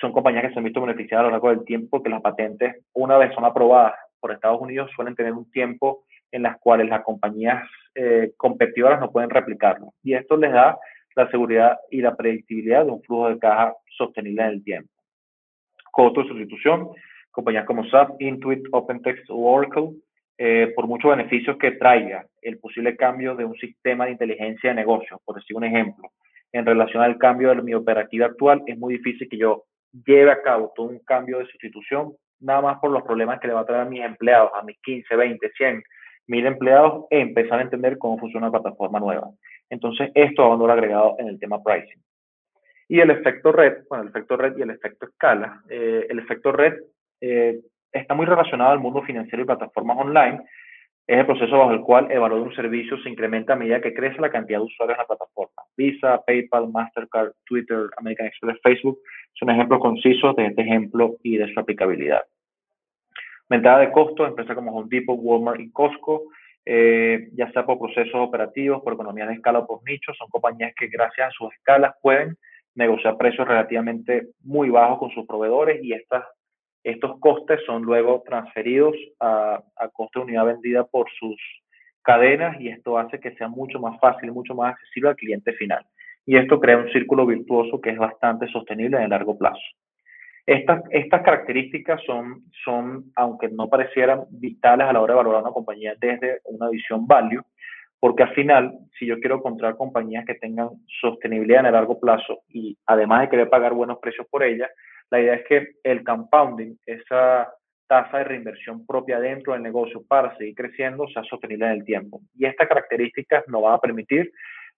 son 0.00 0.12
compañías 0.12 0.44
que 0.44 0.52
se 0.52 0.58
han 0.58 0.64
visto 0.64 0.80
beneficiadas 0.80 1.24
a 1.24 1.26
lo 1.26 1.30
largo 1.30 1.48
del 1.50 1.64
tiempo, 1.64 2.02
que 2.02 2.10
las 2.10 2.22
patentes, 2.22 2.76
una 2.92 3.16
vez 3.16 3.34
son 3.34 3.44
aprobadas 3.44 3.94
por 4.20 4.32
Estados 4.32 4.60
Unidos, 4.60 4.90
suelen 4.94 5.14
tener 5.14 5.32
un 5.32 5.50
tiempo 5.50 6.04
en 6.30 6.42
las 6.42 6.58
cuales 6.58 6.88
las 6.88 7.02
compañías 7.02 7.62
eh, 7.94 8.32
competidoras 8.36 9.00
no 9.00 9.10
pueden 9.10 9.30
replicarlo. 9.30 9.92
Y 10.02 10.14
esto 10.14 10.36
les 10.36 10.52
da 10.52 10.78
la 11.16 11.30
seguridad 11.30 11.78
y 11.90 12.00
la 12.00 12.16
predictibilidad 12.16 12.84
de 12.84 12.92
un 12.92 13.02
flujo 13.02 13.28
de 13.28 13.38
caja 13.38 13.74
sostenible 13.96 14.42
en 14.42 14.48
el 14.48 14.64
tiempo. 14.64 14.90
Costo 15.90 16.22
de 16.22 16.28
sustitución 16.28 16.90
compañías 17.30 17.66
como 17.66 17.84
SAP, 17.84 18.20
Intuit, 18.20 18.66
OpenText 18.72 19.30
o 19.30 19.36
Oracle, 19.36 19.90
eh, 20.38 20.72
por 20.74 20.86
muchos 20.86 21.10
beneficios 21.10 21.58
que 21.58 21.72
traiga 21.72 22.24
el 22.40 22.58
posible 22.58 22.96
cambio 22.96 23.34
de 23.34 23.44
un 23.44 23.54
sistema 23.56 24.06
de 24.06 24.12
inteligencia 24.12 24.70
de 24.70 24.76
negocios, 24.76 25.20
por 25.24 25.36
decir 25.36 25.56
un 25.56 25.64
ejemplo. 25.64 26.10
en 26.52 26.66
relación 26.66 27.00
al 27.04 27.16
cambio 27.16 27.54
de 27.54 27.62
mi 27.62 27.74
operativa 27.74 28.26
actual, 28.26 28.62
es 28.66 28.76
muy 28.76 28.94
difícil 28.94 29.28
que 29.28 29.36
yo 29.36 29.66
lleve 30.04 30.32
a 30.32 30.42
cabo 30.42 30.72
todo 30.74 30.88
un 30.88 30.98
cambio 31.00 31.38
de 31.38 31.46
sustitución, 31.46 32.12
nada 32.40 32.60
más 32.60 32.78
por 32.80 32.90
los 32.90 33.02
problemas 33.04 33.38
que 33.38 33.46
le 33.46 33.54
va 33.54 33.60
a 33.60 33.66
traer 33.66 33.82
a 33.82 33.88
mis 33.88 34.02
empleados, 34.02 34.50
a 34.54 34.62
mis 34.62 34.76
15, 34.82 35.14
20, 35.14 35.50
100, 35.50 35.82
mil 36.26 36.46
empleados, 36.46 37.04
e 37.10 37.20
empezar 37.20 37.58
a 37.58 37.62
entender 37.62 37.98
cómo 37.98 38.18
funciona 38.18 38.48
una 38.48 38.60
plataforma 38.60 38.98
nueva. 38.98 39.30
Entonces, 39.68 40.10
esto 40.14 40.42
va 40.42 40.48
a 40.48 40.50
valor 40.56 40.70
agregado 40.72 41.16
en 41.18 41.28
el 41.28 41.38
tema 41.38 41.62
pricing. 41.62 42.02
Y 42.88 42.98
el 42.98 43.10
efecto 43.10 43.52
red, 43.52 43.84
bueno, 43.88 44.02
el 44.02 44.10
efecto 44.10 44.36
red 44.36 44.56
y 44.56 44.62
el 44.62 44.70
efecto 44.70 45.06
escala. 45.06 45.62
Eh, 45.68 46.06
el 46.08 46.18
efecto 46.18 46.50
red 46.50 46.74
eh, 47.20 47.60
está 47.92 48.14
muy 48.14 48.26
relacionado 48.26 48.70
al 48.70 48.80
mundo 48.80 49.02
financiero 49.02 49.42
y 49.42 49.46
plataformas 49.46 49.98
online. 49.98 50.40
Es 51.06 51.18
el 51.18 51.26
proceso 51.26 51.58
bajo 51.58 51.72
el 51.72 51.80
cual 51.80 52.06
el 52.10 52.20
valor 52.20 52.38
de 52.38 52.48
un 52.48 52.54
servicio 52.54 52.96
se 53.02 53.10
incrementa 53.10 53.54
a 53.54 53.56
medida 53.56 53.80
que 53.80 53.94
crece 53.94 54.20
la 54.20 54.30
cantidad 54.30 54.58
de 54.58 54.66
usuarios 54.66 54.96
en 54.96 55.02
la 55.02 55.06
plataforma. 55.06 55.62
Visa, 55.76 56.22
PayPal, 56.24 56.68
Mastercard, 56.68 57.32
Twitter, 57.44 57.88
American 57.96 58.26
Express, 58.26 58.58
Facebook 58.62 59.00
son 59.34 59.50
ejemplos 59.50 59.80
concisos 59.80 60.36
de 60.36 60.46
este 60.46 60.62
ejemplo 60.62 61.16
y 61.22 61.36
de 61.36 61.52
su 61.52 61.58
aplicabilidad. 61.58 62.22
Ventaja 63.48 63.78
de 63.78 63.90
costo, 63.90 64.24
empresas 64.26 64.54
como 64.54 64.76
Home 64.76 64.88
Depot, 64.88 65.18
Walmart 65.20 65.60
y 65.60 65.72
Costco, 65.72 66.24
eh, 66.64 67.30
ya 67.32 67.50
sea 67.50 67.66
por 67.66 67.78
procesos 67.78 68.14
operativos, 68.14 68.82
por 68.82 68.92
economía 68.92 69.26
de 69.26 69.34
escala 69.34 69.60
o 69.60 69.66
por 69.66 69.82
nichos, 69.82 70.16
son 70.16 70.28
compañías 70.28 70.72
que 70.76 70.86
gracias 70.86 71.28
a 71.28 71.32
sus 71.32 71.52
escalas 71.54 71.94
pueden 72.00 72.36
negociar 72.74 73.16
precios 73.16 73.48
relativamente 73.48 74.28
muy 74.44 74.70
bajos 74.70 74.98
con 74.98 75.10
sus 75.10 75.26
proveedores 75.26 75.82
y 75.82 75.92
estas, 75.92 76.24
estos 76.84 77.18
costes 77.20 77.60
son 77.66 77.82
luego 77.82 78.22
transferidos 78.26 78.94
a, 79.20 79.62
a 79.76 79.88
coste 79.88 80.18
de 80.18 80.24
unidad 80.24 80.46
vendida 80.46 80.84
por 80.84 81.08
sus 81.18 81.36
cadenas 82.02 82.60
y 82.60 82.68
esto 82.68 82.98
hace 82.98 83.20
que 83.20 83.34
sea 83.36 83.48
mucho 83.48 83.78
más 83.78 83.98
fácil, 84.00 84.32
mucho 84.32 84.54
más 84.54 84.72
accesible 84.74 85.10
al 85.10 85.16
cliente 85.16 85.52
final. 85.52 85.84
Y 86.26 86.36
esto 86.36 86.60
crea 86.60 86.78
un 86.78 86.90
círculo 86.90 87.26
virtuoso 87.26 87.80
que 87.80 87.90
es 87.90 87.98
bastante 87.98 88.46
sostenible 88.48 88.96
en 88.96 89.04
el 89.04 89.10
largo 89.10 89.36
plazo. 89.36 89.60
Estas, 90.46 90.82
estas 90.90 91.22
características 91.22 92.00
son, 92.04 92.42
son, 92.64 93.04
aunque 93.14 93.48
no 93.48 93.68
parecieran 93.68 94.24
vitales 94.30 94.86
a 94.86 94.92
la 94.92 95.00
hora 95.00 95.14
de 95.14 95.18
valorar 95.18 95.42
una 95.42 95.52
compañía 95.52 95.94
desde 96.00 96.40
una 96.44 96.68
visión 96.68 97.06
value, 97.06 97.42
porque 98.00 98.22
al 98.22 98.34
final, 98.34 98.78
si 98.98 99.06
yo 99.06 99.20
quiero 99.20 99.36
encontrar 99.36 99.76
compañías 99.76 100.24
que 100.24 100.34
tengan 100.34 100.70
sostenibilidad 101.00 101.60
en 101.60 101.66
el 101.66 101.72
largo 101.72 102.00
plazo 102.00 102.40
y 102.48 102.76
además 102.86 103.20
de 103.20 103.28
querer 103.28 103.50
pagar 103.50 103.74
buenos 103.74 103.98
precios 103.98 104.26
por 104.30 104.42
ellas, 104.42 104.70
la 105.10 105.20
idea 105.20 105.34
es 105.34 105.46
que 105.46 105.68
el 105.82 106.04
compounding, 106.04 106.76
esa 106.86 107.52
tasa 107.88 108.18
de 108.18 108.24
reinversión 108.24 108.86
propia 108.86 109.18
dentro 109.18 109.52
del 109.52 109.62
negocio 109.62 110.02
para 110.06 110.36
seguir 110.36 110.54
creciendo, 110.54 111.08
sea 111.08 111.24
sostenible 111.24 111.66
en 111.66 111.72
el 111.72 111.84
tiempo. 111.84 112.20
Y 112.36 112.46
estas 112.46 112.68
características 112.68 113.48
nos 113.48 113.62
van 113.62 113.74
a 113.74 113.80
permitir 113.80 114.32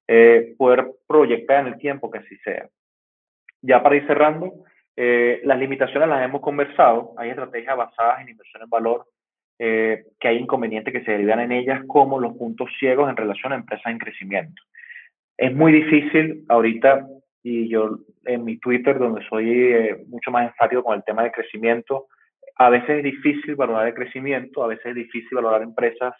eh, 0.08 0.54
poder 0.56 0.86
proyectar 1.06 1.60
en 1.60 1.74
el 1.74 1.78
tiempo 1.78 2.10
que 2.10 2.18
así 2.18 2.36
sea. 2.38 2.68
Ya 3.60 3.82
para 3.82 3.96
ir 3.96 4.06
cerrando, 4.06 4.64
eh, 4.96 5.40
las 5.44 5.58
limitaciones 5.58 6.08
las 6.08 6.24
hemos 6.24 6.40
conversado. 6.40 7.12
Hay 7.18 7.30
estrategias 7.30 7.76
basadas 7.76 8.22
en 8.22 8.30
inversión 8.30 8.62
en 8.62 8.70
valor 8.70 9.06
eh, 9.58 10.06
que 10.18 10.28
hay 10.28 10.38
inconvenientes 10.38 10.92
que 10.92 11.04
se 11.04 11.12
derivan 11.12 11.40
en 11.40 11.52
ellas, 11.52 11.82
como 11.86 12.18
los 12.18 12.36
puntos 12.36 12.68
ciegos 12.78 13.08
en 13.08 13.16
relación 13.16 13.52
a 13.52 13.56
empresas 13.56 13.92
en 13.92 13.98
crecimiento. 13.98 14.62
Es 15.36 15.54
muy 15.54 15.72
difícil 15.72 16.44
ahorita, 16.48 17.06
y 17.42 17.68
yo 17.68 17.98
en 18.24 18.44
mi 18.44 18.58
Twitter, 18.58 18.98
donde 18.98 19.24
soy 19.28 19.50
eh, 19.50 20.04
mucho 20.08 20.30
más 20.30 20.46
enfático 20.46 20.82
con 20.82 20.96
el 20.96 21.04
tema 21.04 21.24
de 21.24 21.32
crecimiento, 21.32 22.06
a 22.56 22.70
veces 22.70 22.98
es 22.98 23.04
difícil 23.04 23.56
valorar 23.56 23.88
el 23.88 23.94
crecimiento, 23.94 24.62
a 24.62 24.68
veces 24.68 24.86
es 24.86 24.94
difícil 24.94 25.30
valorar 25.32 25.62
empresas 25.62 26.14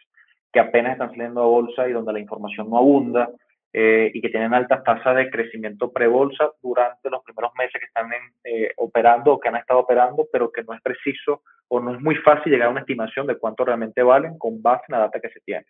que 0.53 0.61
apenas 0.61 0.93
están 0.93 1.11
saliendo 1.11 1.43
a 1.43 1.47
bolsa 1.47 1.89
y 1.89 1.93
donde 1.93 2.13
la 2.13 2.21
información 2.21 2.69
no 2.69 2.79
abunda, 2.79 3.31
eh, 3.75 4.11
y 4.13 4.21
que 4.21 4.29
tienen 4.29 4.53
altas 4.53 4.85
tasas 4.85 5.17
de 5.17 5.31
crecimiento 5.31 5.91
pre-bolsa 5.91 6.51
durante 6.63 7.09
los 7.09 7.23
primeros 7.25 7.53
meses 7.57 7.81
que 7.81 7.87
están 7.87 8.11
eh, 8.45 8.71
operando 8.77 9.33
o 9.33 9.41
que 9.41 9.49
han 9.49 9.57
estado 9.57 9.81
operando, 9.81 10.27
pero 10.31 10.53
que 10.53 10.63
no 10.63 10.75
es 10.75 10.83
preciso 10.83 11.43
o 11.69 11.81
no 11.81 11.95
es 11.95 12.01
muy 12.03 12.17
fácil 12.17 12.53
llegar 12.53 12.69
a 12.69 12.71
una 12.71 12.81
estimación 12.81 13.27
de 13.27 13.39
cuánto 13.39 13.65
realmente 13.65 14.03
valen 14.03 14.37
con 14.37 14.61
base 14.61 14.85
en 14.89 14.93
la 14.93 15.05
data 15.05 15.21
que 15.21 15.31
se 15.31 15.41
tiene. 15.41 15.65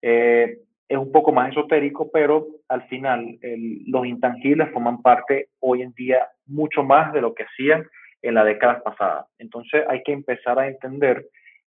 Eh, 0.00 0.58
es 0.88 0.98
un 0.98 1.10
poco 1.12 1.32
más 1.32 1.50
esotérico, 1.50 2.10
pero 2.12 2.46
al 2.68 2.82
final 2.88 3.38
los 3.86 4.06
intangibles 4.06 4.70
forman 4.70 5.00
parte 5.02 5.48
hoy 5.60 5.82
en 5.82 5.92
día 5.94 6.28
mucho 6.46 6.82
más 6.82 7.12
de 7.12 7.20
lo 7.20 7.34
que 7.34 7.44
hacían 7.44 7.86
en 8.22 8.34
la 8.34 8.44
década 8.44 8.82
pasada. 8.82 9.26
Entonces 9.38 9.84
hay 9.88 10.02
que 10.02 10.12
empezar 10.12 10.58
a 10.58 10.68
entender 10.68 11.26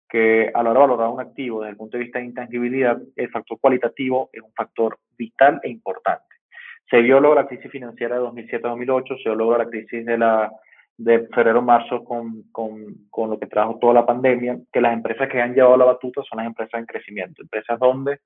que 0.09 0.51
a 0.53 0.63
la 0.63 0.71
hora 0.71 0.81
de 0.81 0.87
valorar 0.87 1.09
un 1.09 1.19
activo 1.19 1.61
desde 1.61 1.71
el 1.71 1.77
punto 1.77 1.97
de 1.97 2.03
vista 2.03 2.19
de 2.19 2.25
intangibilidad, 2.25 2.97
el 3.15 3.29
factor 3.29 3.59
cualitativo 3.59 4.29
es 4.31 4.41
un 4.41 4.53
factor 4.53 4.97
vital 5.17 5.59
e 5.63 5.69
importante. 5.69 6.23
Se 6.89 7.01
vio 7.01 7.19
luego 7.19 7.35
la 7.35 7.47
crisis 7.47 7.71
financiera 7.71 8.15
de 8.15 8.21
2007-2008, 8.21 9.17
se 9.17 9.29
vio 9.29 9.35
luego 9.35 9.57
la 9.57 9.65
crisis 9.65 10.05
de, 10.05 10.17
la, 10.17 10.51
de 10.97 11.27
febrero-marzo 11.33 12.03
con, 12.03 12.43
con, 12.51 13.07
con, 13.09 13.31
lo 13.31 13.39
que 13.39 13.47
trajo 13.47 13.79
toda 13.79 13.95
la 13.95 14.05
pandemia, 14.05 14.57
que 14.71 14.81
las 14.81 14.93
empresas 14.93 15.27
que 15.27 15.41
han 15.41 15.55
llevado 15.55 15.77
la 15.77 15.85
batuta 15.85 16.21
son 16.29 16.37
las 16.37 16.47
empresas 16.47 16.79
en 16.79 16.85
crecimiento, 16.85 17.41
empresas 17.41 17.79
donde 17.79 18.19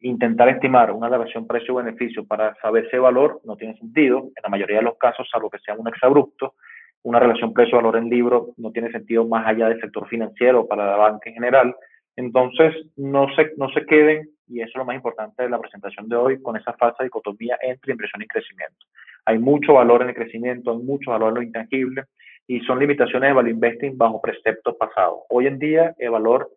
intentar 0.00 0.48
estimar 0.48 0.92
una 0.92 1.08
relación 1.08 1.46
precio-beneficio 1.46 2.24
para 2.26 2.54
saber 2.56 2.86
ese 2.86 2.98
valor 2.98 3.40
no 3.44 3.56
tiene 3.56 3.76
sentido, 3.76 4.18
en 4.18 4.42
la 4.42 4.48
mayoría 4.48 4.78
de 4.78 4.84
los 4.84 4.98
casos, 4.98 5.28
salvo 5.30 5.50
que 5.50 5.58
sea 5.58 5.74
un 5.74 5.88
exabrupto, 5.88 6.54
una 7.02 7.18
relación 7.18 7.52
precio-valor 7.52 7.96
en 7.96 8.10
libro 8.10 8.48
no 8.56 8.72
tiene 8.72 8.90
sentido 8.90 9.26
más 9.26 9.46
allá 9.46 9.68
del 9.68 9.80
sector 9.80 10.06
financiero 10.08 10.66
para 10.66 10.86
la 10.86 10.96
banca 10.96 11.28
en 11.28 11.34
general. 11.34 11.74
Entonces, 12.16 12.74
no 12.96 13.28
se, 13.34 13.52
no 13.56 13.70
se 13.70 13.86
queden, 13.86 14.28
y 14.48 14.60
eso 14.60 14.70
es 14.70 14.76
lo 14.76 14.84
más 14.84 14.96
importante 14.96 15.42
de 15.42 15.48
la 15.48 15.58
presentación 15.58 16.08
de 16.08 16.16
hoy, 16.16 16.42
con 16.42 16.56
esa 16.56 16.72
falsa 16.74 17.02
dicotomía 17.02 17.56
entre 17.62 17.92
inversión 17.92 18.22
y 18.22 18.26
crecimiento. 18.26 18.86
Hay 19.24 19.38
mucho 19.38 19.74
valor 19.74 20.02
en 20.02 20.10
el 20.10 20.14
crecimiento, 20.14 20.72
hay 20.72 20.78
mucho 20.78 21.12
valor 21.12 21.28
en 21.30 21.34
lo 21.36 21.42
intangible, 21.42 22.04
y 22.46 22.60
son 22.60 22.80
limitaciones 22.80 23.30
de 23.30 23.34
value 23.34 23.50
investing 23.50 23.96
bajo 23.96 24.20
preceptos 24.20 24.76
pasados. 24.76 25.20
Hoy 25.30 25.46
en 25.46 25.58
día, 25.58 25.94
el 25.98 26.10
valor 26.10 26.50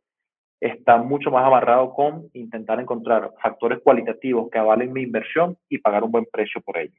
está 0.63 0.97
mucho 0.97 1.29
más 1.29 1.45
amarrado 1.45 1.93
con 1.93 2.29
intentar 2.33 2.79
encontrar 2.79 3.31
factores 3.41 3.79
cualitativos 3.83 4.49
que 4.49 4.59
avalen 4.59 4.93
mi 4.93 5.01
inversión 5.01 5.57
y 5.67 5.79
pagar 5.79 6.03
un 6.03 6.11
buen 6.11 6.25
precio 6.31 6.61
por 6.61 6.77
ello. 6.77 6.95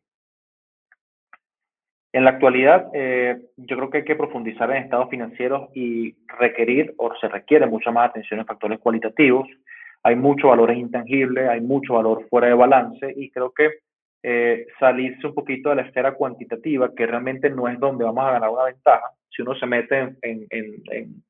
En 2.12 2.25
la 2.25 2.31
actualidad, 2.31 2.91
eh, 2.93 3.37
yo 3.57 3.77
creo 3.77 3.91
que 3.91 3.99
hay 3.99 4.05
que 4.05 4.15
profundizar 4.15 4.71
en 4.71 4.85
estados 4.85 5.09
financieros 5.09 5.69
y 5.75 6.15
requerir 6.39 6.95
o 6.99 7.12
se 7.21 7.27
requiere 7.27 7.67
mucha 7.67 7.91
más 7.91 8.11
atención 8.11 8.39
en 8.39 8.47
factores 8.47 8.79
cualitativos. 8.79 9.49
Hay 10.03 10.15
mucho 10.15 10.49
valor 10.49 10.71
intangible, 10.73 11.49
hay 11.49 11.61
mucho 11.61 11.95
valor 11.95 12.29
fuera 12.29 12.49
de 12.49 12.55
balance 12.55 13.12
y 13.17 13.31
creo 13.31 13.51
que 13.53 13.71
eh, 14.23 14.67
salirse 14.79 15.27
un 15.27 15.35
poquito 15.35 15.71
de 15.71 15.77
la 15.77 15.83
esfera 15.83 16.15
cuantitativa, 16.15 16.95
que 16.95 17.07
realmente 17.07 17.51
no 17.51 17.67
es 17.67 17.81
donde 17.81 18.05
vamos 18.05 18.25
a 18.25 18.33
ganar 18.33 18.51
una 18.51 18.65
ventaja. 18.65 19.11
Si 19.29 19.43
uno 19.43 19.55
se 19.57 19.67
mete 19.67 19.99
en, 19.99 20.17
en, 20.23 20.47
en, 20.91 21.23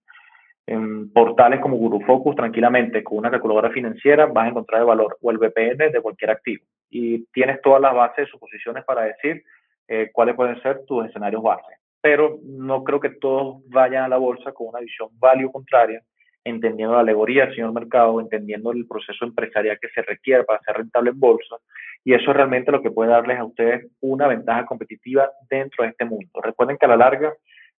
en 0.66 1.12
portales 1.12 1.60
como 1.60 1.76
GuruFocus 1.76 2.36
tranquilamente 2.36 3.04
con 3.04 3.18
una 3.18 3.30
calculadora 3.30 3.70
financiera, 3.70 4.26
vas 4.26 4.46
a 4.46 4.48
encontrar 4.48 4.80
el 4.80 4.86
valor 4.86 5.18
o 5.20 5.30
el 5.30 5.38
VPN 5.38 5.92
de 5.92 6.00
cualquier 6.00 6.30
activo. 6.30 6.64
Y 6.90 7.26
tienes 7.26 7.60
todas 7.60 7.82
las 7.82 7.94
bases 7.94 8.24
de 8.24 8.30
suposiciones 8.30 8.84
para 8.84 9.02
decir 9.02 9.42
eh, 9.88 10.10
cuáles 10.12 10.34
pueden 10.34 10.60
ser 10.62 10.84
tus 10.86 11.06
escenarios 11.06 11.42
base. 11.42 11.78
Pero 12.00 12.38
no 12.42 12.82
creo 12.84 13.00
que 13.00 13.10
todos 13.10 13.62
vayan 13.68 14.04
a 14.04 14.08
la 14.08 14.16
bolsa 14.16 14.52
con 14.52 14.68
una 14.68 14.80
visión 14.80 15.08
value 15.18 15.52
contraria, 15.52 16.02
entendiendo 16.44 16.94
la 16.94 17.00
alegoría 17.00 17.46
del 17.46 17.54
señor 17.54 17.72
mercado, 17.72 18.20
entendiendo 18.20 18.72
el 18.72 18.86
proceso 18.86 19.24
empresarial 19.24 19.78
que 19.80 19.88
se 19.88 20.02
requiere 20.02 20.44
para 20.44 20.60
ser 20.60 20.76
rentable 20.76 21.10
en 21.10 21.20
bolsa. 21.20 21.56
Y 22.04 22.12
eso 22.12 22.30
es 22.30 22.36
realmente 22.36 22.70
lo 22.70 22.82
que 22.82 22.90
puede 22.90 23.10
darles 23.10 23.38
a 23.38 23.44
ustedes 23.44 23.86
una 24.00 24.26
ventaja 24.26 24.66
competitiva 24.66 25.30
dentro 25.48 25.84
de 25.84 25.90
este 25.90 26.04
mundo. 26.04 26.40
Recuerden 26.42 26.76
que 26.76 26.84
a 26.84 26.90
la 26.90 26.96
larga, 26.96 27.32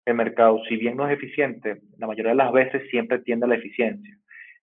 el 0.06 0.16
mercado, 0.16 0.62
si 0.70 0.78
bien 0.78 0.95
no 0.95 1.08
es 1.08 1.14
eficiente, 1.14 1.82
la 1.97 2.08
mayoría 2.08 2.32
de 2.32 2.38
las 2.38 2.51
veces 2.51 2.88
siempre 2.89 3.20
tiende 3.20 3.45
a 3.45 3.49
la 3.49 3.56
eficiencia. 3.56 4.16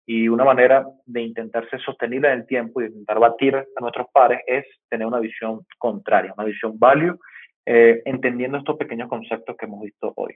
Y 0.07 0.28
una 0.28 0.45
manera 0.45 0.86
de 1.07 1.22
intentar 1.22 1.68
ser 1.70 1.80
sostenible 1.80 2.28
en 2.28 2.40
el 2.40 2.47
tiempo 2.47 2.80
y 2.80 2.84
de 2.84 2.90
intentar 2.90 3.18
batir 3.18 3.57
a 3.57 3.80
nuestros 3.80 4.07
pares 4.12 4.40
es 4.47 4.64
tener 4.88 5.07
una 5.07 5.20
visión 5.20 5.61
contraria, 5.78 6.34
una 6.36 6.47
visión 6.47 6.78
value 6.78 7.18
eh, 7.64 8.03
entendiendo 8.05 8.59
estos 8.59 8.76
pequeños 8.76 9.09
conceptos 9.09 9.57
que 9.57 9.66
hemos 9.66 9.80
visto 9.82 10.12
hoy. 10.16 10.34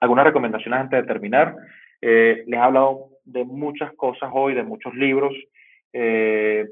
Algunas 0.00 0.24
recomendaciones 0.24 0.80
antes 0.80 1.00
de 1.00 1.06
terminar. 1.06 1.54
Eh, 2.00 2.44
les 2.46 2.58
he 2.58 2.62
hablado 2.62 3.10
de 3.24 3.44
muchas 3.44 3.92
cosas 3.94 4.30
hoy, 4.32 4.54
de 4.54 4.64
muchos 4.64 4.94
libros. 4.94 5.32
Eh, 5.92 6.66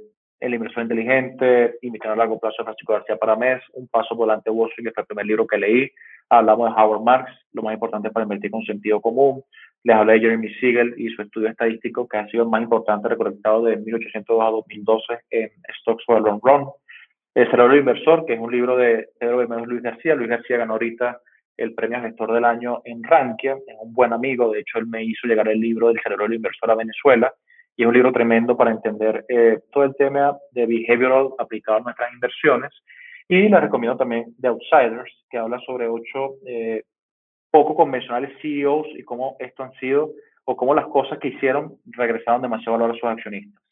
el 0.45 0.55
inversor 0.55 0.83
inteligente, 0.83 1.77
Invitar 1.81 2.13
a 2.13 2.17
largo 2.17 2.39
plazo 2.39 2.57
de 2.59 2.65
Francisco 2.65 2.93
García 2.93 3.17
Paramés, 3.17 3.63
Un 3.73 3.89
paso 3.89 4.15
volante 4.15 4.51
Wall 4.51 4.69
Street, 4.71 4.89
que 4.89 4.93
fue 4.93 5.03
el 5.03 5.07
primer 5.07 5.27
libro 5.27 5.47
que 5.47 5.57
leí. 5.57 5.91
Hablamos 6.29 6.69
de 6.69 6.81
Howard 6.81 7.03
Marks, 7.03 7.33
lo 7.53 7.63
más 7.63 7.75
importante 7.75 8.11
para 8.11 8.25
invertir 8.25 8.51
con 8.51 8.63
sentido 8.65 9.01
común. 9.01 9.43
Les 9.85 9.97
hablé 9.97 10.15
de 10.15 10.21
Jeremy 10.21 10.49
Siegel 10.55 10.95
y 10.99 11.09
su 11.09 11.23
estudio 11.23 11.49
estadístico, 11.49 12.07
que 12.09 12.19
ha 12.19 12.29
sido 12.29 12.45
el 12.45 12.51
más 12.51 12.63
importante 12.63 13.09
recolectado 13.09 13.65
de 13.65 13.77
1802 13.77 14.43
a 14.43 14.51
2012 14.51 15.05
en 15.31 15.51
Stocks 15.81 16.05
for 16.05 16.19
a 16.19 16.21
Long 16.21 16.41
Run. 16.43 16.69
El 17.35 17.51
cerebro 17.51 17.77
inversor, 17.77 18.27
que 18.27 18.35
es 18.35 18.41
un 18.41 18.53
libro 18.53 18.77
de 18.77 19.09
Pedro 19.19 19.39
Bermúdez 19.39 19.67
Luis 19.67 19.83
García. 19.83 20.15
Luis 20.15 20.29
García 20.29 20.59
ganó 20.59 20.75
ahorita 20.75 21.21
el 21.57 21.75
premio 21.75 22.01
gestor 22.03 22.33
del 22.33 22.45
año 22.45 22.83
en 22.85 23.03
Rankia, 23.03 23.53
es 23.53 23.77
un 23.81 23.93
buen 23.93 24.13
amigo, 24.13 24.51
de 24.51 24.61
hecho 24.61 24.79
él 24.79 24.87
me 24.89 25.05
hizo 25.05 25.29
llegar 25.29 25.49
el 25.49 25.61
libro 25.61 25.87
del 25.89 26.01
cerebro 26.03 26.33
inversor 26.33 26.71
a 26.71 26.75
Venezuela 26.75 27.33
y 27.77 27.83
es 27.83 27.89
un 27.89 27.95
libro 27.95 28.13
tremendo 28.13 28.57
para 28.57 28.71
entender 28.71 29.25
eh, 29.29 29.61
todo 29.73 29.85
el 29.85 29.95
tema 29.97 30.37
de 30.53 30.67
behavioral 30.67 31.31
aplicado 31.39 31.79
a 31.79 31.81
nuestras 31.81 32.13
inversiones. 32.13 32.73
Y 33.29 33.49
les 33.49 33.61
recomiendo 33.61 33.97
también 33.97 34.35
The 34.41 34.49
Outsiders, 34.49 35.13
que 35.31 35.39
habla 35.39 35.59
sobre 35.61 35.89
ocho 35.89 36.35
eh, 36.47 36.83
poco 37.51 37.75
convencionales 37.75 38.31
CEOs 38.41 38.87
y 38.97 39.03
cómo 39.03 39.37
esto 39.39 39.63
han 39.63 39.73
sido 39.75 40.11
o 40.45 40.57
cómo 40.57 40.75
las 40.75 40.87
cosas 40.87 41.19
que 41.19 41.29
hicieron 41.29 41.77
regresaron 41.87 42.43
demasiado 42.43 42.79
valor 42.79 42.95
a 42.95 42.99
sus 42.99 43.09
accionistas. 43.09 43.63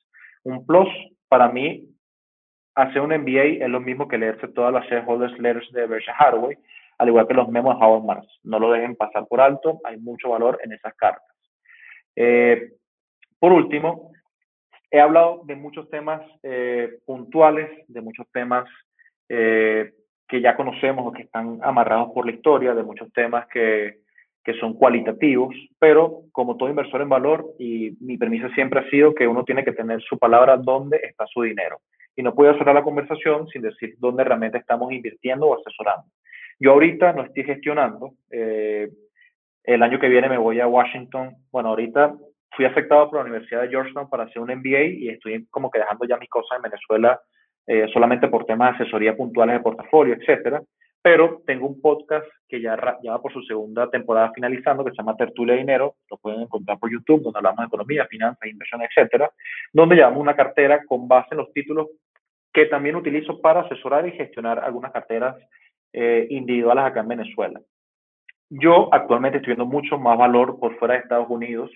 Un 0.44 0.64
plus 0.66 0.88
para 1.28 1.48
mí, 1.48 1.88
hacer 2.74 3.00
un 3.00 3.10
MBA 3.10 3.64
es 3.64 3.68
lo 3.68 3.80
mismo 3.80 4.08
que 4.08 4.18
leerse 4.18 4.48
todas 4.48 4.72
las 4.72 4.86
shareholders 4.86 5.38
letters 5.38 5.70
de 5.72 5.86
Berkshire 5.86 6.16
Hathaway, 6.18 6.56
al 6.98 7.08
igual 7.08 7.26
que 7.26 7.34
los 7.34 7.48
memos 7.48 7.78
de 7.78 7.84
Howard 7.84 8.04
Marks. 8.04 8.40
No 8.42 8.58
lo 8.58 8.72
dejen 8.72 8.96
pasar 8.96 9.26
por 9.28 9.40
alto, 9.40 9.80
hay 9.84 9.98
mucho 9.98 10.30
valor 10.30 10.58
en 10.64 10.72
esas 10.72 10.94
cartas. 10.94 11.36
Eh, 12.16 12.72
por 13.42 13.52
último, 13.52 14.12
he 14.88 15.00
hablado 15.00 15.42
de 15.46 15.56
muchos 15.56 15.90
temas 15.90 16.22
eh, 16.44 16.98
puntuales, 17.04 17.68
de 17.88 18.00
muchos 18.00 18.24
temas 18.30 18.70
eh, 19.28 19.94
que 20.28 20.40
ya 20.40 20.54
conocemos 20.54 21.04
o 21.04 21.12
que 21.12 21.22
están 21.22 21.58
amarrados 21.60 22.12
por 22.14 22.24
la 22.24 22.30
historia, 22.30 22.72
de 22.72 22.84
muchos 22.84 23.12
temas 23.12 23.48
que, 23.48 23.96
que 24.44 24.54
son 24.60 24.74
cualitativos, 24.74 25.56
pero 25.80 26.20
como 26.30 26.56
todo 26.56 26.68
inversor 26.68 27.02
en 27.02 27.08
valor, 27.08 27.44
y 27.58 27.96
mi 27.98 28.16
premisa 28.16 28.48
siempre 28.54 28.78
ha 28.78 28.90
sido 28.90 29.12
que 29.12 29.26
uno 29.26 29.42
tiene 29.42 29.64
que 29.64 29.72
tener 29.72 30.00
su 30.02 30.16
palabra 30.20 30.56
dónde 30.56 31.00
está 31.02 31.26
su 31.26 31.42
dinero. 31.42 31.80
Y 32.14 32.22
no 32.22 32.36
puedo 32.36 32.56
cerrar 32.56 32.76
la 32.76 32.84
conversación 32.84 33.48
sin 33.48 33.62
decir 33.62 33.96
dónde 33.98 34.22
realmente 34.22 34.58
estamos 34.58 34.92
invirtiendo 34.92 35.48
o 35.48 35.58
asesorando. 35.58 36.04
Yo 36.60 36.74
ahorita 36.74 37.12
no 37.12 37.24
estoy 37.24 37.42
gestionando. 37.42 38.12
Eh, 38.30 38.88
el 39.64 39.82
año 39.82 39.98
que 39.98 40.08
viene 40.08 40.28
me 40.28 40.38
voy 40.38 40.60
a 40.60 40.68
Washington. 40.68 41.34
Bueno, 41.50 41.70
ahorita 41.70 42.14
fui 42.56 42.64
afectado 42.64 43.08
por 43.08 43.18
la 43.18 43.24
Universidad 43.24 43.62
de 43.62 43.68
Georgetown 43.68 44.08
para 44.08 44.24
hacer 44.24 44.40
un 44.40 44.50
MBA 44.50 44.82
y 44.82 45.08
estoy 45.08 45.46
como 45.50 45.70
que 45.70 45.78
dejando 45.78 46.04
ya 46.06 46.16
mis 46.16 46.28
cosas 46.28 46.56
en 46.56 46.62
Venezuela 46.62 47.20
eh, 47.66 47.86
solamente 47.92 48.28
por 48.28 48.44
temas 48.44 48.76
de 48.76 48.84
asesoría 48.84 49.16
puntuales 49.16 49.56
de 49.56 49.62
portafolio, 49.62 50.14
etcétera. 50.14 50.62
Pero 51.00 51.42
tengo 51.46 51.66
un 51.66 51.80
podcast 51.80 52.26
que 52.48 52.60
ya, 52.60 52.76
ya 53.02 53.12
va 53.12 53.22
por 53.22 53.32
su 53.32 53.42
segunda 53.42 53.90
temporada 53.90 54.30
finalizando, 54.34 54.84
que 54.84 54.90
se 54.90 54.98
llama 54.98 55.16
Tertulia 55.16 55.54
de 55.54 55.60
Dinero, 55.60 55.96
lo 56.08 56.16
pueden 56.16 56.42
encontrar 56.42 56.78
por 56.78 56.92
YouTube, 56.92 57.22
donde 57.22 57.38
hablamos 57.38 57.58
de 57.58 57.66
economía, 57.66 58.06
finanzas, 58.06 58.48
inversión, 58.48 58.82
etcétera, 58.82 59.30
donde 59.72 59.96
llevamos 59.96 60.20
una 60.20 60.36
cartera 60.36 60.84
con 60.86 61.08
base 61.08 61.28
en 61.32 61.38
los 61.38 61.52
títulos 61.52 61.88
que 62.52 62.66
también 62.66 62.96
utilizo 62.96 63.40
para 63.40 63.60
asesorar 63.60 64.06
y 64.06 64.12
gestionar 64.12 64.60
algunas 64.60 64.92
carteras 64.92 65.36
eh, 65.92 66.26
individuales 66.30 66.84
acá 66.84 67.00
en 67.00 67.08
Venezuela. 67.08 67.60
Yo 68.50 68.92
actualmente 68.92 69.38
estoy 69.38 69.54
viendo 69.54 69.66
mucho 69.66 69.98
más 69.98 70.18
valor 70.18 70.58
por 70.60 70.78
fuera 70.78 70.94
de 70.94 71.00
Estados 71.00 71.30
Unidos. 71.30 71.70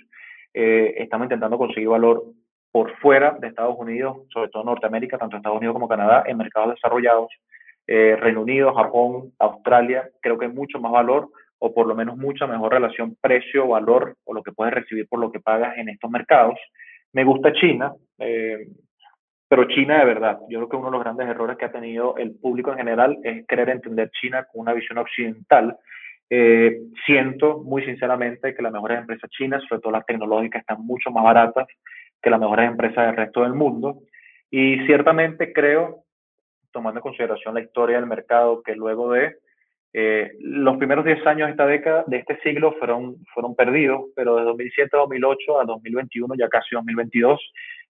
Eh, 0.58 1.02
estamos 1.02 1.26
intentando 1.26 1.58
conseguir 1.58 1.90
valor 1.90 2.24
por 2.72 2.90
fuera 2.96 3.36
de 3.38 3.48
Estados 3.48 3.76
Unidos, 3.78 4.22
sobre 4.32 4.48
todo 4.48 4.64
Norteamérica, 4.64 5.18
tanto 5.18 5.36
Estados 5.36 5.58
Unidos 5.58 5.74
como 5.74 5.86
Canadá, 5.86 6.24
en 6.26 6.38
mercados 6.38 6.70
desarrollados, 6.70 7.28
eh, 7.86 8.16
Reino 8.18 8.40
Unido, 8.40 8.72
Japón, 8.72 9.34
Australia, 9.38 10.08
creo 10.22 10.38
que 10.38 10.46
hay 10.46 10.52
mucho 10.52 10.80
más 10.80 10.92
valor 10.92 11.28
o 11.58 11.74
por 11.74 11.86
lo 11.86 11.94
menos 11.94 12.16
mucha 12.16 12.46
mejor 12.46 12.72
relación 12.72 13.18
precio-valor 13.20 14.16
o 14.24 14.32
lo 14.32 14.42
que 14.42 14.52
puedes 14.52 14.72
recibir 14.72 15.06
por 15.08 15.20
lo 15.20 15.30
que 15.30 15.40
pagas 15.40 15.76
en 15.76 15.90
estos 15.90 16.10
mercados. 16.10 16.58
Me 17.12 17.22
gusta 17.22 17.52
China, 17.52 17.92
eh, 18.18 18.66
pero 19.48 19.68
China 19.68 19.98
de 19.98 20.06
verdad, 20.06 20.38
yo 20.48 20.58
creo 20.60 20.68
que 20.70 20.76
uno 20.76 20.86
de 20.86 20.92
los 20.92 21.04
grandes 21.04 21.28
errores 21.28 21.58
que 21.58 21.66
ha 21.66 21.72
tenido 21.72 22.16
el 22.16 22.34
público 22.34 22.70
en 22.70 22.78
general 22.78 23.18
es 23.22 23.46
querer 23.46 23.68
entender 23.68 24.10
China 24.10 24.46
con 24.50 24.62
una 24.62 24.72
visión 24.72 24.96
occidental. 24.96 25.76
Eh, 26.28 26.80
siento 27.04 27.58
muy 27.58 27.84
sinceramente 27.84 28.54
que 28.54 28.62
las 28.62 28.72
mejores 28.72 28.98
empresas 28.98 29.30
chinas, 29.30 29.62
sobre 29.68 29.80
todo 29.80 29.92
las 29.92 30.06
tecnológicas, 30.06 30.60
están 30.60 30.84
mucho 30.84 31.10
más 31.10 31.24
baratas 31.24 31.66
que 32.20 32.30
las 32.30 32.40
mejores 32.40 32.68
empresas 32.68 33.06
del 33.06 33.16
resto 33.16 33.42
del 33.42 33.54
mundo. 33.54 34.00
Y 34.50 34.84
ciertamente 34.86 35.52
creo, 35.52 36.04
tomando 36.72 36.98
en 36.98 37.02
consideración 37.02 37.54
la 37.54 37.60
historia 37.60 37.96
del 37.96 38.06
mercado, 38.06 38.62
que 38.62 38.74
luego 38.74 39.12
de 39.12 39.36
eh, 39.92 40.32
los 40.40 40.76
primeros 40.76 41.04
10 41.04 41.26
años 41.26 41.46
de 41.46 41.52
esta 41.52 41.66
década, 41.66 42.04
de 42.06 42.18
este 42.18 42.38
siglo, 42.40 42.74
fueron, 42.78 43.16
fueron 43.32 43.54
perdidos, 43.54 44.10
pero 44.14 44.36
de 44.36 44.44
2007 44.44 44.90
a 44.94 45.00
2008 45.00 45.60
a 45.60 45.64
2021, 45.64 46.34
ya 46.34 46.48
casi 46.48 46.74
2022, 46.74 47.40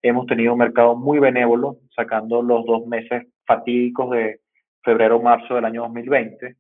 hemos 0.03 0.27
tenido 0.27 0.53
un 0.53 0.59
mercado 0.61 0.95
muy 0.95 1.19
benévolo, 1.19 1.79
sacando 1.95 2.43
los 2.43 2.65
dos 2.65 2.87
meses 2.87 3.27
fatídicos 3.45 4.11
de 4.11 4.39
febrero-marzo 4.85 5.57
del 5.57 5.65
año 5.65 5.83
2020. 5.83 6.55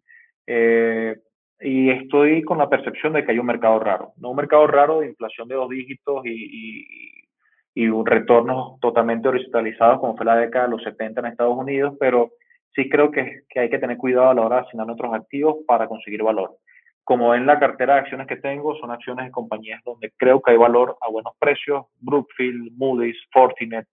Eh, 0.48 1.16
y 1.60 1.90
estoy 1.90 2.42
con 2.42 2.58
la 2.58 2.68
percepción 2.68 3.12
de 3.12 3.24
que 3.24 3.32
hay 3.32 3.38
un 3.38 3.46
mercado 3.46 3.78
raro, 3.78 4.12
no 4.18 4.30
un 4.30 4.36
mercado 4.36 4.66
raro 4.66 5.00
de 5.00 5.08
inflación 5.08 5.48
de 5.48 5.54
dos 5.54 5.70
dígitos 5.70 6.24
y, 6.26 7.26
y 7.76 7.88
un 7.88 8.06
retorno 8.06 8.78
totalmente 8.80 9.28
horizontalizado 9.28 10.00
como 10.00 10.16
fue 10.16 10.24
la 10.24 10.36
década 10.36 10.64
de 10.64 10.70
los 10.70 10.82
70 10.82 11.20
en 11.20 11.26
Estados 11.26 11.56
Unidos, 11.56 11.94
pero 12.00 12.32
sí 12.74 12.88
creo 12.88 13.10
que, 13.10 13.42
que 13.50 13.60
hay 13.60 13.70
que 13.70 13.78
tener 13.78 13.98
cuidado 13.98 14.30
a 14.30 14.34
la 14.34 14.42
hora 14.42 14.56
de 14.56 14.62
asignar 14.62 14.86
nuestros 14.86 15.12
activos 15.12 15.56
para 15.66 15.86
conseguir 15.86 16.22
valor. 16.22 16.56
Como 17.04 17.34
en 17.34 17.44
la 17.44 17.58
cartera 17.58 17.94
de 17.94 18.00
acciones 18.00 18.26
que 18.26 18.36
tengo, 18.36 18.74
son 18.76 18.90
acciones 18.90 19.26
de 19.26 19.30
compañías 19.30 19.82
donde 19.84 20.10
creo 20.16 20.40
que 20.40 20.52
hay 20.52 20.56
valor 20.56 20.96
a 21.02 21.10
buenos 21.10 21.34
precios, 21.38 21.84
Brookfield, 22.00 22.72
Moody's, 22.76 23.16
Fortinet, 23.30 23.86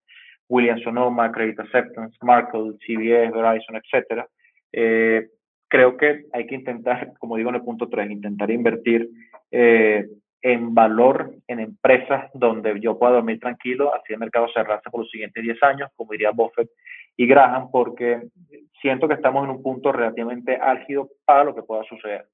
Williams 0.47 0.82
Sonoma, 0.84 1.32
Credit 1.32 1.59
Acceptance, 1.59 2.18
Markle, 2.22 2.78
CBS, 2.86 3.32
Verizon, 3.32 3.76
etc. 3.76 4.26
Eh, 4.72 5.28
creo 5.74 5.97
que 5.97 6.26
hay 6.32 6.45
que 6.45 6.53
intentar, 6.53 7.13
como 7.17 7.36
digo 7.36 7.49
en 7.49 7.55
el 7.55 7.63
punto 7.63 7.89
3, 7.89 8.11
intentar 8.11 8.51
invertir 8.51 9.09
eh, 9.49 10.05
en 10.43 10.76
valor 10.76 11.34
en 11.47 11.61
empresas 11.61 12.30
donde 12.36 12.80
yo 12.80 12.99
pueda 12.99 13.13
dormir 13.13 13.39
tranquilo, 13.39 13.91
así 13.95 14.13
el 14.13 14.19
mercado 14.19 14.47
cerrarse 14.53 14.91
por 14.91 14.99
los 14.99 15.09
siguientes 15.09 15.41
10 15.41 15.63
años, 15.63 15.89
como 15.95 16.11
diría 16.11 16.30
Buffett 16.30 16.69
y 17.17 17.26
Graham, 17.26 17.71
porque 17.71 18.21
siento 18.84 19.07
que 19.07 19.15
estamos 19.15 19.45
en 19.45 19.49
un 19.49 19.63
punto 19.63 19.91
relativamente 19.91 20.57
álgido 20.57 21.09
para 21.26 21.43
lo 21.43 21.55
que 21.55 21.63
pueda 21.63 21.84
suceder. 21.86 22.26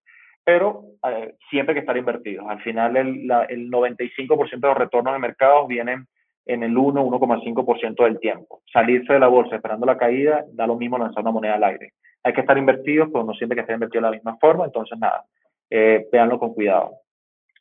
Pero 0.43 0.81
eh, 1.07 1.35
siempre 1.49 1.71
hay 1.71 1.75
que 1.75 1.85
estar 1.85 1.95
invertidos. 1.95 2.45
Al 2.45 2.61
final, 2.61 2.97
el, 2.97 3.31
el 3.47 3.71
95% 3.71 4.49
de 4.49 4.67
los 4.67 4.77
retornos 4.77 5.13
de 5.13 5.19
mercados 5.19 5.65
vienen 5.69 6.07
en 6.45 6.63
el 6.63 6.77
1, 6.77 7.05
1,5% 7.05 8.03
del 8.03 8.19
tiempo. 8.19 8.63
Salirse 8.73 9.13
de 9.13 9.19
la 9.19 9.27
bolsa 9.27 9.55
esperando 9.55 9.85
la 9.85 9.97
caída 9.97 10.43
da 10.51 10.67
lo 10.67 10.75
mismo 10.75 10.97
lanzar 10.97 11.21
una 11.21 11.31
moneda 11.31 11.55
al 11.55 11.63
aire. 11.63 11.93
Hay 12.23 12.33
que 12.33 12.41
estar 12.41 12.57
invertidos, 12.57 13.09
pero 13.11 13.23
no 13.23 13.33
siempre 13.33 13.55
que 13.55 13.61
estar 13.61 13.75
invertido 13.75 14.01
de 14.01 14.09
la 14.09 14.15
misma 14.15 14.37
forma. 14.37 14.65
Entonces, 14.65 14.97
nada, 14.99 15.25
eh, 15.69 16.07
véanlo 16.11 16.39
con 16.39 16.53
cuidado. 16.53 16.91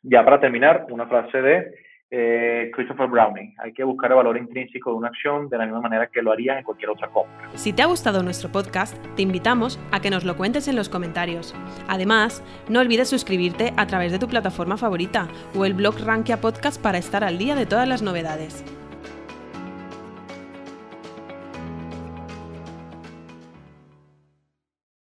Ya 0.03 0.23
para 0.23 0.39
terminar, 0.39 0.87
una 0.89 1.07
frase 1.07 1.41
de 1.41 1.73
eh, 2.11 2.71
Christopher 2.73 3.07
Browning. 3.07 3.53
Hay 3.59 3.71
que 3.71 3.83
buscar 3.83 4.09
el 4.09 4.17
valor 4.17 4.37
intrínseco 4.37 4.91
de 4.91 4.97
una 4.97 5.09
acción 5.09 5.47
de 5.47 5.57
la 5.57 5.65
misma 5.65 5.81
manera 5.81 6.07
que 6.07 6.21
lo 6.21 6.31
harías 6.31 6.57
en 6.57 6.63
cualquier 6.63 6.89
otra 6.89 7.07
compra. 7.09 7.49
Si 7.53 7.71
te 7.71 7.83
ha 7.83 7.85
gustado 7.85 8.23
nuestro 8.23 8.51
podcast, 8.51 8.97
te 9.15 9.21
invitamos 9.21 9.79
a 9.91 10.01
que 10.01 10.09
nos 10.09 10.25
lo 10.25 10.35
cuentes 10.35 10.67
en 10.67 10.75
los 10.75 10.89
comentarios. 10.89 11.53
Además, 11.87 12.43
no 12.67 12.79
olvides 12.79 13.09
suscribirte 13.09 13.73
a 13.77 13.85
través 13.85 14.11
de 14.11 14.19
tu 14.19 14.27
plataforma 14.27 14.77
favorita 14.77 15.27
o 15.55 15.65
el 15.65 15.75
blog 15.75 15.99
Rankia 16.03 16.37
Podcast 16.37 16.81
para 16.81 16.97
estar 16.97 17.23
al 17.23 17.37
día 17.37 17.55
de 17.55 17.67
todas 17.67 17.87
las 17.87 18.01
novedades. 18.01 18.65